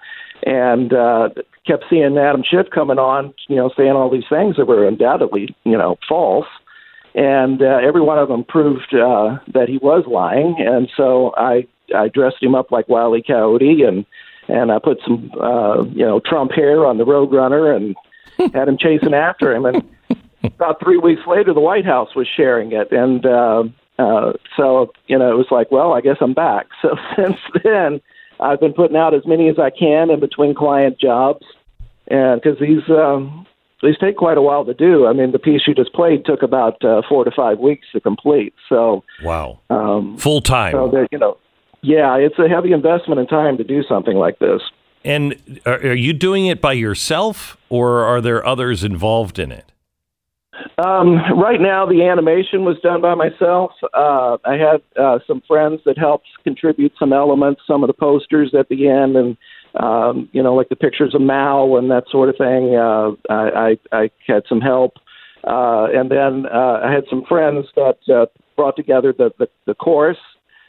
and 0.45 0.93
uh, 0.93 1.31
kept 1.67 1.85
seeing 1.91 2.17
Adam 2.19 2.43
Schiff 2.49 2.67
coming 2.73 2.99
on, 2.99 3.35
you 3.49 3.57
know, 3.57 3.71
saying 3.77 3.93
all 3.93 4.11
these 4.11 4.29
things 4.29 4.57
that 4.57 4.67
were 4.67 4.87
undoubtedly, 4.87 5.55
you 5.65 5.77
know, 5.77 5.99
false, 6.09 6.47
and 7.15 7.63
uh, 7.63 7.79
every 7.83 8.01
one 8.01 8.19
of 8.19 8.29
them 8.29 8.45
proved 8.45 8.95
uh, 8.95 9.39
that 9.53 9.69
he 9.69 9.79
was 9.79 10.05
lying, 10.07 10.57
and 10.59 10.89
so 10.97 11.33
I 11.37 11.67
I 11.95 12.09
dressed 12.09 12.43
him 12.43 12.55
up 12.55 12.71
like 12.71 12.89
Wile 12.89 13.17
E. 13.17 13.23
Coyote 13.27 13.83
and 13.83 14.05
and 14.49 14.71
I 14.71 14.79
put 14.79 15.01
some 15.05 15.31
uh, 15.41 15.85
you 15.85 16.05
know 16.05 16.21
Trump 16.21 16.53
hair 16.53 16.85
on 16.85 16.99
the 16.99 17.05
Roadrunner 17.05 17.75
and 17.75 17.97
had 18.55 18.69
him 18.69 18.79
chasing 18.79 19.15
after 19.15 19.55
him 19.55 19.65
and 19.65 19.83
about 20.45 20.81
three 20.83 20.99
weeks 20.99 21.23
later, 21.27 21.55
the 21.55 21.61
White 21.61 21.87
House 21.87 22.15
was 22.15 22.29
sharing 22.29 22.73
it, 22.73 22.93
and 22.93 23.25
uh, 23.25 23.65
uh, 23.99 24.33
so 24.57 24.93
you 25.07 25.19
know 25.19 25.31
it 25.31 25.37
was 25.37 25.51
like, 25.51 25.71
well, 25.71 25.93
I 25.93 26.01
guess 26.01 26.17
I'm 26.21 26.35
back. 26.35 26.67
So 26.83 26.97
since 27.17 27.39
then, 27.63 28.01
I've 28.49 28.61
been 28.61 28.75
putting 28.75 28.97
out 28.97 29.13
as 29.15 29.25
many 29.27 29.49
as 29.49 29.59
I 29.59 29.71
can 29.71 30.11
in 30.11 30.21
between 30.21 30.55
client 30.55 30.99
jobs, 31.01 31.45
and 32.09 32.41
because 32.41 32.59
these 32.61 32.85
um, 32.91 33.47
these 33.83 33.97
take 33.99 34.17
quite 34.17 34.39
a 34.39 34.43
while 34.43 34.65
to 34.65 34.75
do. 34.75 35.07
I 35.07 35.13
mean, 35.13 35.33
the 35.33 35.39
piece 35.39 35.63
you 35.67 35.75
just 35.75 35.93
played 35.93 36.25
took 36.25 36.43
about 36.43 36.83
uh, 36.85 37.03
four 37.09 37.25
to 37.25 37.31
five 37.31 37.59
weeks 37.59 37.87
to 37.93 38.01
complete. 38.01 38.55
So 38.69 39.03
Wow. 39.23 39.61
um, 39.71 40.17
Full 40.19 40.41
time. 40.41 40.73
so 40.73 40.89
that 40.95 41.09
you 41.13 41.19
know, 41.19 41.37
yeah, 41.83 42.17
it's 42.17 42.39
a 42.39 42.49
heavy 42.49 42.73
investment 42.73 43.21
in 43.21 43.27
time 43.27 43.57
to 43.59 43.65
do 43.65 43.83
something 43.83 44.17
like 44.17 44.39
this. 44.39 44.61
and 45.05 45.35
are, 45.67 45.81
are 45.93 45.95
you 45.95 46.13
doing 46.15 46.47
it 46.47 46.61
by 46.61 46.73
yourself, 46.73 47.57
or 47.69 48.05
are 48.05 48.21
there 48.23 48.47
others 48.47 48.83
involved 48.85 49.39
in 49.39 49.53
it? 49.53 49.67
Um, 50.79 51.17
right 51.39 51.61
now, 51.61 51.87
the 51.87 52.03
animation 52.03 52.65
was 52.65 52.77
done 52.83 53.01
by 53.01 53.15
myself. 53.15 53.73
Uh, 53.93 54.39
I 54.45 54.55
had 54.55 54.83
uh, 55.01 55.19
some 55.27 55.43
friends 55.47 55.81
that 55.85 55.99
helped 55.99 56.27
contribute 56.43 56.93
some 56.99 57.13
elements, 57.13 57.63
some 57.67 57.83
of 57.83 57.89
the 57.89 57.95
posters 57.95 58.55
at 58.59 58.69
the 58.69 58.89
end, 58.89 59.17
and 59.17 59.37
um, 59.83 60.29
you 60.33 60.43
know, 60.43 60.55
like 60.55 60.69
the 60.69 60.77
pictures 60.77 61.15
of 61.15 61.21
Mao 61.21 61.77
and 61.77 61.91
that 61.91 62.05
sort 62.11 62.29
of 62.29 62.37
thing. 62.37 62.77
Uh, 62.77 63.13
I, 63.33 63.77
I, 63.93 64.03
I 64.05 64.11
had 64.27 64.45
some 64.49 64.61
help, 64.61 64.95
uh, 65.45 65.89
and 65.93 66.11
then 66.11 66.47
uh, 66.53 66.81
I 66.85 66.93
had 66.93 67.05
some 67.11 67.25
friends 67.29 67.67
that 67.75 67.99
uh, 68.13 68.27
brought 68.57 68.77
together 68.77 69.13
the 69.17 69.31
the, 69.39 69.49
the 69.67 69.75
chorus 69.75 70.19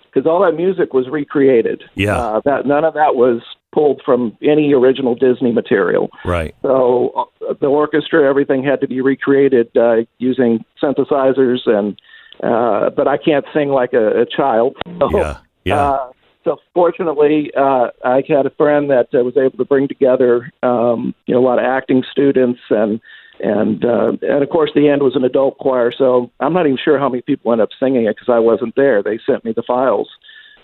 because 0.05 0.27
all 0.27 0.41
that 0.41 0.55
music 0.55 0.93
was 0.93 1.07
recreated. 1.09 1.83
Yeah. 1.95 2.17
uh, 2.17 2.41
that 2.45 2.65
none 2.65 2.83
of 2.85 2.93
that 2.93 3.15
was 3.15 3.41
pulled 3.75 4.01
from 4.05 4.35
any 4.41 4.73
original 4.73 5.13
Disney 5.13 5.51
material. 5.51 6.09
Right. 6.23 6.55
So 6.61 7.29
the 7.59 7.67
orchestra, 7.67 8.27
everything 8.27 8.63
had 8.63 8.79
to 8.81 8.87
be 8.87 9.01
recreated 9.01 9.69
uh, 9.75 9.97
using 10.17 10.63
synthesizers, 10.81 11.67
and 11.67 11.99
uh, 12.41 12.89
but 12.89 13.07
I 13.07 13.17
can't 13.17 13.45
sing 13.53 13.69
like 13.69 13.93
a, 13.93 14.21
a 14.21 14.25
child. 14.25 14.77
So, 14.99 15.09
Yeah, 15.11 15.37
yeah. 15.65 15.81
Uh, 15.81 16.11
so 16.45 16.57
fortunately, 16.73 17.51
uh, 17.57 17.87
I 18.03 18.23
had 18.27 18.45
a 18.45 18.51
friend 18.51 18.89
that 18.91 19.07
uh, 19.13 19.23
was 19.23 19.35
able 19.35 19.57
to 19.57 19.65
bring 19.65 19.87
together, 19.87 20.51
um, 20.63 21.13
you 21.25 21.33
know, 21.33 21.41
a 21.41 21.45
lot 21.45 21.59
of 21.59 21.65
acting 21.65 22.03
students, 22.09 22.61
and 22.69 23.01
and 23.41 23.83
uh, 23.83 24.13
and 24.21 24.43
of 24.43 24.49
course, 24.49 24.71
the 24.73 24.87
end 24.87 25.03
was 25.03 25.15
an 25.15 25.25
adult 25.25 25.57
choir. 25.57 25.91
So 25.91 26.31
I'm 26.39 26.53
not 26.53 26.65
even 26.65 26.77
sure 26.81 26.97
how 26.97 27.09
many 27.09 27.23
people 27.23 27.51
ended 27.51 27.63
up 27.63 27.69
singing 27.77 28.05
it 28.05 28.15
because 28.15 28.31
I 28.31 28.39
wasn't 28.39 28.75
there. 28.75 29.03
They 29.03 29.19
sent 29.25 29.43
me 29.43 29.51
the 29.53 29.63
files, 29.63 30.09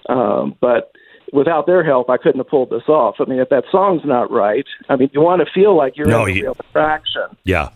um, 0.07 0.55
but 0.62 0.93
without 1.32 1.66
their 1.66 1.84
help, 1.84 2.10
I 2.10 2.18
couldn't 2.18 2.40
have 2.40 2.48
pulled 2.48 2.70
this 2.70 2.88
off. 2.88 3.16
I 3.20 3.26
mean, 3.26 3.40
if 3.40 3.50
that 3.50 3.64
song's 3.72 4.02
not 4.06 4.32
right, 4.32 4.66
I 4.90 4.96
mean, 4.96 5.10
you 5.14 5.22
want 5.22 5.42
to 5.46 5.52
feel 5.54 5.76
like 5.76 5.98
you're 5.98 6.08
No, 6.08 6.26
in 6.26 6.32
a 6.32 6.36
you- 6.36 6.42
real 6.44 6.58
attraction. 6.60 7.24
Yeah. 7.44 7.70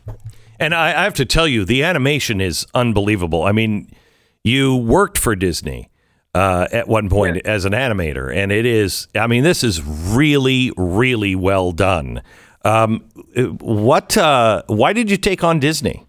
And 0.59 0.73
I, 0.73 0.89
I 1.01 1.03
have 1.03 1.13
to 1.15 1.25
tell 1.25 1.47
you, 1.47 1.65
the 1.65 1.83
animation 1.83 2.39
is 2.39 2.65
unbelievable. 2.73 3.43
I 3.43 3.51
mean, 3.51 3.91
you 4.43 4.75
worked 4.75 5.17
for 5.17 5.35
Disney 5.35 5.89
uh, 6.33 6.67
at 6.71 6.87
one 6.87 7.09
point 7.09 7.45
as 7.45 7.65
an 7.65 7.73
animator, 7.73 8.33
and 8.33 8.51
it 8.51 8.65
is, 8.65 9.07
I 9.15 9.27
mean, 9.27 9.43
this 9.43 9.63
is 9.63 9.83
really, 9.83 10.71
really 10.77 11.35
well 11.35 11.71
done. 11.73 12.21
Um, 12.63 13.01
what, 13.59 14.17
uh, 14.17 14.63
why 14.67 14.93
did 14.93 15.11
you 15.11 15.17
take 15.17 15.43
on 15.43 15.59
Disney? 15.59 16.05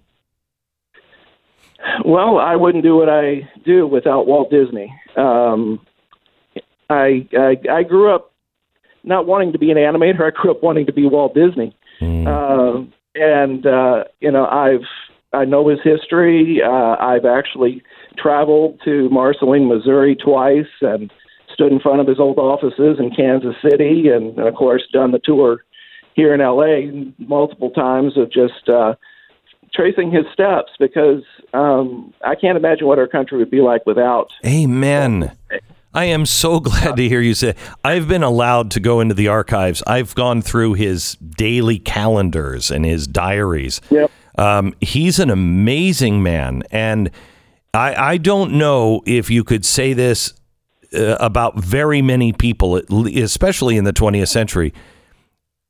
Well, 2.05 2.39
I 2.39 2.57
wouldn't 2.57 2.85
do 2.85 2.97
what 2.97 3.09
I 3.09 3.49
do 3.65 3.87
without 3.87 4.27
Walt 4.27 4.51
Disney. 4.51 4.93
Um, 5.17 5.81
I, 6.91 7.29
I 7.37 7.57
I 7.71 7.83
grew 7.83 8.15
up 8.15 8.33
not 9.05 9.27
wanting 9.27 9.53
to 9.53 9.59
be 9.59 9.71
an 9.71 9.77
animator. 9.77 10.23
I 10.23 10.31
grew 10.31 10.51
up 10.51 10.63
wanting 10.63 10.87
to 10.87 10.93
be 10.93 11.07
Walt 11.07 11.35
Disney, 11.35 11.77
Um 12.27 12.93
and 13.15 13.67
uh, 13.67 14.05
you 14.21 14.31
know 14.31 14.47
I've 14.47 14.87
I 15.33 15.45
know 15.45 15.69
his 15.69 15.81
history. 15.83 16.61
Uh, 16.65 16.97
I've 16.99 17.25
actually 17.25 17.83
traveled 18.17 18.81
to 18.85 19.09
Marceline, 19.11 19.69
Missouri 19.69 20.17
twice, 20.17 20.67
and 20.81 21.13
stood 21.53 21.73
in 21.73 21.81
front 21.81 22.01
of 22.01 22.07
his 22.07 22.21
old 22.21 22.39
offices 22.39 22.99
in 22.99 23.11
Kansas 23.15 23.57
City, 23.63 24.09
and, 24.09 24.39
and 24.39 24.47
of 24.47 24.55
course 24.55 24.83
done 24.93 25.13
the 25.13 25.21
tour 25.23 25.65
here 26.15 26.33
in 26.35 26.41
LA 26.41 27.13
multiple 27.19 27.71
times 27.71 28.17
of 28.17 28.31
just. 28.31 28.69
Uh, 28.69 28.95
tracing 29.75 30.11
his 30.11 30.25
steps 30.33 30.73
because 30.79 31.23
um, 31.53 32.15
I 32.25 32.35
can't 32.35 32.57
imagine 32.57 32.87
what 32.87 32.99
our 32.99 33.07
country 33.07 33.37
would 33.37 33.51
be 33.51 33.61
like 33.61 33.85
without. 33.85 34.31
Amen. 34.47 35.37
I 35.97 36.05
am 36.05 36.27
so 36.27 36.61
glad 36.61 36.97
to 36.97 37.09
hear 37.09 37.23
you 37.23 37.35
say. 37.35 37.57
I've 37.83 38.07
been 38.07 38.23
allowed 38.23 38.71
to 38.73 38.81
go 38.81 39.01
into 39.01 39.15
the 39.15 39.29
archives. 39.29 39.83
I've 39.87 40.15
gone 40.15 40.43
through 40.43 40.75
his 40.75 41.15
daily 41.15 41.79
calendars 41.79 42.71
and 42.71 42.85
his 42.85 43.07
diaries. 43.07 43.81
Yep. 43.91 44.11
Um, 44.39 44.75
he's 44.83 45.19
an 45.19 45.31
amazing 45.31 46.23
man, 46.23 46.63
and 46.71 47.11
I, 47.73 47.95
I 47.95 48.17
don't 48.19 48.53
know 48.53 49.01
if 49.07 49.31
you 49.31 49.43
could 49.43 49.65
say 49.65 49.95
this 49.95 50.35
uh, 50.93 51.17
about 51.19 51.59
very 51.59 52.03
many 52.03 52.35
people, 52.35 52.77
especially 52.77 53.79
in 53.79 53.85
the 53.85 53.95
20th 53.95 54.29
century. 54.29 54.75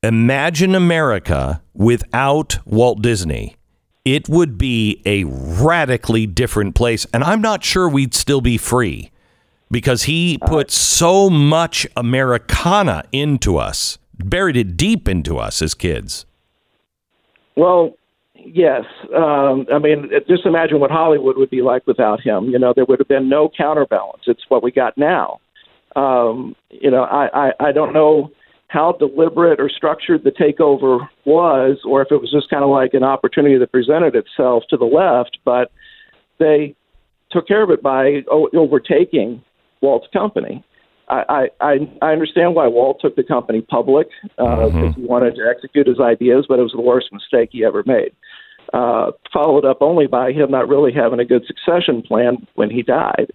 Imagine 0.02 0.74
America 0.74 1.62
without 1.74 2.58
Walt 2.66 3.02
Disney. 3.02 3.56
It 4.04 4.28
would 4.28 4.58
be 4.58 5.00
a 5.06 5.22
radically 5.24 6.26
different 6.26 6.74
place, 6.74 7.06
and 7.14 7.22
I'm 7.22 7.40
not 7.40 7.62
sure 7.62 7.88
we'd 7.88 8.14
still 8.14 8.40
be 8.40 8.58
free 8.58 9.12
because 9.70 10.04
he 10.04 10.38
put 10.46 10.70
so 10.70 11.28
much 11.28 11.86
Americana 11.96 13.04
into 13.12 13.58
us, 13.58 13.98
buried 14.18 14.56
it 14.56 14.76
deep 14.76 15.08
into 15.08 15.38
us 15.38 15.60
as 15.62 15.74
kids. 15.74 16.26
Well, 17.56 17.94
yes. 18.34 18.84
Um, 19.14 19.66
I 19.72 19.78
mean, 19.78 20.10
just 20.28 20.46
imagine 20.46 20.78
what 20.78 20.90
Hollywood 20.90 21.36
would 21.36 21.50
be 21.50 21.62
like 21.62 21.86
without 21.86 22.20
him. 22.20 22.50
You 22.50 22.58
know, 22.58 22.72
there 22.74 22.84
would 22.84 22.98
have 22.98 23.08
been 23.08 23.28
no 23.28 23.50
counterbalance. 23.56 24.22
It's 24.26 24.42
what 24.48 24.62
we 24.62 24.70
got 24.70 24.96
now. 24.96 25.40
Um, 25.96 26.54
you 26.70 26.90
know, 26.90 27.04
I, 27.04 27.48
I, 27.48 27.52
I 27.68 27.72
don't 27.72 27.94
know 27.94 28.30
how 28.68 28.92
deliberate 28.92 29.60
or 29.60 29.70
structured 29.70 30.24
the 30.24 30.30
takeover 30.30 31.08
was, 31.24 31.78
or 31.84 32.02
if 32.02 32.08
it 32.10 32.20
was 32.20 32.30
just 32.30 32.50
kind 32.50 32.64
of 32.64 32.70
like 32.70 32.94
an 32.94 33.02
opportunity 33.02 33.56
that 33.56 33.72
presented 33.72 34.14
itself 34.14 34.64
to 34.68 34.76
the 34.76 34.84
left, 34.84 35.38
but 35.44 35.70
they 36.38 36.74
took 37.30 37.48
care 37.48 37.62
of 37.62 37.70
it 37.70 37.82
by 37.82 38.22
o- 38.30 38.50
overtaking 38.54 39.42
Walt's 39.80 40.06
company. 40.12 40.64
I, 41.08 41.22
I, 41.28 41.48
I 41.60 41.74
I 42.02 42.12
understand 42.12 42.54
why 42.54 42.66
Walt 42.66 42.98
took 43.00 43.14
the 43.14 43.22
company 43.22 43.60
public 43.60 44.08
uh, 44.38 44.66
because 44.66 44.94
he 44.96 45.04
wanted 45.04 45.36
to 45.36 45.42
execute 45.48 45.86
his 45.86 46.00
ideas, 46.00 46.46
but 46.48 46.58
it 46.58 46.62
was 46.62 46.72
the 46.72 46.80
worst 46.80 47.12
mistake 47.12 47.50
he 47.52 47.64
ever 47.64 47.82
made. 47.86 48.10
Uh, 48.74 49.12
followed 49.32 49.64
up 49.64 49.78
only 49.80 50.08
by 50.08 50.32
him 50.32 50.50
not 50.50 50.68
really 50.68 50.92
having 50.92 51.20
a 51.20 51.24
good 51.24 51.44
succession 51.46 52.02
plan 52.02 52.44
when 52.56 52.68
he 52.70 52.82
died. 52.82 53.30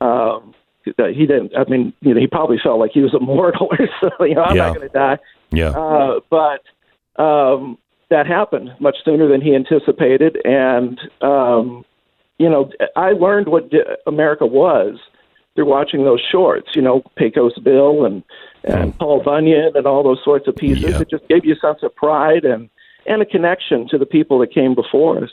Um, 0.00 0.54
he 0.84 1.26
didn't. 1.26 1.52
I 1.56 1.64
mean, 1.70 1.92
you 2.00 2.12
know, 2.14 2.20
he 2.20 2.26
probably 2.26 2.58
felt 2.62 2.80
like 2.80 2.90
he 2.92 3.00
was 3.00 3.14
immortal 3.14 3.68
or 3.78 3.78
something. 4.02 4.28
You 4.28 4.34
know, 4.34 4.42
I'm 4.42 4.56
Yeah. 4.56 4.66
not 4.66 4.76
going 4.76 4.88
to 4.88 4.92
die. 4.92 5.18
Yeah. 5.52 5.70
Uh, 5.70 6.20
but 6.28 7.22
um, 7.22 7.78
that 8.10 8.26
happened 8.26 8.70
much 8.80 8.96
sooner 9.04 9.28
than 9.28 9.40
he 9.40 9.54
anticipated, 9.54 10.36
and 10.44 10.98
um, 11.22 11.84
you 12.38 12.50
know, 12.50 12.70
I 12.96 13.12
learned 13.12 13.46
what 13.46 13.70
America 14.08 14.44
was 14.46 14.98
through 15.54 15.66
watching 15.66 16.04
those 16.04 16.20
shorts. 16.32 16.70
You 16.74 16.82
know, 16.82 17.02
Pecos 17.16 17.58
Bill 17.58 18.04
and 18.04 18.22
and 18.64 18.96
Paul 18.98 19.22
Bunyan 19.22 19.72
and 19.76 19.86
all 19.86 20.02
those 20.02 20.20
sorts 20.24 20.48
of 20.48 20.56
pieces. 20.56 21.00
It 21.00 21.10
just 21.10 21.28
gave 21.28 21.44
you 21.44 21.54
a 21.54 21.58
sense 21.58 21.78
of 21.82 21.94
pride 21.94 22.44
and 22.44 22.68
and 23.06 23.20
a 23.22 23.26
connection 23.26 23.86
to 23.88 23.98
the 23.98 24.06
people 24.06 24.38
that 24.40 24.52
came 24.52 24.74
before 24.74 25.22
us, 25.22 25.30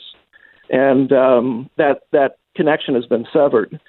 and 0.70 1.12
um, 1.12 1.70
that 1.76 2.02
that 2.12 2.38
connection 2.54 2.94
has 2.94 3.06
been 3.06 3.26
severed. 3.32 3.80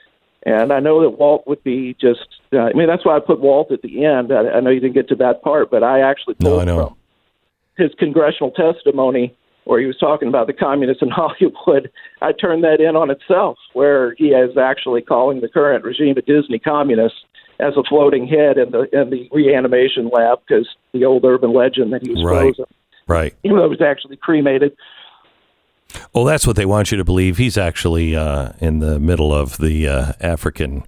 And 0.46 0.74
I 0.74 0.80
know 0.82 1.02
that 1.02 1.12
Walt 1.12 1.48
would 1.48 1.64
be 1.64 1.96
just. 2.00 2.28
Uh, 2.52 2.60
I 2.60 2.74
mean, 2.74 2.88
that's 2.88 3.06
why 3.06 3.16
I 3.16 3.20
put 3.20 3.40
Walt 3.40 3.72
at 3.72 3.82
the 3.82 4.06
end. 4.06 4.32
I, 4.34 4.50
I 4.50 4.60
know 4.60 4.70
you 4.72 4.80
didn't 4.82 4.94
get 4.96 5.08
to 5.10 5.16
that 5.16 5.42
part, 5.42 5.72
but 5.72 5.84
I 5.84 6.02
actually 6.02 6.36
No, 6.42 6.50
pulled 6.50 6.62
I 6.62 6.66
know. 6.66 6.86
from 6.88 6.96
his 7.78 7.92
congressional 7.98 8.52
testimony 8.52 9.36
where 9.66 9.80
he 9.80 9.86
was 9.86 9.98
talking 9.98 10.28
about 10.28 10.48
the 10.48 10.54
communists 10.54 11.02
in 11.02 11.10
Hollywood. 11.12 11.90
I 12.22 12.32
turned 12.32 12.64
that 12.64 12.80
in 12.82 12.96
on 12.96 13.10
itself, 13.10 13.58
where 13.74 14.14
he 14.16 14.28
is 14.30 14.58
actually 14.58 15.02
calling 15.02 15.42
the 15.42 15.50
current 15.50 15.84
regime 15.84 16.18
of 16.18 16.26
Disney 16.26 16.60
communists 16.60 17.20
as 17.60 17.74
a 17.78 17.84
floating 17.88 18.28
head 18.28 18.58
in 18.58 18.72
the 18.72 18.82
in 19.00 19.10
the 19.10 19.30
reanimation 19.32 20.10
lab 20.10 20.40
because 20.48 20.68
the 20.92 21.06
old 21.06 21.24
urban 21.24 21.54
legend 21.54 21.94
that 21.94 22.02
he 22.02 22.12
was 22.12 22.24
Right. 22.24 22.56
frozen, 22.56 22.66
Right. 23.08 23.34
even 23.44 23.58
though 23.58 23.64
he 23.64 23.70
was 23.70 23.82
actually 23.82 24.18
cremated. 24.18 24.76
Well, 26.14 26.24
that's 26.24 26.48
what 26.48 26.56
they 26.56 26.66
want 26.66 26.92
you 26.92 26.98
to 26.98 27.04
believe. 27.04 27.38
He's 27.38 27.58
actually 27.58 28.16
uh, 28.16 28.54
in 28.60 28.80
the 28.80 29.00
middle 29.00 29.34
of 29.34 29.58
the 29.58 29.88
uh, 29.88 30.14
African. 30.20 30.84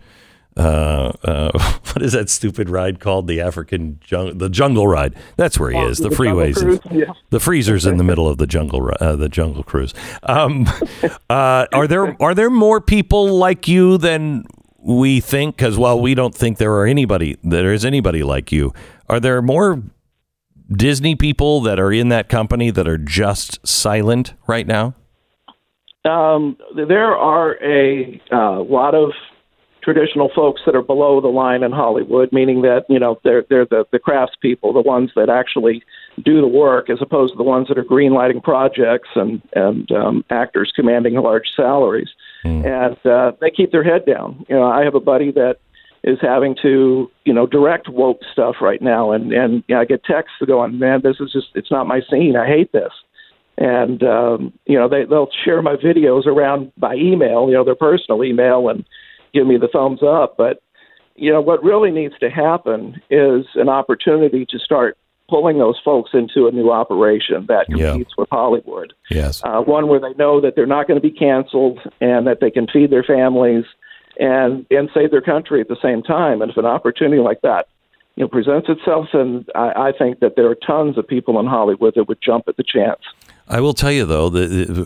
Uh, 0.57 1.11
uh, 1.23 1.51
what 1.93 2.01
is 2.01 2.13
that 2.13 2.29
stupid 2.29 2.69
ride 2.69 2.99
called? 2.99 3.27
The 3.27 3.41
African 3.41 3.99
jung- 4.07 4.37
the 4.37 4.49
jungle 4.49 4.87
ride. 4.87 5.15
That's 5.35 5.59
where 5.59 5.71
he 5.71 5.79
is. 5.79 5.97
The 5.97 6.09
The 6.09 6.15
freeways. 6.15 6.55
Cruise, 6.55 6.79
yeah. 6.91 7.13
The 7.29 7.39
freezer's 7.39 7.85
in 7.85 7.97
the 7.97 8.03
middle 8.11 8.27
of 8.27 8.37
the 8.37 8.47
jungle. 8.47 8.89
Uh, 8.99 9.15
the 9.15 9.29
jungle 9.29 9.63
cruise. 9.63 9.93
Um, 10.23 10.67
uh, 11.29 11.65
are 11.73 11.87
there 11.87 12.21
are 12.21 12.33
there 12.33 12.49
more 12.49 12.79
people 12.79 13.37
like 13.37 13.67
you 13.67 13.97
than 13.97 14.45
we 14.79 15.19
think? 15.19 15.57
Because 15.57 15.77
while 15.77 15.99
we 15.99 16.15
don't 16.15 16.35
think 16.35 16.57
there 16.57 16.73
are 16.73 16.85
anybody. 16.85 17.37
There 17.43 17.73
is 17.73 17.83
anybody 17.83 18.23
like 18.23 18.51
you. 18.51 18.73
Are 19.09 19.19
there 19.19 19.41
more 19.41 19.83
Disney 20.71 21.15
people 21.15 21.61
that 21.61 21.79
are 21.79 21.91
in 21.91 22.09
that 22.09 22.29
company 22.29 22.71
that 22.71 22.87
are 22.87 22.97
just 22.97 23.65
silent 23.67 24.33
right 24.47 24.65
now? 24.65 24.95
Um, 26.05 26.57
there 26.75 27.15
are 27.15 27.57
a 27.63 28.21
uh, 28.31 28.61
lot 28.61 28.93
of 28.93 29.11
traditional 29.86 30.31
folks 30.36 30.61
that 30.65 30.75
are 30.75 30.81
below 30.81 31.21
the 31.21 31.27
line 31.27 31.61
in 31.61 31.71
Hollywood, 31.71 32.33
meaning 32.33 32.63
that 32.63 32.86
you 32.89 32.99
know 32.99 33.19
they're 33.23 33.45
they're 33.49 33.65
the 33.65 33.86
the 33.91 33.99
craftspeople, 33.99 34.73
the 34.73 34.81
ones 34.81 35.11
that 35.15 35.29
actually 35.29 35.83
do 36.23 36.41
the 36.41 36.47
work, 36.47 36.89
as 36.89 36.97
opposed 37.01 37.33
to 37.33 37.38
the 37.38 37.43
ones 37.43 37.67
that 37.67 37.77
are 37.77 37.83
greenlighting 37.83 38.43
projects 38.43 39.09
and 39.15 39.41
and 39.53 39.91
um, 39.91 40.25
actors 40.31 40.73
commanding 40.75 41.13
large 41.13 41.47
salaries, 41.55 42.09
and 42.65 42.97
uh, 43.05 43.31
they 43.39 43.51
keep 43.51 43.71
their 43.71 43.83
head 43.83 44.05
down. 44.05 44.43
You 44.49 44.55
know, 44.55 44.63
I 44.63 44.83
have 44.83 44.95
a 44.95 44.99
buddy 44.99 45.31
that 45.33 45.57
is 46.03 46.17
having 46.19 46.55
to 46.63 47.09
you 47.23 47.33
know 47.33 47.45
direct 47.45 47.88
woke 47.88 48.21
stuff 48.33 48.55
right 48.59 48.81
now, 48.81 49.11
and 49.11 49.31
and 49.31 49.63
you 49.67 49.75
know, 49.75 49.81
I 49.81 49.86
get 49.86 50.03
texts 50.03 50.38
going, 50.45 50.79
man, 50.79 51.01
this 51.03 51.17
is 51.19 51.31
just 51.31 51.49
it's 51.53 51.71
not 51.71 51.86
my 51.86 52.01
scene. 52.09 52.36
I 52.36 52.47
hate 52.47 52.71
this 52.71 52.91
and 53.57 54.03
um, 54.03 54.51
you 54.65 54.77
know 54.77 54.89
they 54.89 55.05
they'll 55.05 55.29
share 55.45 55.61
my 55.61 55.75
videos 55.75 56.25
around 56.25 56.73
by 56.77 56.95
email, 56.95 57.47
you 57.47 57.53
know 57.53 57.63
their 57.63 57.75
personal 57.75 58.21
email, 58.23 58.67
and 58.67 58.83
give 59.36 59.45
me 59.45 59.57
the 59.57 59.67
thumbs 59.67 60.01
up. 60.01 60.36
But 60.38 60.61
you 61.15 61.31
know 61.31 61.41
what 61.41 61.63
really 61.63 61.91
needs 61.91 62.17
to 62.19 62.29
happen 62.29 63.01
is 63.09 63.45
an 63.55 63.69
opportunity 63.69 64.45
to 64.49 64.57
start 64.59 64.97
pulling 65.29 65.57
those 65.57 65.79
folks 65.83 66.11
into 66.13 66.47
a 66.47 66.51
new 66.51 66.71
operation 66.71 67.45
that 67.47 67.65
Yeah. 67.69 67.91
competes 67.91 68.15
with 68.17 68.29
Hollywood. 68.31 68.93
Yes. 69.09 69.41
Uh, 69.43 69.61
one 69.61 69.88
where 69.88 69.99
they 69.99 70.13
know 70.13 70.39
that 70.41 70.55
they're 70.55 70.67
not 70.77 70.88
going 70.88 71.01
to 71.01 71.07
be 71.11 71.15
canceled 71.27 71.79
and 71.99 72.27
that 72.27 72.39
they 72.41 72.51
can 72.51 72.67
feed 72.67 72.91
their 72.91 73.03
families 73.03 73.65
and 74.19 74.65
and 74.71 74.89
save 74.93 75.11
their 75.11 75.21
country 75.21 75.59
at 75.61 75.67
the 75.67 75.77
same 75.81 76.01
time. 76.03 76.41
And 76.41 76.51
if 76.51 76.57
an 76.57 76.65
opportunity 76.65 77.21
like 77.21 77.41
that 77.41 77.67
you 78.15 78.23
know 78.23 78.27
presents 78.29 78.69
itself, 78.69 79.07
and 79.13 79.49
I, 79.55 79.88
I 79.88 79.91
think 79.97 80.19
that 80.19 80.36
there 80.36 80.49
are 80.49 80.55
tons 80.55 80.97
of 80.97 81.07
people 81.07 81.39
in 81.39 81.45
Hollywood 81.47 81.93
that 81.95 82.07
would 82.07 82.21
jump 82.21 82.47
at 82.47 82.55
the 82.57 82.63
chance. 82.63 83.01
I 83.47 83.59
will 83.61 83.73
tell 83.73 83.91
you 83.91 84.05
though, 84.05 84.29
the, 84.29 84.45
the 84.47 84.86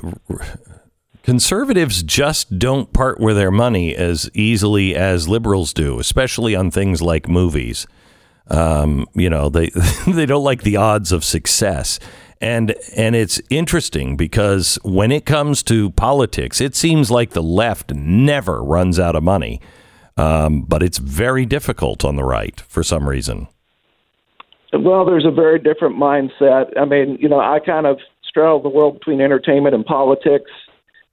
conservatives 1.30 2.02
just 2.02 2.58
don't 2.58 2.92
part 2.92 3.20
with 3.20 3.36
their 3.36 3.52
money 3.52 3.96
as 3.96 4.32
easily 4.34 4.96
as 4.96 5.28
liberals 5.28 5.74
do, 5.74 6.00
especially 6.00 6.56
on 6.56 6.72
things 6.72 7.04
like 7.04 7.30
movies. 7.30 7.86
Um, 8.48 9.06
you 9.14 9.30
know, 9.30 9.48
they 9.48 9.70
they 10.08 10.26
don't 10.26 10.44
like 10.44 10.64
the 10.64 10.78
odds 10.78 11.12
of 11.12 11.24
success. 11.24 12.00
And 12.42 12.74
and 12.98 13.16
it's 13.16 13.40
interesting 13.52 14.18
because 14.18 14.80
when 14.82 15.12
it 15.12 15.28
comes 15.28 15.62
to 15.64 15.92
politics, 15.92 16.60
it 16.60 16.76
seems 16.76 17.12
like 17.12 17.30
the 17.30 17.44
left 17.44 17.94
never 17.94 18.64
runs 18.64 19.00
out 19.00 19.16
of 19.16 19.22
money. 19.22 19.62
Um, 20.18 20.64
but 20.64 20.82
it's 20.82 20.98
very 20.98 21.46
difficult 21.46 22.04
on 22.04 22.16
the 22.16 22.24
right 22.24 22.60
for 22.60 22.82
some 22.82 23.08
reason. 23.08 23.50
Well, 24.74 25.06
there's 25.06 25.28
a 25.28 25.32
very 25.32 25.60
different 25.60 25.96
mindset. 25.96 26.76
I 26.76 26.86
mean, 26.86 27.20
you 27.22 27.30
know, 27.30 27.40
I 27.40 27.60
kind 27.64 27.86
of 27.86 28.00
straddle 28.28 28.64
the 28.64 28.70
world 28.70 28.96
between 28.96 29.22
entertainment 29.22 29.76
and 29.76 29.86
politics, 29.86 30.50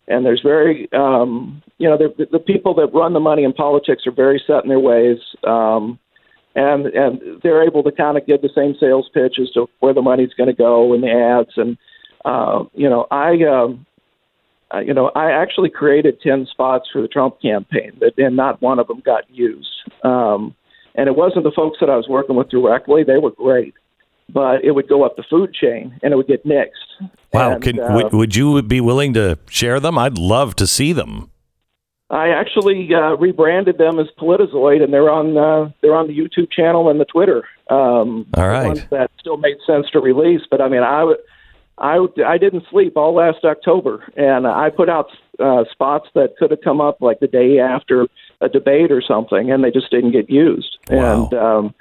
and 0.09 0.25
there's 0.25 0.41
very, 0.43 0.89
um, 0.93 1.63
you 1.79 1.89
know, 1.89 1.99
the, 1.99 2.39
people 2.39 2.75
that 2.75 2.95
run 2.95 3.13
the 3.13 3.21
money 3.21 3.45
in 3.45 3.53
politics 3.53 4.05
are 4.07 4.13
very 4.13 4.43
set 4.47 4.63
in 4.63 4.69
their 4.69 4.81
ways, 4.81 5.19
um, 5.47 5.99
and 6.55 6.87
and 6.87 7.21
they're 7.43 7.65
able 7.67 7.83
to 7.83 7.93
kind 7.93 8.17
of 8.17 8.27
give 8.27 8.41
the 8.41 8.51
same 8.55 8.75
sales 8.79 9.11
pitch 9.13 9.37
as 9.41 9.51
to 9.53 9.67
where 9.81 9.95
the 9.95 10.03
money's 10.03 10.33
going 10.35 10.49
to 10.49 10.57
go 10.57 10.95
and 10.95 11.03
the 11.03 11.11
ads, 11.11 11.53
and 11.57 11.77
uh, 12.25 12.65
you 12.75 12.89
know, 12.89 13.07
I. 13.11 13.33
Um, 13.45 13.87
uh, 14.75 14.81
you 14.81 14.93
know, 14.93 15.13
I 15.15 15.31
actually 15.31 15.71
created 15.71 16.21
10 16.21 16.49
spots 16.51 16.89
for 16.93 17.01
the 17.01 17.07
Trump 17.07 17.41
campaign, 17.41 17.93
but 18.01 18.19
and 18.19 18.35
not 18.35 18.61
one 18.61 18.81
of 18.81 18.89
them 18.89 19.01
got 19.01 19.23
used. 19.31 19.69
Um, 20.03 20.57
and 20.97 21.07
it 21.07 21.15
wasn't 21.15 21.45
the 21.45 21.53
folks 21.55 21.79
that 21.81 21.89
I 21.89 21.97
was 21.97 22.09
working 22.09 22.35
with 22.35 22.49
directly; 22.49 23.05
they 23.05 23.19
were 23.19 23.31
great, 23.31 23.75
but 24.29 24.65
it 24.65 24.73
would 24.73 24.89
go 24.89 25.05
up 25.05 25.15
the 25.15 25.23
food 25.31 25.55
chain 25.55 25.97
and 26.03 26.13
it 26.13 26.17
would 26.17 26.27
get 26.27 26.45
nixed. 26.45 26.86
Wow, 27.33 27.53
And, 27.53 27.63
Can, 27.63 27.81
uh, 27.81 27.95
would, 27.95 28.13
would 28.13 28.37
you 28.37 28.63
be 28.63 28.81
willing 28.81 29.15
to 29.15 29.39
share 29.49 29.81
them? 29.81 29.99
I'd 29.99 30.19
love 30.19 30.57
to 30.57 30.67
see 30.67 30.93
them. 30.93 31.31
I 32.09 32.29
actually 32.29 32.95
uh, 32.95 33.17
rebranded 33.17 33.79
them 33.79 33.99
as 33.99 34.07
PolitiZoid, 34.19 34.83
and 34.83 34.93
they're 34.93 35.11
on 35.11 35.37
uh, 35.37 35.71
they're 35.83 35.97
on 35.97 36.07
the 36.07 36.17
YouTube 36.17 36.53
channel 36.53 36.89
and 36.89 37.01
the 37.01 37.05
Twitter. 37.05 37.43
Um, 37.69 38.27
All 38.37 38.49
right. 38.49 38.89
that 38.91 39.11
still 39.19 39.39
made 39.39 39.57
sense 39.67 39.91
to 39.91 39.99
release, 39.99 40.43
but 40.49 40.61
I 40.61 40.69
mean, 40.69 40.83
I 40.83 41.05
would. 41.05 41.19
I, 41.79 41.99
I 42.25 42.39
didn't 42.39 42.65
sleep 42.71 42.97
all 42.97 43.15
last 43.15 43.45
October, 43.45 44.03
and 44.17 44.47
I 44.47 44.71
put 44.71 44.89
out 44.89 45.11
uh, 45.39 45.65
spots 45.71 46.09
that 46.15 46.35
could 46.39 46.51
have 46.51 46.63
come 46.63 46.81
up 46.81 47.03
like 47.03 47.21
the 47.21 47.27
day 47.27 47.59
after 47.59 48.07
a 48.41 48.49
debate 48.49 48.91
or 48.91 49.03
something, 49.03 49.53
and 49.53 49.63
they 49.63 49.71
just 49.71 49.91
didn't 49.91 50.13
get 50.13 50.31
used. 50.31 50.79
And 50.89 51.35
um, 51.35 51.75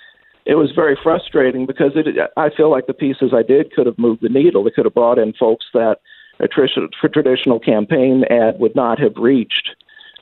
it 0.45 0.55
was 0.55 0.71
very 0.71 0.97
frustrating 1.01 1.65
because 1.65 1.93
it, 1.95 2.05
I 2.37 2.49
feel 2.49 2.69
like 2.69 2.87
the 2.87 2.93
pieces 2.93 3.31
I 3.33 3.43
did 3.43 3.73
could 3.73 3.87
have 3.87 3.97
moved 3.97 4.21
the 4.21 4.29
needle. 4.29 4.65
It 4.67 4.75
could 4.75 4.85
have 4.85 4.93
brought 4.93 5.17
in 5.17 5.33
folks 5.33 5.65
that 5.73 5.99
a 6.39 6.47
traditional 6.47 7.59
campaign 7.59 8.23
ad 8.29 8.59
would 8.59 8.75
not 8.75 8.99
have 8.99 9.15
reached. 9.17 9.69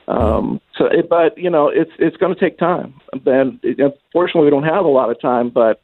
Um, 0.06 0.60
so, 0.76 0.86
it, 0.86 1.08
but 1.08 1.36
you 1.38 1.50
know, 1.50 1.68
it's 1.68 1.90
it's 1.98 2.16
going 2.16 2.34
to 2.34 2.40
take 2.40 2.58
time. 2.58 2.94
And 3.26 3.58
unfortunately, 3.62 4.44
we 4.44 4.50
don't 4.50 4.64
have 4.64 4.84
a 4.84 4.88
lot 4.88 5.10
of 5.10 5.20
time, 5.20 5.50
but 5.50 5.82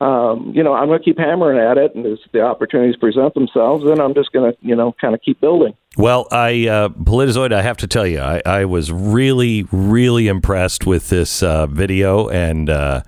um, 0.00 0.52
you 0.52 0.64
know, 0.64 0.74
I'm 0.74 0.88
going 0.88 0.98
to 0.98 1.04
keep 1.04 1.18
hammering 1.18 1.58
at 1.58 1.78
it, 1.78 1.94
and 1.94 2.04
as 2.04 2.18
the 2.32 2.40
opportunities 2.40 2.96
present 2.96 3.34
themselves, 3.34 3.84
then 3.86 4.00
I'm 4.00 4.14
just 4.14 4.32
going 4.32 4.52
to, 4.52 4.58
you 4.60 4.74
know, 4.74 4.96
kind 5.00 5.14
of 5.14 5.20
keep 5.22 5.40
building. 5.40 5.74
Well, 5.96 6.26
I 6.32 6.66
uh, 6.66 6.88
PolitiZoid, 6.88 7.52
I 7.52 7.62
have 7.62 7.76
to 7.78 7.86
tell 7.86 8.06
you, 8.06 8.18
I, 8.18 8.42
I 8.44 8.64
was 8.64 8.90
really, 8.90 9.64
really 9.70 10.26
impressed 10.26 10.86
with 10.86 11.08
this 11.08 11.40
uh, 11.44 11.68
video, 11.68 12.28
and 12.28 12.68
uh, 12.68 13.02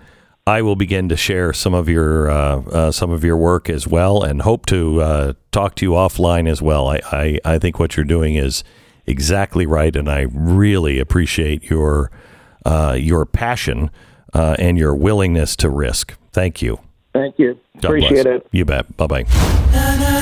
I 0.46 0.60
will 0.60 0.76
begin 0.76 1.08
to 1.08 1.16
share 1.16 1.54
some 1.54 1.72
of 1.72 1.88
your 1.88 2.30
uh, 2.30 2.60
uh, 2.60 2.92
some 2.92 3.10
of 3.10 3.24
your 3.24 3.36
work 3.38 3.70
as 3.70 3.88
well, 3.88 4.22
and 4.22 4.42
hope 4.42 4.66
to 4.66 5.00
uh, 5.00 5.32
talk 5.52 5.74
to 5.76 5.86
you 5.86 5.92
offline 5.92 6.46
as 6.46 6.60
well. 6.60 6.88
I, 6.88 7.00
I, 7.10 7.38
I 7.46 7.58
think 7.58 7.78
what 7.78 7.96
you're 7.96 8.04
doing 8.04 8.34
is 8.34 8.62
exactly 9.06 9.64
right, 9.64 9.96
and 9.96 10.06
I 10.06 10.26
really 10.30 10.98
appreciate 10.98 11.70
your 11.70 12.10
uh, 12.66 12.94
your 12.98 13.24
passion 13.24 13.90
uh, 14.34 14.56
and 14.58 14.76
your 14.76 14.94
willingness 14.94 15.56
to 15.56 15.70
risk. 15.70 16.14
Thank 16.32 16.60
you. 16.60 16.78
Thank 17.14 17.38
you. 17.38 17.58
God 17.80 17.84
Appreciate 17.84 18.24
bless. 18.24 18.26
it. 18.26 18.46
You 18.52 18.66
bet. 18.66 18.96
Bye 18.98 19.06
bye. 19.06 20.20